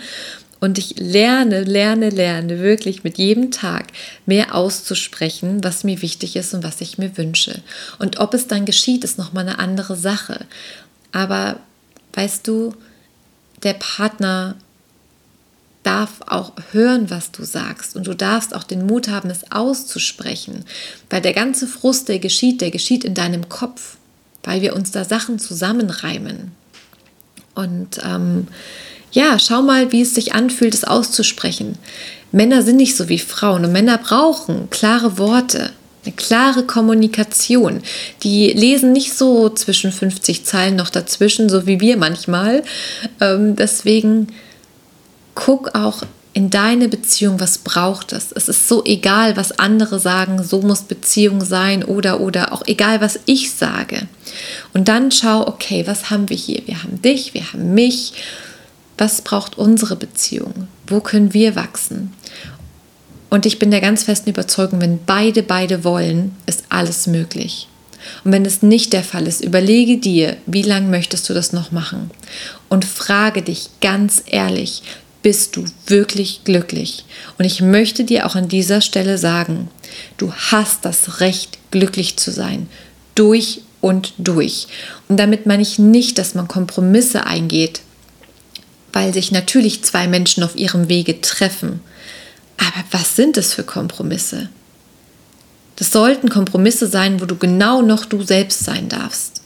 Und 0.61 0.77
ich 0.77 0.97
lerne, 0.99 1.65
lerne, 1.65 2.11
lerne 2.11 2.61
wirklich 2.61 3.05
mit 3.05 3.17
jedem 3.17 3.51
Tag 3.51 3.87
mehr 4.27 4.55
auszusprechen, 4.55 5.65
was 5.65 5.85
mir 5.85 6.03
wichtig 6.03 6.37
ist 6.37 6.53
und 6.53 6.63
was 6.63 6.83
ich 6.83 6.99
mir 6.99 7.17
wünsche. 7.17 7.63
Und 7.99 8.21
ob 8.21 8.35
es 8.35 8.47
dann 8.47 8.67
geschieht, 8.67 9.05
ist 9.05 9.17
nochmal 9.17 9.49
eine 9.49 9.59
andere 9.59 9.97
Sache. 9.97 10.41
Aber 11.13 11.61
weißt 12.15 12.47
du, 12.47 12.75
der 13.63 13.75
Partner 13.75 14.57
darf 15.83 16.21
auch 16.27 16.53
hören, 16.73 17.11
was 17.11 17.31
du 17.31 17.45
sagst 17.45 17.95
und 17.95 18.07
du 18.09 18.15
darfst 18.15 18.55
auch 18.55 18.65
den 18.65 18.87
Mut 18.87 19.09
haben, 19.09 19.31
es 19.31 19.53
auszusprechen, 19.53 20.65
weil 21.11 21.21
der 21.21 21.33
ganze 21.33 21.69
Frust, 21.69 22.09
der 22.09 22.19
geschieht, 22.19 22.61
der 22.61 22.73
geschieht 22.73 23.05
in 23.05 23.15
deinem 23.15 23.49
Kopf, 23.49 23.97
weil 24.43 24.63
wir 24.63 24.75
uns 24.75 24.91
da 24.91 25.05
Sachen 25.05 25.39
zusammenreimen. 25.39 26.53
Und 27.55 28.01
ähm, 28.05 28.49
ja, 29.13 29.39
schau 29.39 29.63
mal, 29.63 29.93
wie 29.93 30.03
es 30.03 30.15
sich 30.15 30.35
anfühlt, 30.35 30.75
es 30.75 30.85
auszusprechen. 30.85 31.79
Männer 32.33 32.63
sind 32.63 32.77
nicht 32.77 32.97
so 32.97 33.09
wie 33.09 33.19
Frauen 33.19 33.65
und 33.65 33.73
Männer 33.73 33.99
brauchen 33.99 34.69
klare 34.71 35.19
Worte, 35.19 35.71
eine 36.07 36.15
klare 36.15 36.65
Kommunikation. 36.65 37.83
Die 38.23 38.53
lesen 38.53 38.93
nicht 38.93 39.15
so 39.15 39.49
zwischen 39.51 39.93
50 39.93 40.45
Zeilen 40.45 40.77
noch 40.77 40.91
dazwischen, 40.91 41.49
so 41.49 41.67
wie 41.67 41.81
wir 41.81 41.97
manchmal. 41.97 42.63
Ähm, 43.21 43.57
deswegen 43.57 44.29
guck 45.35 45.75
auch 45.75 46.03
in 46.37 46.51
deine 46.51 46.89
Beziehung, 46.89 47.41
was 47.41 47.57
braucht 47.57 48.13
es. 48.13 48.31
Es 48.31 48.49
ist 48.49 48.69
so 48.69 48.85
egal, 48.85 49.39
was 49.39 49.59
andere 49.59 49.99
sagen, 49.99 50.43
so 50.43 50.61
muss 50.61 50.83
Beziehung 50.83 51.43
sein 51.43 51.83
oder 51.83 52.21
oder 52.21 52.53
auch 52.53 52.63
egal, 52.67 53.01
was 53.01 53.21
ich 53.25 53.53
sage. 53.53 54.07
Und 54.75 54.89
dann 54.89 55.11
schau, 55.11 55.47
okay, 55.47 55.87
was 55.87 56.11
haben 56.11 56.29
wir 56.29 56.37
hier? 56.37 56.61
Wir 56.67 56.83
haben 56.83 57.01
dich, 57.01 57.33
wir 57.33 57.53
haben 57.53 57.73
mich. 57.73 58.13
Was 58.99 59.23
braucht 59.23 59.57
unsere 59.57 59.97
Beziehung? 59.97 60.69
Wo 60.87 61.01
können 61.01 61.33
wir 61.33 61.57
wachsen? 61.57 62.13
Und 63.29 63.47
ich 63.47 63.59
bin 63.59 63.71
der 63.71 63.81
ganz 63.81 64.05
festen 64.05 64.31
Überzeugung, 64.31 64.81
wenn 64.81 65.05
beide 65.05 65.43
beide 65.43 65.85
wollen, 65.85 66.37
ist 66.47 66.65
alles 66.69 67.07
möglich. 67.07 67.69
Und 68.25 68.33
wenn 68.33 68.45
es 68.45 68.63
nicht 68.63 68.93
der 68.93 69.03
Fall 69.03 69.27
ist, 69.27 69.43
überlege 69.43 69.99
dir, 69.99 70.37
wie 70.47 70.63
lange 70.63 70.89
möchtest 70.89 71.29
du 71.29 71.35
das 71.35 71.53
noch 71.53 71.73
machen? 71.73 72.11
Und 72.69 72.85
frage 72.85 73.43
dich 73.43 73.69
ganz 73.81 74.23
ehrlich, 74.27 74.83
bist 75.23 75.57
du 75.57 75.65
wirklich 75.87 76.43
glücklich. 76.45 77.05
Und 77.37 77.45
ich 77.45 77.61
möchte 77.61 78.05
dir 78.05 78.27
auch 78.27 78.37
an 78.37 78.49
dieser 78.49 78.81
Stelle 78.81 79.19
sagen, 79.19 79.69
du 80.19 80.33
hast 80.33 80.85
das 80.85 81.21
Recht, 81.21 81.59
glücklich 81.73 82.17
zu 82.17 82.31
sein. 82.31 82.69
Durch 83.17 83.63
und 83.81 84.13
durch. 84.19 84.69
Und 85.09 85.17
damit 85.19 85.47
meine 85.47 85.63
ich 85.63 85.79
nicht, 85.79 86.19
dass 86.19 86.35
man 86.35 86.49
Kompromisse 86.49 87.27
eingeht, 87.27 87.81
weil 88.93 89.13
sich 89.13 89.33
natürlich 89.33 89.83
zwei 89.83 90.07
Menschen 90.07 90.43
auf 90.43 90.57
ihrem 90.57 90.89
Wege 90.89 91.21
treffen. 91.21 91.81
Aber 92.59 92.85
was 92.91 93.17
sind 93.17 93.37
es 93.37 93.53
für 93.55 93.65
Kompromisse? 93.65 94.49
Das 95.77 95.93
sollten 95.93 96.31
Kompromisse 96.31 96.87
sein, 96.87 97.21
wo 97.21 97.27
du 97.27 97.37
genau 97.37 97.83
noch 97.83 98.07
du 98.07 98.23
selbst 98.23 98.65
sein 98.65 98.89
darfst. 98.89 99.43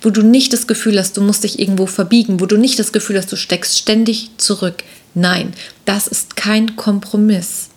Wo 0.00 0.10
du 0.10 0.22
nicht 0.22 0.52
das 0.52 0.66
Gefühl 0.66 0.98
hast, 0.98 1.16
du 1.16 1.20
musst 1.20 1.44
dich 1.44 1.58
irgendwo 1.58 1.86
verbiegen, 1.86 2.40
wo 2.40 2.46
du 2.46 2.56
nicht 2.56 2.78
das 2.78 2.92
Gefühl 2.92 3.18
hast, 3.18 3.30
du 3.32 3.36
steckst 3.36 3.78
ständig 3.78 4.30
zurück. 4.38 4.84
Nein, 5.14 5.52
das 5.84 6.06
ist 6.06 6.36
kein 6.36 6.76
Kompromiss. 6.76 7.68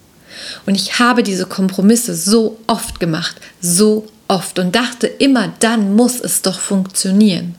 Und 0.65 0.75
ich 0.75 0.99
habe 0.99 1.23
diese 1.23 1.45
Kompromisse 1.45 2.15
so 2.15 2.59
oft 2.67 2.99
gemacht, 2.99 3.35
so 3.59 4.07
oft 4.27 4.59
und 4.59 4.75
dachte 4.75 5.07
immer, 5.07 5.53
dann 5.59 5.95
muss 5.95 6.19
es 6.19 6.41
doch 6.41 6.59
funktionieren. 6.59 7.55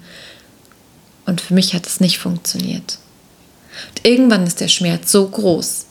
Und 1.26 1.40
für 1.40 1.54
mich 1.54 1.74
hat 1.74 1.86
es 1.86 2.00
nicht 2.00 2.18
funktioniert. 2.18 2.98
Und 3.90 4.06
irgendwann 4.06 4.46
ist 4.46 4.60
der 4.60 4.68
Schmerz 4.68 5.12
so 5.12 5.28
groß. 5.28 5.86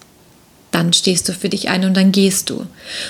Dann 0.72 0.94
stehst 0.94 1.28
du 1.30 1.34
für 1.34 1.50
dich 1.50 1.70
ein 1.70 1.86
und 1.86 1.96
dann 1.96 2.12
gehst 2.12 2.50
du. 2.50 2.66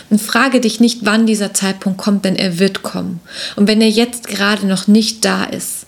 Und 0.10 0.22
frage 0.22 0.62
dich 0.62 0.80
nicht, 0.80 1.00
wann 1.06 1.26
dieser 1.26 1.54
Zeitpunkt 1.54 1.98
kommt, 1.98 2.26
denn 2.26 2.36
er 2.36 2.60
wird 2.60 2.84
kommen. 2.84 3.20
Und 3.56 3.68
wenn 3.68 3.82
er 3.82 3.90
jetzt 3.90 4.28
gerade 4.28 4.66
noch 4.68 4.88
nicht 4.88 5.26
da 5.26 5.44
ist, 5.44 5.86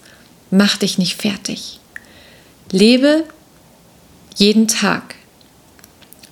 mach 0.52 0.78
dich 0.78 0.98
nicht 0.98 1.22
fertig. 1.22 1.80
Lebe 2.72 3.24
jeden 4.36 4.68
Tag. 4.68 5.16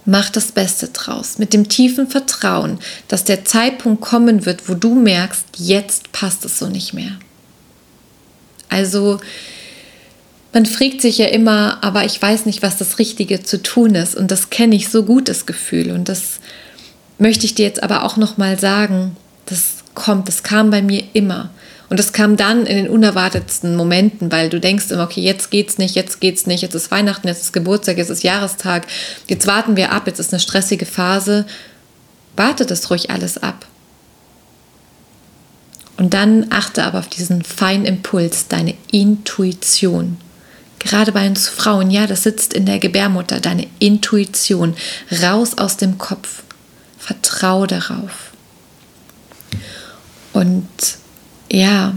Mach 0.05 0.29
das 0.29 0.53
Beste 0.53 0.88
draus, 0.88 1.38
mit 1.38 1.53
dem 1.53 1.67
tiefen 1.67 2.07
Vertrauen, 2.07 2.79
dass 3.09 3.25
der 3.25 3.43
Zeitpunkt 3.43 4.01
kommen 4.01 4.45
wird, 4.45 4.69
wo 4.69 4.73
du 4.73 4.95
merkst, 4.95 5.43
jetzt 5.57 6.13
passt 6.13 6.45
es 6.45 6.59
so 6.59 6.67
nicht 6.67 6.93
mehr. 6.93 7.11
Also, 8.69 9.19
man 10.53 10.65
fragt 10.65 11.01
sich 11.01 11.17
ja 11.17 11.27
immer, 11.27 11.83
aber 11.83 12.05
ich 12.05 12.21
weiß 12.21 12.45
nicht, 12.45 12.61
was 12.61 12.77
das 12.77 12.99
Richtige 12.99 13.43
zu 13.43 13.61
tun 13.61 13.95
ist. 13.95 14.15
Und 14.15 14.31
das 14.31 14.49
kenne 14.49 14.75
ich 14.75 14.89
so 14.89 15.03
gut, 15.03 15.29
das 15.29 15.45
Gefühl. 15.45 15.91
Und 15.91 16.09
das 16.09 16.39
möchte 17.19 17.45
ich 17.45 17.55
dir 17.55 17.65
jetzt 17.65 17.83
aber 17.83 18.03
auch 18.03 18.17
nochmal 18.17 18.59
sagen. 18.59 19.15
Das 19.45 19.83
kommt, 19.93 20.27
das 20.27 20.43
kam 20.43 20.69
bei 20.69 20.81
mir 20.81 21.03
immer. 21.13 21.49
Und 21.89 21.99
das 21.99 22.11
kam 22.11 22.35
dann 22.35 22.65
in 22.65 22.75
den 22.75 22.89
unerwartetsten 22.89 23.75
Momenten, 23.75 24.31
weil 24.31 24.49
du 24.49 24.59
denkst 24.59 24.91
immer, 24.91 25.03
okay, 25.03 25.21
jetzt 25.21 25.51
geht's 25.51 25.77
nicht, 25.77 25.95
jetzt 25.95 26.19
geht's 26.19 26.45
nicht, 26.45 26.61
jetzt 26.61 26.75
ist 26.75 26.91
Weihnachten, 26.91 27.27
jetzt 27.27 27.43
ist 27.43 27.53
Geburtstag, 27.53 27.97
jetzt 27.97 28.09
ist 28.09 28.23
Jahrestag, 28.23 28.87
jetzt 29.27 29.47
warten 29.47 29.77
wir 29.77 29.93
ab, 29.93 30.05
jetzt 30.05 30.19
ist 30.19 30.33
eine 30.33 30.41
stressige 30.41 30.85
Phase. 30.85 31.45
Warte 32.35 32.65
das 32.65 32.89
ruhig 32.89 33.09
alles 33.09 33.37
ab. 33.37 33.65
Und 35.95 36.13
dann 36.13 36.47
achte 36.51 36.83
aber 36.83 36.99
auf 36.99 37.07
diesen 37.07 37.41
feinen 37.43 37.85
Impuls, 37.85 38.47
deine 38.47 38.75
Intuition. 38.91 40.17
Gerade 40.88 41.11
bei 41.11 41.27
uns 41.27 41.49
Frauen, 41.49 41.91
ja, 41.91 42.07
das 42.07 42.23
sitzt 42.23 42.53
in 42.53 42.65
der 42.65 42.79
Gebärmutter, 42.79 43.41
deine 43.41 43.67
Intuition. 43.79 44.73
Raus 45.21 45.57
aus 45.57 45.75
dem 45.75 45.97
Kopf. 45.97 46.43
Vertrau 46.97 47.65
darauf. 47.65 48.31
Und 50.31 50.69
ja, 51.51 51.93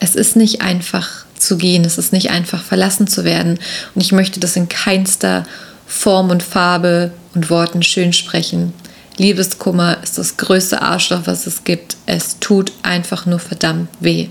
es 0.00 0.16
ist 0.16 0.36
nicht 0.36 0.60
einfach 0.60 1.24
zu 1.38 1.56
gehen, 1.56 1.82
es 1.86 1.96
ist 1.96 2.12
nicht 2.12 2.30
einfach 2.30 2.62
verlassen 2.62 3.06
zu 3.06 3.24
werden. 3.24 3.58
Und 3.94 4.02
ich 4.02 4.12
möchte 4.12 4.38
das 4.38 4.54
in 4.56 4.68
keinster 4.68 5.46
Form 5.86 6.28
und 6.28 6.42
Farbe 6.42 7.10
und 7.34 7.48
Worten 7.48 7.82
schön 7.82 8.12
sprechen. 8.12 8.74
Liebeskummer 9.16 9.96
ist 10.02 10.18
das 10.18 10.36
größte 10.36 10.82
Arschloch, 10.82 11.22
was 11.24 11.46
es 11.46 11.64
gibt. 11.64 11.96
Es 12.04 12.38
tut 12.38 12.72
einfach 12.82 13.24
nur 13.24 13.38
verdammt 13.38 13.88
weh. 14.00 14.28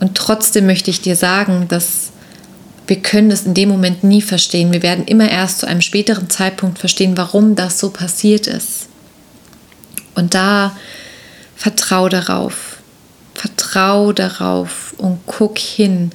Und 0.00 0.16
trotzdem 0.16 0.64
möchte 0.64 0.90
ich 0.90 1.02
dir 1.02 1.16
sagen, 1.16 1.66
dass 1.68 2.13
wir 2.86 3.00
können 3.00 3.30
es 3.30 3.46
in 3.46 3.54
dem 3.54 3.68
Moment 3.68 4.04
nie 4.04 4.22
verstehen. 4.22 4.72
Wir 4.72 4.82
werden 4.82 5.06
immer 5.06 5.30
erst 5.30 5.60
zu 5.60 5.66
einem 5.66 5.80
späteren 5.80 6.28
Zeitpunkt 6.28 6.78
verstehen, 6.78 7.16
warum 7.16 7.54
das 7.54 7.78
so 7.78 7.90
passiert 7.90 8.46
ist. 8.46 8.88
Und 10.14 10.34
da 10.34 10.76
vertrau 11.56 12.08
darauf. 12.08 12.78
Vertrau 13.34 14.12
darauf 14.12 14.94
und 14.96 15.20
guck 15.26 15.58
hin, 15.58 16.12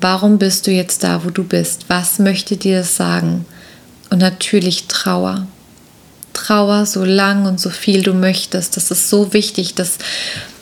warum 0.00 0.38
bist 0.38 0.66
du 0.66 0.72
jetzt 0.72 1.04
da, 1.04 1.24
wo 1.24 1.30
du 1.30 1.44
bist? 1.44 1.84
Was 1.88 2.18
möchte 2.18 2.56
dir 2.56 2.78
das 2.78 2.96
sagen? 2.96 3.46
Und 4.10 4.18
natürlich 4.18 4.88
Trauer. 4.88 5.46
Trauer 6.46 6.86
so 6.86 7.04
lang 7.04 7.44
und 7.46 7.60
so 7.60 7.70
viel 7.70 8.02
du 8.02 8.14
möchtest. 8.14 8.76
Das 8.76 8.92
ist 8.92 9.10
so 9.10 9.32
wichtig, 9.32 9.74
dass 9.74 9.98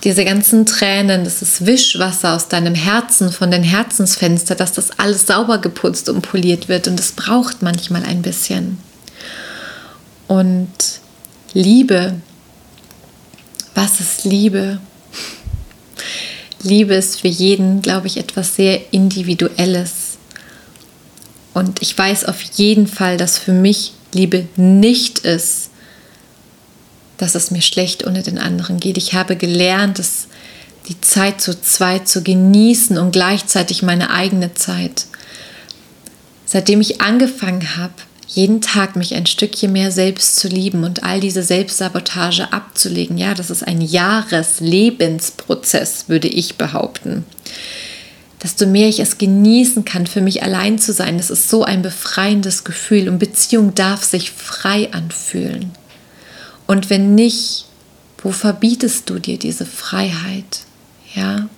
diese 0.02 0.24
ganzen 0.24 0.64
Tränen, 0.64 1.24
das 1.24 1.42
ist 1.42 1.66
Wischwasser 1.66 2.34
aus 2.34 2.48
deinem 2.48 2.74
Herzen, 2.74 3.30
von 3.30 3.50
den 3.50 3.62
Herzensfenstern, 3.62 4.56
dass 4.56 4.72
das 4.72 4.98
alles 4.98 5.26
sauber 5.26 5.58
geputzt 5.58 6.08
und 6.08 6.22
poliert 6.22 6.68
wird. 6.68 6.88
Und 6.88 6.98
es 6.98 7.12
braucht 7.12 7.62
manchmal 7.62 8.02
ein 8.04 8.22
bisschen. 8.22 8.78
Und 10.26 10.68
Liebe. 11.52 12.14
Was 13.74 14.00
ist 14.00 14.24
Liebe? 14.24 14.78
Liebe 16.62 16.94
ist 16.94 17.20
für 17.20 17.28
jeden, 17.28 17.82
glaube 17.82 18.06
ich, 18.06 18.16
etwas 18.16 18.56
sehr 18.56 18.92
Individuelles. 18.92 20.16
Und 21.52 21.82
ich 21.82 21.96
weiß 21.96 22.24
auf 22.24 22.40
jeden 22.40 22.86
Fall, 22.86 23.18
dass 23.18 23.36
für 23.36 23.52
mich 23.52 23.92
Liebe 24.12 24.46
nicht 24.56 25.18
ist, 25.20 25.70
dass 27.18 27.34
es 27.34 27.50
mir 27.50 27.62
schlecht 27.62 28.06
ohne 28.06 28.22
den 28.22 28.38
anderen 28.38 28.80
geht. 28.80 28.98
Ich 28.98 29.14
habe 29.14 29.36
gelernt, 29.36 29.98
dass 29.98 30.26
die 30.88 31.00
Zeit 31.00 31.40
zu 31.40 31.58
zweit 31.60 32.08
zu 32.08 32.22
genießen 32.22 32.98
und 32.98 33.12
gleichzeitig 33.12 33.82
meine 33.82 34.10
eigene 34.10 34.54
Zeit. 34.54 35.06
Seitdem 36.44 36.80
ich 36.80 37.00
angefangen 37.00 37.76
habe, 37.76 37.94
jeden 38.28 38.60
Tag 38.60 38.96
mich 38.96 39.14
ein 39.14 39.26
Stückchen 39.26 39.72
mehr 39.72 39.92
selbst 39.92 40.36
zu 40.36 40.48
lieben 40.48 40.84
und 40.84 41.04
all 41.04 41.20
diese 41.20 41.42
Selbstsabotage 41.42 42.52
abzulegen, 42.52 43.16
ja, 43.16 43.32
das 43.34 43.48
ist 43.50 43.66
ein 43.66 43.80
Jahreslebensprozess, 43.80 46.08
würde 46.08 46.28
ich 46.28 46.56
behaupten. 46.56 47.24
Desto 48.42 48.66
mehr 48.66 48.88
ich 48.88 48.98
es 49.00 49.18
genießen 49.18 49.84
kann, 49.84 50.06
für 50.06 50.20
mich 50.20 50.42
allein 50.42 50.78
zu 50.78 50.92
sein, 50.92 51.16
das 51.16 51.30
ist 51.30 51.48
so 51.48 51.64
ein 51.64 51.82
befreiendes 51.82 52.64
Gefühl 52.64 53.08
und 53.08 53.18
Beziehung 53.18 53.74
darf 53.74 54.04
sich 54.04 54.32
frei 54.32 54.92
anfühlen. 54.92 55.72
Und 56.66 56.90
wenn 56.90 57.14
nicht, 57.14 57.66
wo 58.18 58.32
verbietest 58.32 59.10
du 59.10 59.18
dir 59.18 59.38
diese 59.38 59.66
Freiheit? 59.66 60.60
Ja, 61.14 61.48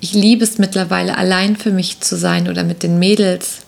ich 0.00 0.12
liebe 0.12 0.44
es 0.44 0.58
mittlerweile 0.58 1.16
allein 1.16 1.56
für 1.56 1.70
mich 1.70 2.00
zu 2.00 2.16
sein 2.16 2.48
oder 2.48 2.64
mit 2.64 2.82
den 2.82 2.98
Mädels 2.98 3.58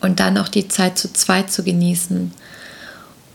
und 0.00 0.20
dann 0.20 0.38
auch 0.38 0.48
die 0.48 0.68
Zeit 0.68 0.98
zu 0.98 1.12
zweit 1.12 1.50
zu 1.50 1.62
genießen. 1.62 2.32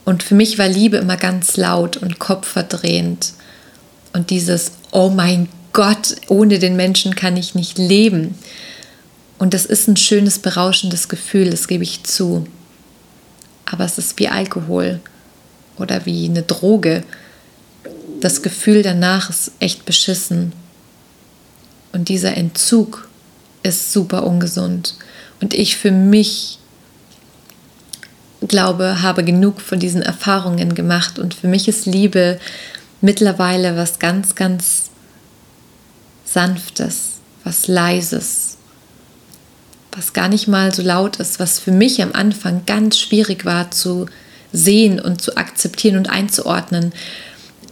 Und 0.04 0.22
für 0.22 0.34
mich 0.34 0.58
war 0.58 0.68
Liebe 0.68 0.96
immer 0.96 1.16
ganz 1.16 1.56
laut 1.56 1.96
und 1.96 2.18
kopfverdrehend. 2.18 3.32
Und 4.12 4.30
dieses, 4.30 4.72
oh 4.90 5.10
mein 5.10 5.48
Gott, 5.72 6.16
ohne 6.28 6.58
den 6.58 6.76
Menschen 6.76 7.14
kann 7.14 7.36
ich 7.36 7.54
nicht 7.54 7.78
leben. 7.78 8.34
Und 9.38 9.54
das 9.54 9.66
ist 9.66 9.86
ein 9.86 9.96
schönes, 9.96 10.38
berauschendes 10.38 11.08
Gefühl, 11.08 11.50
das 11.50 11.68
gebe 11.68 11.84
ich 11.84 12.04
zu. 12.04 12.46
Aber 13.66 13.84
es 13.84 13.98
ist 13.98 14.18
wie 14.18 14.28
Alkohol 14.28 15.00
oder 15.78 16.06
wie 16.06 16.26
eine 16.26 16.42
Droge. 16.42 17.04
Das 18.20 18.42
Gefühl 18.42 18.82
danach 18.82 19.30
ist 19.30 19.52
echt 19.60 19.84
beschissen. 19.84 20.52
Und 21.92 22.08
dieser 22.08 22.36
Entzug 22.36 23.08
ist 23.62 23.92
super 23.92 24.24
ungesund. 24.24 24.94
Und 25.40 25.54
ich 25.54 25.76
für 25.76 25.90
mich 25.90 26.58
glaube, 28.46 29.02
habe 29.02 29.24
genug 29.24 29.60
von 29.60 29.78
diesen 29.78 30.02
Erfahrungen 30.02 30.74
gemacht. 30.74 31.18
Und 31.18 31.34
für 31.34 31.48
mich 31.48 31.68
ist 31.68 31.86
Liebe 31.86 32.38
mittlerweile 33.00 33.76
was 33.76 33.98
ganz, 33.98 34.34
ganz 34.34 34.90
Sanftes, 36.24 37.14
was 37.44 37.68
Leises, 37.68 38.58
was 39.92 40.12
gar 40.12 40.28
nicht 40.28 40.46
mal 40.46 40.74
so 40.74 40.82
laut 40.82 41.16
ist, 41.16 41.40
was 41.40 41.58
für 41.58 41.72
mich 41.72 42.02
am 42.02 42.12
Anfang 42.12 42.62
ganz 42.66 42.98
schwierig 42.98 43.44
war 43.44 43.70
zu 43.70 44.06
sehen 44.52 45.00
und 45.00 45.20
zu 45.20 45.36
akzeptieren 45.36 45.96
und 45.96 46.08
einzuordnen. 46.08 46.92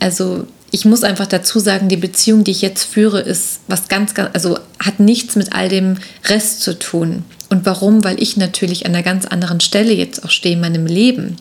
Also 0.01 0.47
ich 0.70 0.85
muss 0.85 1.05
einfach 1.05 1.27
dazu 1.27 1.59
sagen, 1.59 1.89
die 1.89 1.97
Beziehung, 1.97 2.45
die 2.45 2.51
ich 2.51 2.62
jetzt 2.62 2.85
führe, 2.85 3.20
ist 3.20 3.61
was 3.68 3.89
ganz, 3.89 4.14
ganz, 4.14 4.31
also 4.35 4.59
hat 4.79 5.01
nichts 5.01 5.37
mit 5.37 5.53
all 5.53 5.68
dem 5.68 5.99
Rest 6.24 6.62
zu 6.62 6.79
tun. 6.79 7.24
Und 7.49 7.64
warum? 7.64 8.05
Weil 8.05 8.20
ich 8.20 8.37
natürlich 8.37 8.85
an 8.85 8.95
einer 8.95 9.05
ganz 9.05 9.24
anderen 9.24 9.61
Stelle 9.61 9.93
jetzt 9.93 10.24
auch 10.24 10.31
stehe 10.31 10.55
in 10.57 10.61
meinem 10.61 10.87
Leben. 10.87 11.37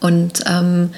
Und 0.00 0.40
ähm, 0.46 0.90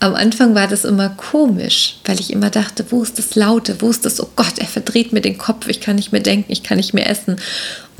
am 0.00 0.14
Anfang 0.14 0.54
war 0.54 0.66
das 0.66 0.84
immer 0.84 1.10
komisch, 1.10 1.96
weil 2.06 2.18
ich 2.18 2.32
immer 2.32 2.50
dachte, 2.50 2.86
wo 2.90 3.02
ist 3.02 3.18
das 3.18 3.34
Laute, 3.34 3.80
wo 3.80 3.90
ist 3.90 4.04
das, 4.04 4.20
oh 4.20 4.30
Gott, 4.34 4.58
er 4.58 4.66
verdreht 4.66 5.12
mir 5.12 5.20
den 5.20 5.38
Kopf, 5.38 5.68
ich 5.68 5.80
kann 5.80 5.96
nicht 5.96 6.10
mehr 6.10 6.22
denken, 6.22 6.50
ich 6.50 6.62
kann 6.62 6.78
nicht 6.78 6.94
mehr 6.94 7.08
essen. 7.08 7.36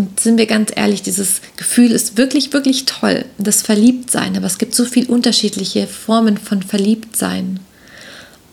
Und 0.01 0.19
sind 0.19 0.39
wir 0.39 0.47
ganz 0.47 0.71
ehrlich, 0.75 1.03
dieses 1.03 1.43
Gefühl 1.59 1.91
ist 1.91 2.17
wirklich, 2.17 2.55
wirklich 2.55 2.87
toll, 2.87 3.27
das 3.37 3.61
Verliebtsein, 3.61 4.35
aber 4.35 4.47
es 4.47 4.57
gibt 4.57 4.75
so 4.75 4.87
viele 4.87 5.09
unterschiedliche 5.09 5.87
Formen 5.87 6.39
von 6.39 6.63
Verliebtsein. 6.63 7.61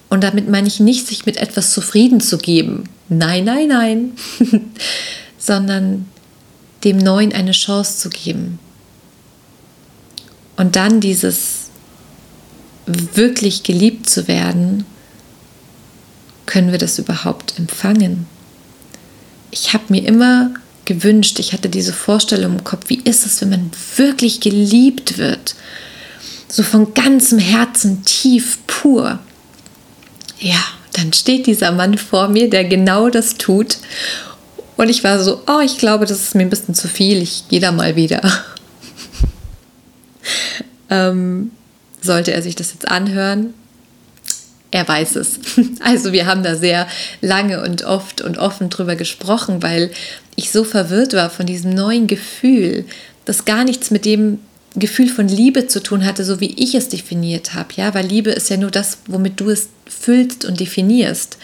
Und 0.10 0.26
damit 0.26 0.50
meine 0.50 0.68
ich 0.68 0.82
nicht, 0.82 1.08
sich 1.08 1.26
mit 1.26 1.38
etwas 1.38 1.72
zufrieden 1.72 2.20
zu 2.20 2.38
geben. 2.38 2.89
Nein, 3.08 3.45
nein, 3.45 3.70
nein. 3.70 4.12
Sondern 5.38 6.08
dem 6.84 6.98
Neuen 6.98 7.32
eine 7.32 7.54
Chance 7.54 7.98
zu 7.98 8.10
geben. 8.10 8.60
Und 10.58 10.76
dann 10.76 11.00
dieses 11.00 11.70
wirklich 12.86 13.64
geliebt 13.64 14.10
zu 14.10 14.28
werden, 14.28 14.84
können 16.45 16.74
wir 16.74 16.78
das 16.78 17.00
überhaupt 17.00 17.58
empfangen? 17.58 18.26
Ich 19.50 19.74
habe 19.74 19.86
mir 19.88 20.06
immer 20.06 20.52
gewünscht, 20.88 21.38
ich 21.38 21.54
hatte 21.54 21.70
diese 21.70 21.94
Vorstellung 21.94 22.54
im 22.54 22.64
Kopf, 22.64 22.86
wie 22.88 23.02
ist 23.04 23.28
es, 23.28 23.42
wenn 23.42 23.50
man 23.50 23.72
wirklich 23.98 24.40
geliebt 24.40 25.20
wird? 25.20 25.54
So 26.48 26.64
von 26.64 26.96
ganzem 26.96 27.38
Herzen 27.38 28.04
tief, 28.06 28.58
pur. 28.66 29.20
Ja, 30.40 30.64
dann 30.94 31.14
steht 31.14 31.46
dieser 31.46 31.72
Mann 31.72 31.98
vor 31.98 32.30
mir, 32.30 32.50
der 32.50 32.64
genau 32.64 33.10
das 33.10 33.36
tut. 33.36 33.78
Und 34.78 34.90
ich 34.90 35.04
war 35.04 35.22
so, 35.22 35.42
oh, 35.48 35.60
ich 35.60 35.78
glaube, 35.78 36.06
das 36.06 36.22
ist 36.22 36.36
mir 36.36 36.44
ein 36.44 36.50
bisschen 36.50 36.74
zu 36.74 36.88
viel, 36.88 37.22
ich 37.22 37.48
gehe 37.50 37.60
da 37.60 37.72
mal 37.72 37.96
wieder. 37.96 38.22
ähm, 40.90 41.52
sollte 42.02 42.32
er 42.32 42.42
sich 42.42 42.56
das 42.56 42.74
jetzt 42.74 42.88
anhören, 42.88 43.54
er 44.72 44.88
weiß 44.88 45.15
es. 45.15 45.39
Also 45.80 46.11
wir 46.11 46.26
haben 46.26 46.43
da 46.43 46.55
sehr 46.55 46.88
lange 47.22 47.61
und 47.61 47.84
oft 47.84 48.22
und 48.22 48.38
offen 48.38 48.70
drüber 48.70 48.95
gesprochen, 48.95 49.63
weil 49.63 49.91
ich 50.36 50.51
so 50.51 50.63
verwirrt 50.63 51.13
war 51.13 51.30
von 51.30 51.45
diesem 51.45 51.74
neuen 51.74 52.07
Gefühl, 52.07 52.86
das 53.26 53.45
gar 53.45 53.63
nichts 53.63 53.91
mit 53.91 54.05
dem 54.05 54.39
Gefühl 54.76 55.09
von 55.09 55.28
Liebe 55.28 55.68
zu 55.68 55.82
tun 55.82 56.05
hatte, 56.05 56.24
so 56.24 56.39
wie 56.39 56.53
ich 56.61 56.76
es 56.76 56.89
definiert 56.89 57.53
habe, 57.53 57.70
ja, 57.76 57.93
weil 57.93 58.05
Liebe 58.05 58.32
ist 58.32 58.49
ja 58.49 58.57
nur 58.57 58.70
das, 58.70 58.99
womit 59.07 59.39
du 59.39 59.49
es 59.49 59.70
füllst 59.88 60.45
und 60.45 60.59
definierst. 60.59 61.38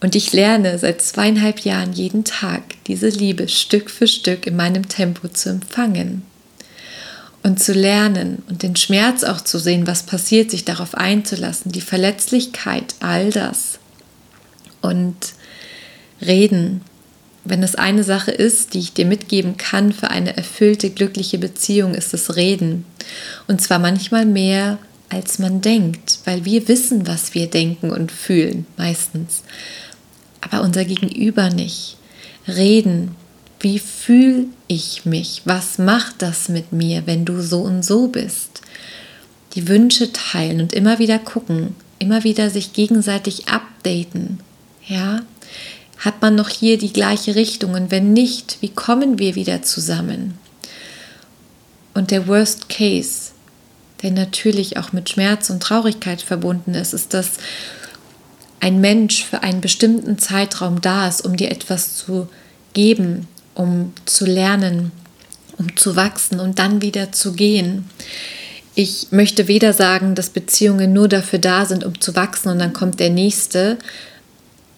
Und 0.00 0.16
ich 0.16 0.32
lerne 0.32 0.78
seit 0.78 1.02
zweieinhalb 1.02 1.60
Jahren 1.60 1.92
jeden 1.92 2.24
Tag 2.24 2.62
diese 2.86 3.08
Liebe 3.08 3.48
Stück 3.48 3.90
für 3.90 4.08
Stück 4.08 4.46
in 4.46 4.56
meinem 4.56 4.88
Tempo 4.88 5.28
zu 5.28 5.50
empfangen 5.50 6.22
und 7.42 7.62
zu 7.62 7.72
lernen 7.72 8.42
und 8.48 8.62
den 8.62 8.76
Schmerz 8.76 9.24
auch 9.24 9.40
zu 9.40 9.58
sehen, 9.58 9.86
was 9.86 10.04
passiert, 10.04 10.50
sich 10.50 10.64
darauf 10.64 10.94
einzulassen, 10.94 11.72
die 11.72 11.80
Verletzlichkeit, 11.80 12.94
all 13.00 13.30
das. 13.30 13.78
Und 14.80 15.16
reden, 16.20 16.82
wenn 17.44 17.62
es 17.62 17.74
eine 17.74 18.04
Sache 18.04 18.30
ist, 18.30 18.74
die 18.74 18.78
ich 18.78 18.92
dir 18.92 19.06
mitgeben 19.06 19.56
kann 19.56 19.92
für 19.92 20.10
eine 20.10 20.36
erfüllte, 20.36 20.90
glückliche 20.90 21.38
Beziehung, 21.38 21.94
ist 21.94 22.14
es 22.14 22.36
Reden. 22.36 22.84
Und 23.48 23.60
zwar 23.60 23.80
manchmal 23.80 24.26
mehr, 24.26 24.78
als 25.08 25.38
man 25.38 25.60
denkt, 25.60 26.20
weil 26.24 26.44
wir 26.44 26.68
wissen, 26.68 27.06
was 27.06 27.34
wir 27.34 27.48
denken 27.48 27.90
und 27.90 28.12
fühlen, 28.12 28.66
meistens. 28.76 29.42
Aber 30.40 30.62
unser 30.62 30.84
Gegenüber 30.84 31.50
nicht. 31.50 31.96
Reden, 32.46 33.16
wie 33.62 33.78
fühle 33.78 34.46
ich 34.66 35.06
mich? 35.06 35.42
Was 35.44 35.78
macht 35.78 36.20
das 36.20 36.48
mit 36.48 36.72
mir, 36.72 37.06
wenn 37.06 37.24
du 37.24 37.40
so 37.40 37.60
und 37.60 37.84
so 37.84 38.08
bist? 38.08 38.60
Die 39.54 39.68
Wünsche 39.68 40.12
teilen 40.12 40.60
und 40.60 40.72
immer 40.72 40.98
wieder 40.98 41.20
gucken, 41.20 41.76
immer 42.00 42.24
wieder 42.24 42.50
sich 42.50 42.72
gegenseitig 42.72 43.48
updaten. 43.48 44.40
Ja? 44.88 45.22
Hat 45.98 46.20
man 46.20 46.34
noch 46.34 46.48
hier 46.48 46.76
die 46.76 46.92
gleiche 46.92 47.36
Richtung? 47.36 47.74
Und 47.74 47.92
wenn 47.92 48.12
nicht, 48.12 48.58
wie 48.60 48.70
kommen 48.70 49.20
wir 49.20 49.36
wieder 49.36 49.62
zusammen? 49.62 50.36
Und 51.94 52.10
der 52.10 52.26
Worst 52.26 52.68
Case, 52.68 53.30
der 54.02 54.10
natürlich 54.10 54.76
auch 54.76 54.92
mit 54.92 55.10
Schmerz 55.10 55.50
und 55.50 55.62
Traurigkeit 55.62 56.20
verbunden 56.20 56.74
ist, 56.74 56.94
ist, 56.94 57.14
dass 57.14 57.32
ein 58.58 58.80
Mensch 58.80 59.24
für 59.24 59.44
einen 59.44 59.60
bestimmten 59.60 60.18
Zeitraum 60.18 60.80
da 60.80 61.06
ist, 61.06 61.24
um 61.24 61.36
dir 61.36 61.52
etwas 61.52 61.96
zu 61.96 62.28
geben, 62.72 63.28
um 63.54 63.92
zu 64.04 64.24
lernen, 64.24 64.92
um 65.58 65.76
zu 65.76 65.96
wachsen 65.96 66.40
und 66.40 66.58
dann 66.58 66.82
wieder 66.82 67.12
zu 67.12 67.32
gehen. 67.32 67.88
Ich 68.74 69.08
möchte 69.10 69.48
weder 69.48 69.72
sagen, 69.72 70.14
dass 70.14 70.30
Beziehungen 70.30 70.92
nur 70.92 71.08
dafür 71.08 71.38
da 71.38 71.66
sind, 71.66 71.84
um 71.84 72.00
zu 72.00 72.16
wachsen 72.16 72.48
und 72.48 72.58
dann 72.58 72.72
kommt 72.72 73.00
der 73.00 73.10
nächste. 73.10 73.78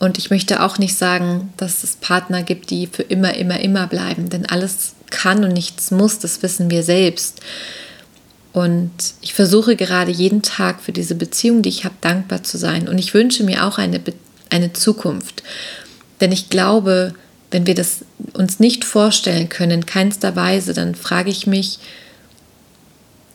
Und 0.00 0.18
ich 0.18 0.30
möchte 0.30 0.62
auch 0.62 0.78
nicht 0.78 0.96
sagen, 0.96 1.52
dass 1.56 1.84
es 1.84 1.96
Partner 1.96 2.42
gibt, 2.42 2.70
die 2.70 2.88
für 2.88 3.02
immer, 3.02 3.34
immer, 3.34 3.60
immer 3.60 3.86
bleiben. 3.86 4.28
Denn 4.28 4.46
alles 4.46 4.94
kann 5.10 5.44
und 5.44 5.52
nichts 5.52 5.90
muss, 5.92 6.18
das 6.18 6.42
wissen 6.42 6.70
wir 6.70 6.82
selbst. 6.82 7.40
Und 8.52 8.90
ich 9.20 9.34
versuche 9.34 9.76
gerade 9.76 10.10
jeden 10.10 10.42
Tag 10.42 10.80
für 10.80 10.92
diese 10.92 11.14
Beziehung, 11.14 11.62
die 11.62 11.68
ich 11.68 11.84
habe, 11.84 11.94
dankbar 12.00 12.42
zu 12.42 12.58
sein. 12.58 12.88
Und 12.88 12.98
ich 12.98 13.14
wünsche 13.14 13.44
mir 13.44 13.64
auch 13.64 13.78
eine, 13.78 14.00
eine 14.50 14.72
Zukunft. 14.72 15.42
Denn 16.20 16.32
ich 16.32 16.50
glaube, 16.50 17.14
wenn 17.54 17.68
wir 17.68 17.76
das 17.76 18.04
uns 18.32 18.58
nicht 18.58 18.84
vorstellen 18.84 19.48
können, 19.48 19.70
in 19.70 19.86
keinster 19.86 20.34
Weise, 20.34 20.74
dann 20.74 20.96
frage 20.96 21.30
ich 21.30 21.46
mich, 21.46 21.78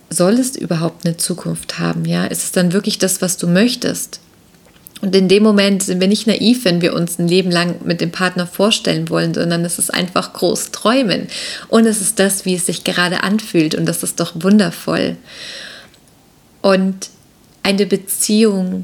soll 0.09 0.33
es 0.33 0.57
überhaupt 0.57 1.05
eine 1.05 1.15
Zukunft 1.15 1.79
haben? 1.79 2.03
Ja, 2.03 2.25
ist 2.25 2.43
es 2.43 2.51
dann 2.51 2.73
wirklich 2.73 2.97
das, 2.97 3.21
was 3.21 3.37
du 3.37 3.47
möchtest? 3.47 4.19
Und 4.99 5.15
in 5.15 5.29
dem 5.29 5.41
Moment 5.41 5.83
sind 5.83 6.01
wir 6.01 6.09
nicht 6.09 6.27
naiv, 6.27 6.65
wenn 6.65 6.81
wir 6.81 6.95
uns 6.95 7.17
ein 7.17 7.29
Leben 7.29 7.49
lang 7.49 7.75
mit 7.85 8.01
dem 8.01 8.11
Partner 8.11 8.45
vorstellen 8.45 9.07
wollen, 9.07 9.33
sondern 9.33 9.63
es 9.63 9.79
ist 9.79 9.93
einfach 9.93 10.33
groß 10.33 10.71
träumen. 10.71 11.29
Und 11.69 11.85
es 11.85 12.01
ist 12.01 12.19
das, 12.19 12.43
wie 12.43 12.55
es 12.55 12.65
sich 12.65 12.83
gerade 12.83 13.23
anfühlt. 13.23 13.73
Und 13.73 13.85
das 13.85 14.03
ist 14.03 14.19
doch 14.19 14.33
wundervoll. 14.35 15.15
Und 16.61 17.07
eine 17.63 17.85
Beziehung 17.85 18.83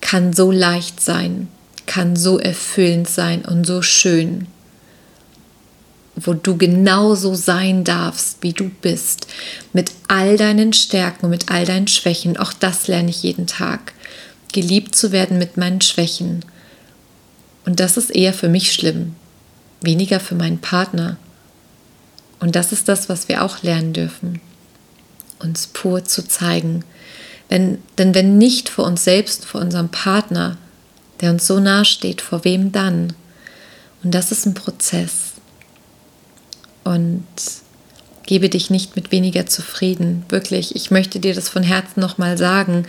kann 0.00 0.32
so 0.32 0.52
leicht 0.52 1.00
sein, 1.00 1.48
kann 1.86 2.16
so 2.16 2.38
erfüllend 2.38 3.08
sein 3.08 3.44
und 3.44 3.66
so 3.66 3.82
schön, 3.82 4.46
wo 6.16 6.32
du 6.32 6.56
genauso 6.56 7.34
sein 7.34 7.84
darfst, 7.84 8.38
wie 8.40 8.52
du 8.52 8.68
bist, 8.68 9.26
mit 9.72 9.90
all 10.08 10.36
deinen 10.36 10.72
Stärken, 10.72 11.28
mit 11.28 11.50
all 11.50 11.64
deinen 11.64 11.88
Schwächen. 11.88 12.36
Auch 12.36 12.52
das 12.52 12.86
lerne 12.86 13.10
ich 13.10 13.22
jeden 13.22 13.46
Tag. 13.46 13.92
Geliebt 14.52 14.94
zu 14.94 15.10
werden 15.10 15.38
mit 15.38 15.56
meinen 15.56 15.80
Schwächen. 15.80 16.44
Und 17.64 17.80
das 17.80 17.96
ist 17.96 18.14
eher 18.14 18.32
für 18.32 18.48
mich 18.48 18.72
schlimm, 18.72 19.16
weniger 19.80 20.20
für 20.20 20.36
meinen 20.36 20.60
Partner. 20.60 21.16
Und 22.38 22.54
das 22.54 22.72
ist 22.72 22.88
das, 22.88 23.08
was 23.08 23.28
wir 23.28 23.42
auch 23.42 23.62
lernen 23.62 23.92
dürfen, 23.92 24.40
uns 25.40 25.66
pur 25.66 26.04
zu 26.04 26.26
zeigen. 26.26 26.84
Wenn, 27.48 27.78
denn 27.98 28.14
wenn 28.14 28.38
nicht 28.38 28.68
vor 28.68 28.84
uns 28.84 29.02
selbst, 29.02 29.44
vor 29.44 29.60
unserem 29.60 29.88
Partner, 29.88 30.58
der 31.24 31.30
uns 31.30 31.46
so 31.46 31.58
nahe 31.58 31.86
steht, 31.86 32.20
vor 32.20 32.44
wem 32.44 32.70
dann? 32.70 33.14
Und 34.02 34.14
das 34.14 34.30
ist 34.30 34.44
ein 34.44 34.52
Prozess. 34.52 35.32
Und 36.84 37.24
gebe 38.26 38.50
dich 38.50 38.68
nicht 38.68 38.94
mit 38.94 39.10
weniger 39.10 39.46
zufrieden. 39.46 40.26
Wirklich, 40.28 40.76
ich 40.76 40.90
möchte 40.90 41.20
dir 41.20 41.34
das 41.34 41.48
von 41.48 41.62
Herzen 41.62 42.00
nochmal 42.00 42.36
sagen. 42.36 42.84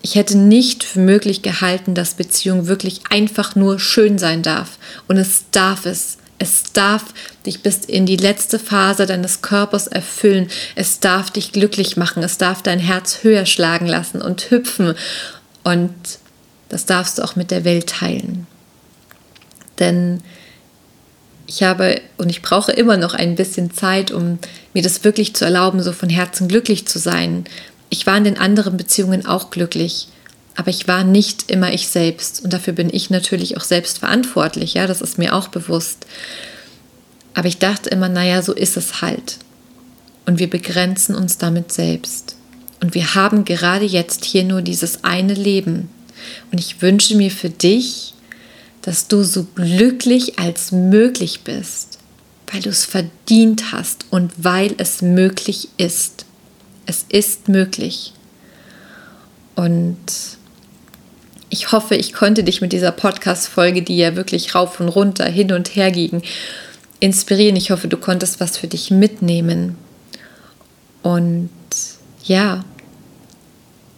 Ich 0.00 0.14
hätte 0.14 0.38
nicht 0.38 0.84
für 0.84 1.00
möglich 1.00 1.42
gehalten, 1.42 1.94
dass 1.94 2.14
Beziehung 2.14 2.66
wirklich 2.66 3.02
einfach 3.10 3.56
nur 3.56 3.78
schön 3.78 4.16
sein 4.16 4.42
darf. 4.42 4.78
Und 5.06 5.18
es 5.18 5.44
darf 5.50 5.84
es. 5.84 6.16
Es 6.38 6.72
darf 6.72 7.04
dich 7.44 7.62
bis 7.62 7.84
in 7.84 8.06
die 8.06 8.16
letzte 8.16 8.58
Phase 8.58 9.04
deines 9.04 9.42
Körpers 9.42 9.86
erfüllen. 9.86 10.48
Es 10.76 10.98
darf 10.98 11.30
dich 11.30 11.52
glücklich 11.52 11.98
machen. 11.98 12.22
Es 12.22 12.38
darf 12.38 12.62
dein 12.62 12.78
Herz 12.78 13.18
höher 13.22 13.44
schlagen 13.44 13.86
lassen 13.86 14.22
und 14.22 14.50
hüpfen. 14.50 14.94
Und 15.62 15.92
das 16.68 16.86
darfst 16.86 17.18
du 17.18 17.22
auch 17.22 17.36
mit 17.36 17.50
der 17.50 17.64
Welt 17.64 17.88
teilen. 17.88 18.46
Denn 19.78 20.22
ich 21.46 21.62
habe 21.62 22.00
und 22.16 22.28
ich 22.28 22.42
brauche 22.42 22.72
immer 22.72 22.96
noch 22.96 23.14
ein 23.14 23.36
bisschen 23.36 23.72
Zeit, 23.72 24.10
um 24.10 24.38
mir 24.74 24.82
das 24.82 25.04
wirklich 25.04 25.34
zu 25.34 25.44
erlauben, 25.44 25.82
so 25.82 25.92
von 25.92 26.08
Herzen 26.08 26.48
glücklich 26.48 26.86
zu 26.86 26.98
sein. 26.98 27.44
Ich 27.88 28.06
war 28.06 28.16
in 28.16 28.24
den 28.24 28.38
anderen 28.38 28.76
Beziehungen 28.76 29.26
auch 29.26 29.50
glücklich, 29.50 30.08
aber 30.56 30.70
ich 30.70 30.88
war 30.88 31.04
nicht 31.04 31.50
immer 31.50 31.72
ich 31.72 31.88
selbst 31.88 32.42
und 32.42 32.52
dafür 32.52 32.72
bin 32.72 32.92
ich 32.92 33.10
natürlich 33.10 33.56
auch 33.56 33.62
selbst 33.62 33.98
verantwortlich, 33.98 34.74
ja, 34.74 34.86
das 34.86 35.02
ist 35.02 35.18
mir 35.18 35.34
auch 35.34 35.48
bewusst. 35.48 36.06
Aber 37.34 37.48
ich 37.48 37.58
dachte 37.58 37.90
immer, 37.90 38.08
naja, 38.08 38.40
so 38.40 38.54
ist 38.54 38.78
es 38.78 39.02
halt. 39.02 39.38
Und 40.24 40.38
wir 40.38 40.48
begrenzen 40.48 41.14
uns 41.14 41.36
damit 41.36 41.70
selbst. 41.70 42.36
Und 42.82 42.94
wir 42.94 43.14
haben 43.14 43.44
gerade 43.44 43.84
jetzt 43.84 44.24
hier 44.24 44.42
nur 44.42 44.62
dieses 44.62 45.04
eine 45.04 45.34
Leben. 45.34 45.90
Und 46.50 46.58
ich 46.58 46.82
wünsche 46.82 47.16
mir 47.16 47.30
für 47.30 47.50
dich, 47.50 48.14
dass 48.82 49.08
du 49.08 49.22
so 49.24 49.44
glücklich 49.54 50.38
als 50.38 50.72
möglich 50.72 51.40
bist, 51.42 51.98
weil 52.52 52.60
du 52.60 52.70
es 52.70 52.84
verdient 52.84 53.72
hast 53.72 54.06
und 54.10 54.32
weil 54.36 54.74
es 54.78 55.02
möglich 55.02 55.68
ist. 55.76 56.24
Es 56.86 57.04
ist 57.08 57.48
möglich. 57.48 58.12
Und 59.56 59.96
ich 61.48 61.72
hoffe, 61.72 61.96
ich 61.96 62.12
konnte 62.12 62.44
dich 62.44 62.60
mit 62.60 62.72
dieser 62.72 62.92
Podcast-Folge, 62.92 63.82
die 63.82 63.96
ja 63.96 64.14
wirklich 64.14 64.54
rauf 64.54 64.78
und 64.78 64.88
runter, 64.88 65.24
hin 65.24 65.52
und 65.52 65.74
her 65.74 65.90
ging, 65.90 66.22
inspirieren. 67.00 67.56
Ich 67.56 67.70
hoffe, 67.70 67.88
du 67.88 67.96
konntest 67.96 68.40
was 68.40 68.58
für 68.58 68.68
dich 68.68 68.90
mitnehmen. 68.90 69.76
Und 71.02 71.50
ja, 72.24 72.64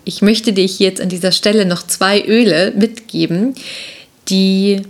ich 0.09 0.23
möchte 0.23 0.55
dir 0.55 0.65
jetzt 0.65 1.03
an 1.03 1.11
dieser 1.11 1.33
Stelle 1.33 1.67
noch 1.67 1.87
zwei 1.87 2.25
Öle 2.25 2.73
mitgeben, 2.75 3.55
die 4.31 4.81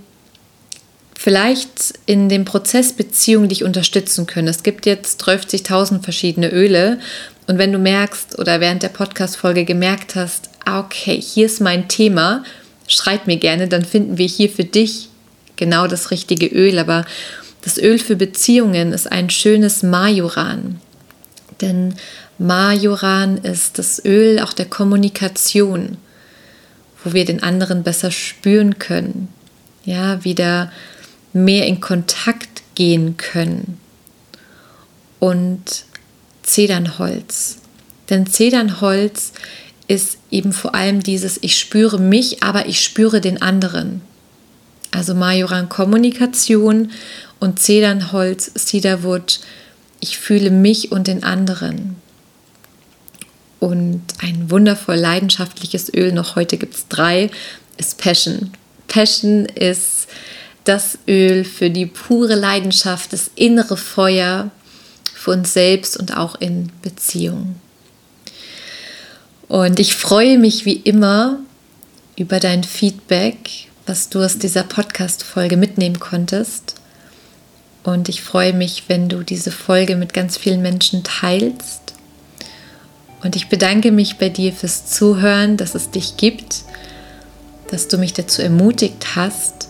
vielleicht 1.18 1.94
in 2.06 2.28
dem 2.28 2.44
Prozess 2.44 2.92
Beziehung 2.92 3.48
dich 3.48 3.64
unterstützen 3.64 4.26
können. 4.26 4.46
Es 4.46 4.62
gibt 4.62 4.86
jetzt 4.86 5.20
30.000 5.24 6.04
verschiedene 6.04 6.52
Öle 6.52 7.00
und 7.48 7.58
wenn 7.58 7.72
du 7.72 7.80
merkst 7.80 8.38
oder 8.38 8.60
während 8.60 8.84
der 8.84 8.90
Podcast-Folge 8.90 9.64
gemerkt 9.64 10.14
hast, 10.14 10.50
ah, 10.64 10.78
okay, 10.78 11.20
hier 11.20 11.46
ist 11.46 11.60
mein 11.60 11.88
Thema, 11.88 12.44
schreib 12.86 13.26
mir 13.26 13.38
gerne, 13.38 13.66
dann 13.66 13.84
finden 13.84 14.18
wir 14.18 14.26
hier 14.28 14.48
für 14.48 14.64
dich 14.64 15.08
genau 15.56 15.88
das 15.88 16.12
richtige 16.12 16.46
Öl. 16.46 16.78
Aber 16.78 17.04
das 17.62 17.76
Öl 17.76 17.98
für 17.98 18.14
Beziehungen 18.14 18.92
ist 18.92 19.10
ein 19.10 19.30
schönes 19.30 19.82
Majoran. 19.82 20.80
Denn 21.60 21.94
Majoran 22.38 23.38
ist 23.38 23.78
das 23.78 24.04
Öl 24.04 24.40
auch 24.40 24.52
der 24.52 24.66
Kommunikation 24.66 25.96
wo 27.02 27.12
wir 27.12 27.24
den 27.24 27.42
anderen 27.42 27.82
besser 27.82 28.10
spüren 28.10 28.78
können, 28.78 29.28
ja, 29.84 30.24
wieder 30.24 30.72
mehr 31.32 31.66
in 31.66 31.80
Kontakt 31.80 32.62
gehen 32.74 33.16
können. 33.16 33.78
Und 35.18 35.84
Zedernholz. 36.42 37.58
Denn 38.08 38.26
Zedernholz 38.26 39.32
ist 39.86 40.18
eben 40.30 40.52
vor 40.52 40.74
allem 40.74 41.02
dieses, 41.02 41.38
ich 41.42 41.58
spüre 41.58 41.98
mich, 41.98 42.42
aber 42.42 42.66
ich 42.66 42.80
spüre 42.80 43.20
den 43.20 43.42
anderen. 43.42 44.00
Also 44.90 45.14
Majoran 45.14 45.68
Kommunikation 45.68 46.92
und 47.40 47.58
Zedernholz, 47.58 48.52
Cedarwood, 48.54 49.40
ich 50.00 50.18
fühle 50.18 50.50
mich 50.50 50.92
und 50.92 51.08
den 51.08 51.24
anderen 51.24 51.96
und 53.60 54.02
ein 54.20 54.50
wundervoll 54.50 54.96
leidenschaftliches 54.96 55.92
Öl, 55.92 56.12
noch 56.12 56.36
heute 56.36 56.58
gibt 56.58 56.74
es 56.74 56.88
drei, 56.88 57.30
ist 57.76 57.98
Passion. 57.98 58.52
Passion 58.86 59.46
ist 59.46 60.06
das 60.64 60.98
Öl 61.08 61.44
für 61.44 61.70
die 61.70 61.86
pure 61.86 62.34
Leidenschaft, 62.34 63.12
das 63.12 63.30
innere 63.34 63.76
Feuer 63.76 64.50
für 65.14 65.32
uns 65.32 65.52
selbst 65.52 65.96
und 65.96 66.16
auch 66.16 66.36
in 66.40 66.70
Beziehung. 66.82 67.56
Und 69.48 69.80
ich 69.80 69.96
freue 69.96 70.38
mich 70.38 70.64
wie 70.64 70.76
immer 70.76 71.38
über 72.16 72.38
dein 72.38 72.64
Feedback, 72.64 73.68
was 73.86 74.10
du 74.10 74.22
aus 74.22 74.38
dieser 74.38 74.62
Podcast-Folge 74.62 75.56
mitnehmen 75.56 75.98
konntest. 75.98 76.74
Und 77.82 78.08
ich 78.08 78.20
freue 78.20 78.52
mich, 78.52 78.84
wenn 78.88 79.08
du 79.08 79.22
diese 79.22 79.50
Folge 79.50 79.96
mit 79.96 80.12
ganz 80.12 80.36
vielen 80.36 80.60
Menschen 80.60 81.02
teilst 81.02 81.88
und 83.22 83.36
ich 83.36 83.48
bedanke 83.48 83.90
mich 83.90 84.18
bei 84.18 84.28
dir 84.28 84.52
fürs 84.52 84.86
Zuhören, 84.86 85.56
dass 85.56 85.74
es 85.74 85.90
dich 85.90 86.16
gibt, 86.16 86.62
dass 87.70 87.88
du 87.88 87.98
mich 87.98 88.12
dazu 88.12 88.42
ermutigt 88.42 89.16
hast, 89.16 89.68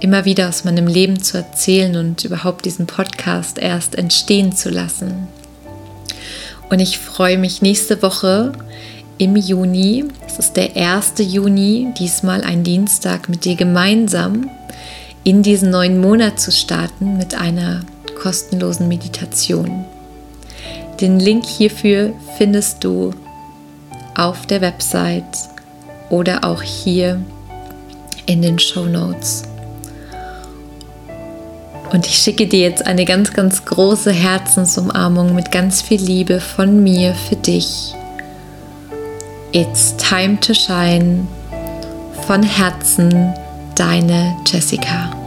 immer 0.00 0.24
wieder 0.24 0.48
aus 0.48 0.64
meinem 0.64 0.86
Leben 0.86 1.22
zu 1.22 1.36
erzählen 1.36 1.96
und 1.96 2.24
überhaupt 2.24 2.64
diesen 2.64 2.86
Podcast 2.86 3.58
erst 3.58 3.96
entstehen 3.96 4.52
zu 4.52 4.70
lassen. 4.70 5.28
Und 6.70 6.80
ich 6.80 6.98
freue 6.98 7.36
mich 7.36 7.62
nächste 7.62 8.00
Woche 8.02 8.52
im 9.18 9.36
Juni, 9.36 10.04
es 10.26 10.38
ist 10.38 10.54
der 10.54 10.74
1. 10.76 11.14
Juni, 11.18 11.92
diesmal 11.98 12.42
ein 12.42 12.64
Dienstag, 12.64 13.28
mit 13.28 13.44
dir 13.44 13.56
gemeinsam 13.56 14.48
in 15.24 15.42
diesen 15.42 15.70
neuen 15.70 16.00
Monat 16.00 16.40
zu 16.40 16.50
starten 16.50 17.18
mit 17.18 17.34
einer 17.34 17.82
kostenlosen 18.22 18.88
Meditation. 18.88 19.84
Den 21.00 21.18
Link 21.18 21.46
hierfür 21.46 22.12
findest 22.36 22.84
du 22.84 23.12
auf 24.14 24.46
der 24.46 24.60
Website 24.60 25.48
oder 26.10 26.44
auch 26.44 26.60
hier 26.60 27.22
in 28.26 28.42
den 28.42 28.58
Show 28.58 28.84
Notes. 28.84 29.44
Und 31.92 32.06
ich 32.06 32.18
schicke 32.18 32.46
dir 32.46 32.60
jetzt 32.60 32.86
eine 32.86 33.04
ganz, 33.04 33.32
ganz 33.32 33.64
große 33.64 34.12
Herzensumarmung 34.12 35.34
mit 35.34 35.50
ganz 35.50 35.82
viel 35.82 36.00
Liebe 36.00 36.38
von 36.38 36.82
mir 36.82 37.14
für 37.14 37.36
dich. 37.36 37.94
It's 39.52 39.96
time 39.96 40.38
to 40.40 40.54
shine. 40.54 41.26
Von 42.26 42.42
Herzen, 42.44 43.34
deine 43.74 44.36
Jessica. 44.46 45.19